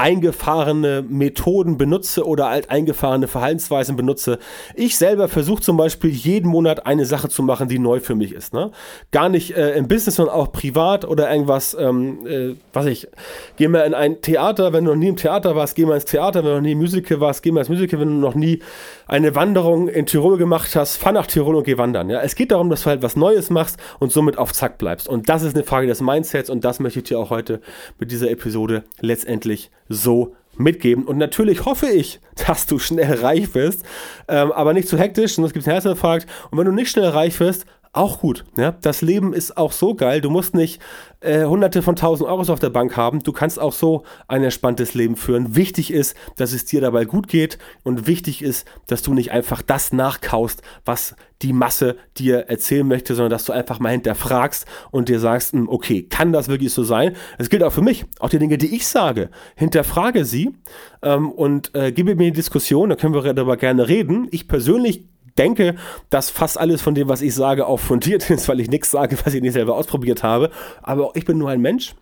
alteingefahrene 0.00 1.04
Methoden 1.06 1.76
benutze 1.76 2.26
oder 2.26 2.46
alteingefahrene 2.48 3.28
Verhaltensweisen 3.28 3.96
benutze. 3.96 4.38
Ich 4.74 4.96
selber 4.96 5.28
versuche 5.28 5.62
zum 5.62 5.76
Beispiel 5.76 6.10
jeden 6.10 6.48
Monat 6.48 6.86
eine 6.86 7.04
Sache 7.04 7.28
zu 7.28 7.42
machen, 7.42 7.68
die 7.68 7.78
neu 7.78 8.00
für 8.00 8.14
mich 8.14 8.32
ist. 8.32 8.54
Ne? 8.54 8.70
Gar 9.10 9.28
nicht 9.28 9.56
äh, 9.56 9.76
im 9.76 9.88
Business, 9.88 10.16
sondern 10.16 10.34
auch 10.34 10.52
privat 10.52 11.04
oder 11.04 11.30
irgendwas, 11.30 11.76
ähm, 11.78 12.26
äh, 12.26 12.54
was 12.72 12.86
ich, 12.86 13.08
geh 13.56 13.68
mal 13.68 13.80
in 13.80 13.92
ein 13.92 14.22
Theater, 14.22 14.72
wenn 14.72 14.86
du 14.86 14.92
noch 14.92 14.98
nie 14.98 15.08
im 15.08 15.16
Theater 15.16 15.54
warst, 15.54 15.76
geh 15.76 15.84
mal 15.84 15.96
ins 15.96 16.06
Theater, 16.06 16.42
wenn 16.44 16.50
du 16.50 16.56
noch 16.56 16.62
nie 16.62 16.74
Musical 16.74 17.20
warst, 17.20 17.42
geh 17.42 17.50
mal 17.50 17.60
ins 17.60 17.68
Musical, 17.68 18.00
wenn 18.00 18.08
du 18.08 18.14
noch 18.14 18.34
nie 18.34 18.60
eine 19.06 19.34
Wanderung 19.34 19.88
in 19.88 20.06
Tirol 20.06 20.38
gemacht 20.38 20.74
hast, 20.76 20.96
fahr 20.96 21.12
nach 21.12 21.26
Tirol 21.26 21.56
und 21.56 21.64
geh 21.64 21.76
wandern. 21.76 22.08
Ja? 22.08 22.22
Es 22.22 22.36
geht 22.36 22.52
darum, 22.52 22.70
dass 22.70 22.84
du 22.84 22.86
halt 22.86 23.02
was 23.02 23.16
Neues 23.16 23.50
machst 23.50 23.76
und 23.98 24.12
somit 24.12 24.38
auf 24.38 24.52
Zack 24.54 24.78
bleibst. 24.78 25.08
Und 25.08 25.28
das 25.28 25.42
ist 25.42 25.54
eine 25.54 25.64
Frage 25.64 25.86
des 25.86 26.00
Mindsets 26.00 26.48
und 26.48 26.64
das 26.64 26.80
möchte 26.80 27.00
ich 27.00 27.04
dir 27.04 27.18
auch 27.18 27.28
heute 27.28 27.60
mit 27.98 28.10
dieser 28.10 28.30
Episode 28.30 28.84
letztendlich 29.00 29.70
so 29.90 30.34
mitgeben. 30.56 31.04
Und 31.04 31.18
natürlich 31.18 31.66
hoffe 31.66 31.88
ich, 31.88 32.20
dass 32.46 32.66
du 32.66 32.78
schnell 32.78 33.12
reich 33.20 33.54
wirst, 33.54 33.82
ähm, 34.28 34.52
aber 34.52 34.72
nicht 34.72 34.88
zu 34.88 34.96
hektisch, 34.96 35.34
sonst 35.34 35.52
gibt 35.52 35.64
es 35.64 35.68
einen 35.68 35.74
Herzinfarkt. 35.74 36.26
Und 36.50 36.58
wenn 36.58 36.66
du 36.66 36.72
nicht 36.72 36.90
schnell 36.90 37.08
reich 37.08 37.38
wirst, 37.40 37.66
auch 37.92 38.20
gut. 38.20 38.44
Ja? 38.56 38.72
Das 38.82 39.02
Leben 39.02 39.32
ist 39.32 39.56
auch 39.56 39.72
so 39.72 39.94
geil. 39.94 40.20
Du 40.20 40.30
musst 40.30 40.54
nicht 40.54 40.80
äh, 41.20 41.44
hunderte 41.44 41.82
von 41.82 41.96
tausend 41.96 42.28
Euros 42.28 42.48
auf 42.48 42.60
der 42.60 42.70
Bank 42.70 42.96
haben. 42.96 43.20
Du 43.20 43.32
kannst 43.32 43.58
auch 43.58 43.72
so 43.72 44.04
ein 44.28 44.44
entspanntes 44.44 44.94
Leben 44.94 45.16
führen. 45.16 45.56
Wichtig 45.56 45.92
ist, 45.92 46.16
dass 46.36 46.52
es 46.52 46.64
dir 46.64 46.80
dabei 46.80 47.04
gut 47.04 47.26
geht 47.26 47.58
und 47.82 48.06
wichtig 48.06 48.42
ist, 48.42 48.66
dass 48.86 49.02
du 49.02 49.12
nicht 49.12 49.32
einfach 49.32 49.60
das 49.62 49.92
nachkaust, 49.92 50.62
was 50.84 51.16
die 51.42 51.52
Masse 51.52 51.96
dir 52.16 52.48
erzählen 52.48 52.86
möchte, 52.86 53.14
sondern 53.14 53.30
dass 53.30 53.44
du 53.44 53.52
einfach 53.52 53.80
mal 53.80 53.90
hinterfragst 53.90 54.66
und 54.92 55.08
dir 55.08 55.18
sagst, 55.18 55.52
hm, 55.52 55.68
okay, 55.68 56.02
kann 56.02 56.32
das 56.32 56.48
wirklich 56.48 56.72
so 56.72 56.84
sein? 56.84 57.16
Es 57.38 57.50
gilt 57.50 57.64
auch 57.64 57.72
für 57.72 57.82
mich. 57.82 58.04
Auch 58.20 58.28
die 58.28 58.38
Dinge, 58.38 58.56
die 58.56 58.74
ich 58.74 58.86
sage, 58.86 59.30
hinterfrage 59.56 60.24
sie 60.24 60.54
ähm, 61.02 61.30
und 61.32 61.74
äh, 61.74 61.90
gebe 61.90 62.14
mir 62.14 62.24
eine 62.24 62.32
Diskussion, 62.32 62.90
da 62.90 62.96
können 62.96 63.14
wir 63.14 63.34
darüber 63.34 63.56
gerne 63.56 63.88
reden. 63.88 64.28
Ich 64.30 64.46
persönlich 64.46 65.04
denke, 65.38 65.76
dass 66.10 66.30
fast 66.30 66.58
alles 66.58 66.82
von 66.82 66.94
dem, 66.94 67.08
was 67.08 67.22
ich 67.22 67.34
sage, 67.34 67.66
auch 67.66 67.80
fundiert 67.80 68.30
ist, 68.30 68.48
weil 68.48 68.60
ich 68.60 68.70
nichts 68.70 68.90
sage, 68.90 69.16
was 69.24 69.34
ich 69.34 69.42
nicht 69.42 69.54
selber 69.54 69.74
ausprobiert 69.76 70.22
habe. 70.22 70.50
Aber 70.82 71.06
auch 71.06 71.14
ich 71.14 71.24
bin 71.24 71.38
nur 71.38 71.50
ein 71.50 71.60
Mensch 71.60 71.94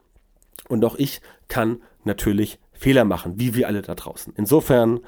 und 0.69 0.85
auch 0.85 0.97
ich 0.97 1.21
kann 1.49 1.83
natürlich 2.05 2.59
Fehler 2.73 3.05
machen, 3.05 3.35
wie 3.37 3.55
wir 3.55 3.67
alle 3.67 3.83
da 3.83 3.95
draußen. 3.95 4.33
Insofern 4.37 5.01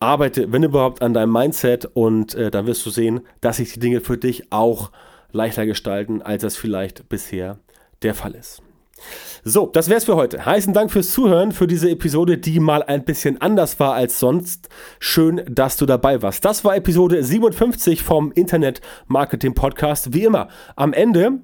arbeite, 0.00 0.52
wenn 0.52 0.62
überhaupt, 0.62 1.02
an 1.02 1.14
deinem 1.14 1.32
Mindset 1.32 1.84
und 1.84 2.34
äh, 2.34 2.50
dann 2.50 2.66
wirst 2.66 2.84
du 2.86 2.90
sehen, 2.90 3.20
dass 3.40 3.58
sich 3.58 3.74
die 3.74 3.80
Dinge 3.80 4.00
für 4.00 4.16
dich 4.16 4.50
auch 4.50 4.90
leichter 5.32 5.66
gestalten, 5.66 6.22
als 6.22 6.42
das 6.42 6.56
vielleicht 6.56 7.08
bisher 7.08 7.58
der 8.02 8.14
Fall 8.14 8.34
ist. 8.34 8.62
So, 9.44 9.66
das 9.66 9.88
wär's 9.88 10.04
für 10.04 10.16
heute. 10.16 10.44
Heißen 10.44 10.74
Dank 10.74 10.90
fürs 10.90 11.10
Zuhören, 11.10 11.52
für 11.52 11.66
diese 11.66 11.90
Episode, 11.90 12.38
die 12.38 12.60
mal 12.60 12.82
ein 12.82 13.04
bisschen 13.04 13.40
anders 13.40 13.80
war 13.80 13.94
als 13.94 14.18
sonst. 14.18 14.68
Schön, 14.98 15.42
dass 15.48 15.76
du 15.76 15.86
dabei 15.86 16.20
warst. 16.22 16.44
Das 16.44 16.64
war 16.64 16.76
Episode 16.76 17.22
57 17.22 18.02
vom 18.02 18.32
Internet 18.32 18.80
Marketing 19.06 19.54
Podcast. 19.54 20.12
Wie 20.12 20.24
immer, 20.24 20.48
am 20.76 20.92
Ende 20.92 21.40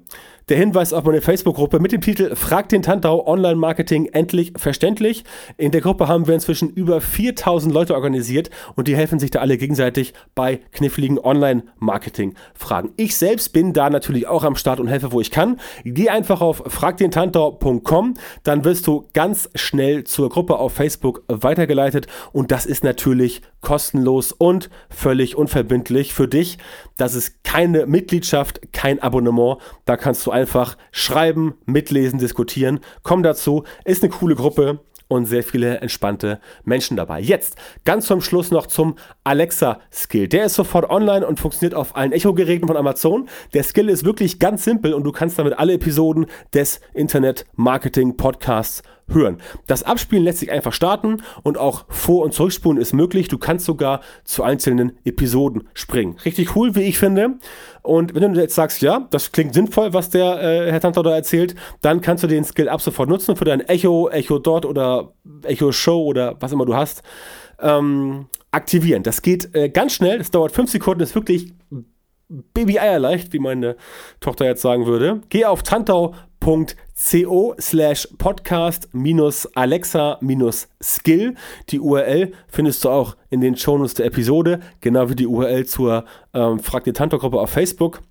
der 0.49 0.57
Hinweis 0.57 0.93
auf 0.93 1.03
meine 1.03 1.21
Facebook-Gruppe 1.21 1.79
mit 1.79 1.91
dem 1.91 1.99
Titel 1.99 2.33
Frag 2.35 2.69
den 2.69 2.81
Tantau 2.81 3.27
Online-Marketing 3.27 4.05
endlich 4.13 4.53
verständlich. 4.55 5.25
In 5.57 5.71
der 5.71 5.81
Gruppe 5.81 6.07
haben 6.07 6.25
wir 6.25 6.35
inzwischen 6.35 6.69
über 6.69 7.01
4000 7.01 7.73
Leute 7.73 7.95
organisiert 7.95 8.49
und 8.75 8.87
die 8.87 8.95
helfen 8.95 9.19
sich 9.19 9.29
da 9.29 9.39
alle 9.39 9.57
gegenseitig 9.57 10.13
bei 10.35 10.61
kniffligen 10.71 11.19
Online-Marketing-Fragen. 11.19 12.91
Ich 12.95 13.17
selbst 13.17 13.51
bin 13.51 13.73
da 13.73 13.89
natürlich 13.89 14.27
auch 14.27 14.45
am 14.45 14.55
Start 14.55 14.79
und 14.79 14.87
helfe, 14.87 15.11
wo 15.11 15.19
ich 15.19 15.31
kann. 15.31 15.59
Geh 15.83 16.09
einfach 16.09 16.39
auf 16.39 16.63
fragdentantau.com, 16.65 18.13
dann 18.43 18.63
wirst 18.63 18.87
du 18.87 19.09
ganz 19.13 19.49
schnell 19.55 20.05
zur 20.05 20.29
Gruppe 20.29 20.59
auf 20.59 20.71
Facebook 20.71 21.23
weitergeleitet 21.27 22.07
und 22.31 22.51
das 22.51 22.65
ist 22.65 22.85
natürlich 22.85 23.41
kostenlos 23.59 24.31
und 24.31 24.69
völlig 24.89 25.35
unverbindlich 25.35 26.13
für 26.13 26.29
dich. 26.29 26.57
Das 26.95 27.15
ist 27.15 27.43
keine 27.43 27.85
Mitgliedschaft, 27.85 28.71
kein 28.71 29.01
Abonnement. 29.01 29.57
Da 29.85 29.97
kannst 29.97 30.25
du 30.25 30.31
einfach 30.37 30.77
schreiben, 30.91 31.55
mitlesen, 31.65 32.19
diskutieren. 32.19 32.79
Komm 33.03 33.23
dazu, 33.23 33.63
ist 33.85 34.03
eine 34.03 34.11
coole 34.11 34.35
Gruppe 34.35 34.79
und 35.07 35.25
sehr 35.25 35.43
viele 35.43 35.77
entspannte 35.77 36.39
Menschen 36.63 36.97
dabei. 36.97 37.19
Jetzt 37.19 37.55
ganz 37.85 38.07
zum 38.07 38.21
Schluss 38.21 38.51
noch 38.51 38.67
zum 38.67 38.95
Alexa-Skill. 39.23 40.27
Der 40.27 40.45
ist 40.45 40.55
sofort 40.55 40.89
online 40.89 41.25
und 41.25 41.39
funktioniert 41.39 41.75
auf 41.75 41.95
allen 41.95 42.11
Echo-Geräten 42.11 42.67
von 42.67 42.77
Amazon. 42.77 43.27
Der 43.53 43.63
Skill 43.63 43.89
ist 43.89 44.05
wirklich 44.05 44.39
ganz 44.39 44.63
simpel 44.63 44.93
und 44.93 45.03
du 45.03 45.11
kannst 45.11 45.39
damit 45.39 45.57
alle 45.57 45.73
Episoden 45.73 46.27
des 46.53 46.81
Internet-Marketing-Podcasts 46.93 48.83
hören. 49.09 49.37
Das 49.67 49.83
Abspielen 49.83 50.23
lässt 50.23 50.39
sich 50.39 50.51
einfach 50.51 50.73
starten 50.73 51.23
und 51.43 51.57
auch 51.57 51.85
Vor- 51.87 52.25
und 52.25 52.33
Zurückspulen 52.33 52.81
ist 52.81 52.93
möglich. 52.93 53.27
Du 53.27 53.37
kannst 53.37 53.65
sogar 53.65 54.01
zu 54.23 54.43
einzelnen 54.43 54.97
Episoden 55.05 55.69
springen. 55.73 56.17
Richtig 56.25 56.55
cool, 56.55 56.75
wie 56.75 56.81
ich 56.81 56.97
finde. 56.97 57.35
Und 57.87 58.13
wenn 58.13 58.33
du 58.33 58.41
jetzt 58.41 58.55
sagst, 58.55 58.81
ja, 58.81 59.07
das 59.11 59.31
klingt 59.31 59.53
sinnvoll, 59.53 59.93
was 59.93 60.09
der 60.09 60.41
äh, 60.41 60.71
Herr 60.71 60.81
Tantor 60.81 61.03
da 61.03 61.15
erzählt, 61.15 61.55
dann 61.81 62.01
kannst 62.01 62.21
du 62.21 62.27
den 62.27 62.43
Skill 62.43 62.67
ab 62.67 62.81
sofort 62.81 63.07
nutzen 63.07 63.37
für 63.37 63.45
dein 63.45 63.61
Echo, 63.61 64.09
Echo 64.09 64.39
Dot 64.39 64.65
oder 64.65 65.13
Echo 65.43 65.71
Show 65.71 66.03
oder 66.03 66.35
was 66.41 66.51
immer 66.51 66.65
du 66.65 66.75
hast. 66.75 67.01
Ähm, 67.59 68.27
aktivieren. 68.51 69.03
Das 69.03 69.21
geht 69.21 69.55
äh, 69.55 69.69
ganz 69.69 69.93
schnell, 69.93 70.17
das 70.17 70.31
dauert 70.31 70.51
fünf 70.51 70.69
Sekunden, 70.69 71.01
ist 71.01 71.15
wirklich 71.15 71.53
Baby-Eierleicht, 72.27 73.31
wie 73.31 73.39
meine 73.39 73.77
Tochter 74.19 74.45
jetzt 74.45 74.61
sagen 74.61 74.85
würde. 74.85 75.21
Geh 75.29 75.45
auf 75.45 75.63
tantau.co 76.47 77.55
slash 77.59 78.07
podcast 78.17 78.87
minus 78.93 79.45
Alexa 79.53 80.17
minus 80.21 80.69
Skill. 80.81 81.35
Die 81.69 81.79
URL 81.79 82.31
findest 82.47 82.85
du 82.85 82.89
auch 82.89 83.17
in 83.29 83.41
den 83.41 83.57
Shownotes 83.57 83.95
der 83.95 84.05
Episode, 84.05 84.61
genau 84.79 85.09
wie 85.09 85.15
die 85.15 85.27
URL 85.27 85.65
zur 85.65 86.05
ähm, 86.33 86.59
Frag 86.59 86.85
die 86.85 86.93
Tantor-Gruppe 86.93 87.37
auf 87.37 87.49
Facebook. 87.49 88.01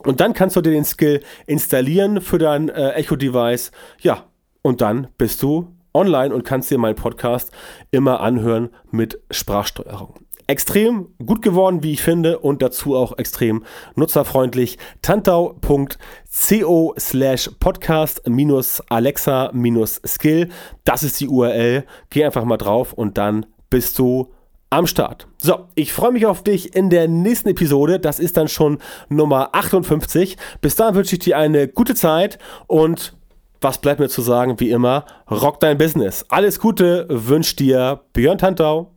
Und 0.00 0.20
dann 0.20 0.34
kannst 0.34 0.56
du 0.56 0.60
dir 0.60 0.72
den 0.72 0.84
Skill 0.84 1.22
installieren 1.46 2.20
für 2.20 2.38
dein 2.38 2.68
äh, 2.68 2.90
Echo-Device. 2.90 3.70
Ja, 4.00 4.26
und 4.60 4.82
dann 4.82 5.08
bist 5.16 5.42
du 5.42 5.74
online 5.94 6.34
und 6.34 6.44
kannst 6.44 6.70
dir 6.70 6.78
meinen 6.78 6.96
Podcast 6.96 7.50
immer 7.90 8.20
anhören 8.20 8.68
mit 8.90 9.20
Sprachsteuerung 9.30 10.14
extrem 10.50 11.08
gut 11.24 11.42
geworden, 11.42 11.84
wie 11.84 11.92
ich 11.92 12.02
finde, 12.02 12.40
und 12.40 12.60
dazu 12.60 12.96
auch 12.96 13.16
extrem 13.18 13.64
nutzerfreundlich. 13.94 14.78
tantau.co 15.00 16.94
slash 16.98 17.50
podcast 17.60 18.28
minus 18.28 18.82
Alexa 18.88 19.50
minus 19.52 20.00
Skill. 20.04 20.48
Das 20.84 21.04
ist 21.04 21.20
die 21.20 21.28
URL. 21.28 21.84
Geh 22.10 22.24
einfach 22.24 22.44
mal 22.44 22.56
drauf 22.56 22.92
und 22.92 23.16
dann 23.16 23.46
bist 23.70 23.96
du 24.00 24.32
am 24.70 24.88
Start. 24.88 25.28
So, 25.38 25.68
ich 25.76 25.92
freue 25.92 26.12
mich 26.12 26.26
auf 26.26 26.42
dich 26.42 26.74
in 26.74 26.90
der 26.90 27.06
nächsten 27.06 27.50
Episode. 27.50 28.00
Das 28.00 28.18
ist 28.18 28.36
dann 28.36 28.48
schon 28.48 28.78
Nummer 29.08 29.50
58. 29.52 30.36
Bis 30.60 30.74
dahin 30.74 30.96
wünsche 30.96 31.14
ich 31.14 31.20
dir 31.20 31.38
eine 31.38 31.68
gute 31.68 31.94
Zeit 31.94 32.38
und 32.66 33.14
was 33.60 33.78
bleibt 33.78 34.00
mir 34.00 34.08
zu 34.08 34.22
sagen? 34.22 34.58
Wie 34.58 34.70
immer, 34.70 35.04
rock 35.30 35.60
dein 35.60 35.78
Business. 35.78 36.24
Alles 36.28 36.58
Gute 36.58 37.06
wünscht 37.08 37.60
dir 37.60 38.00
Björn 38.14 38.38
Tantau. 38.38 38.90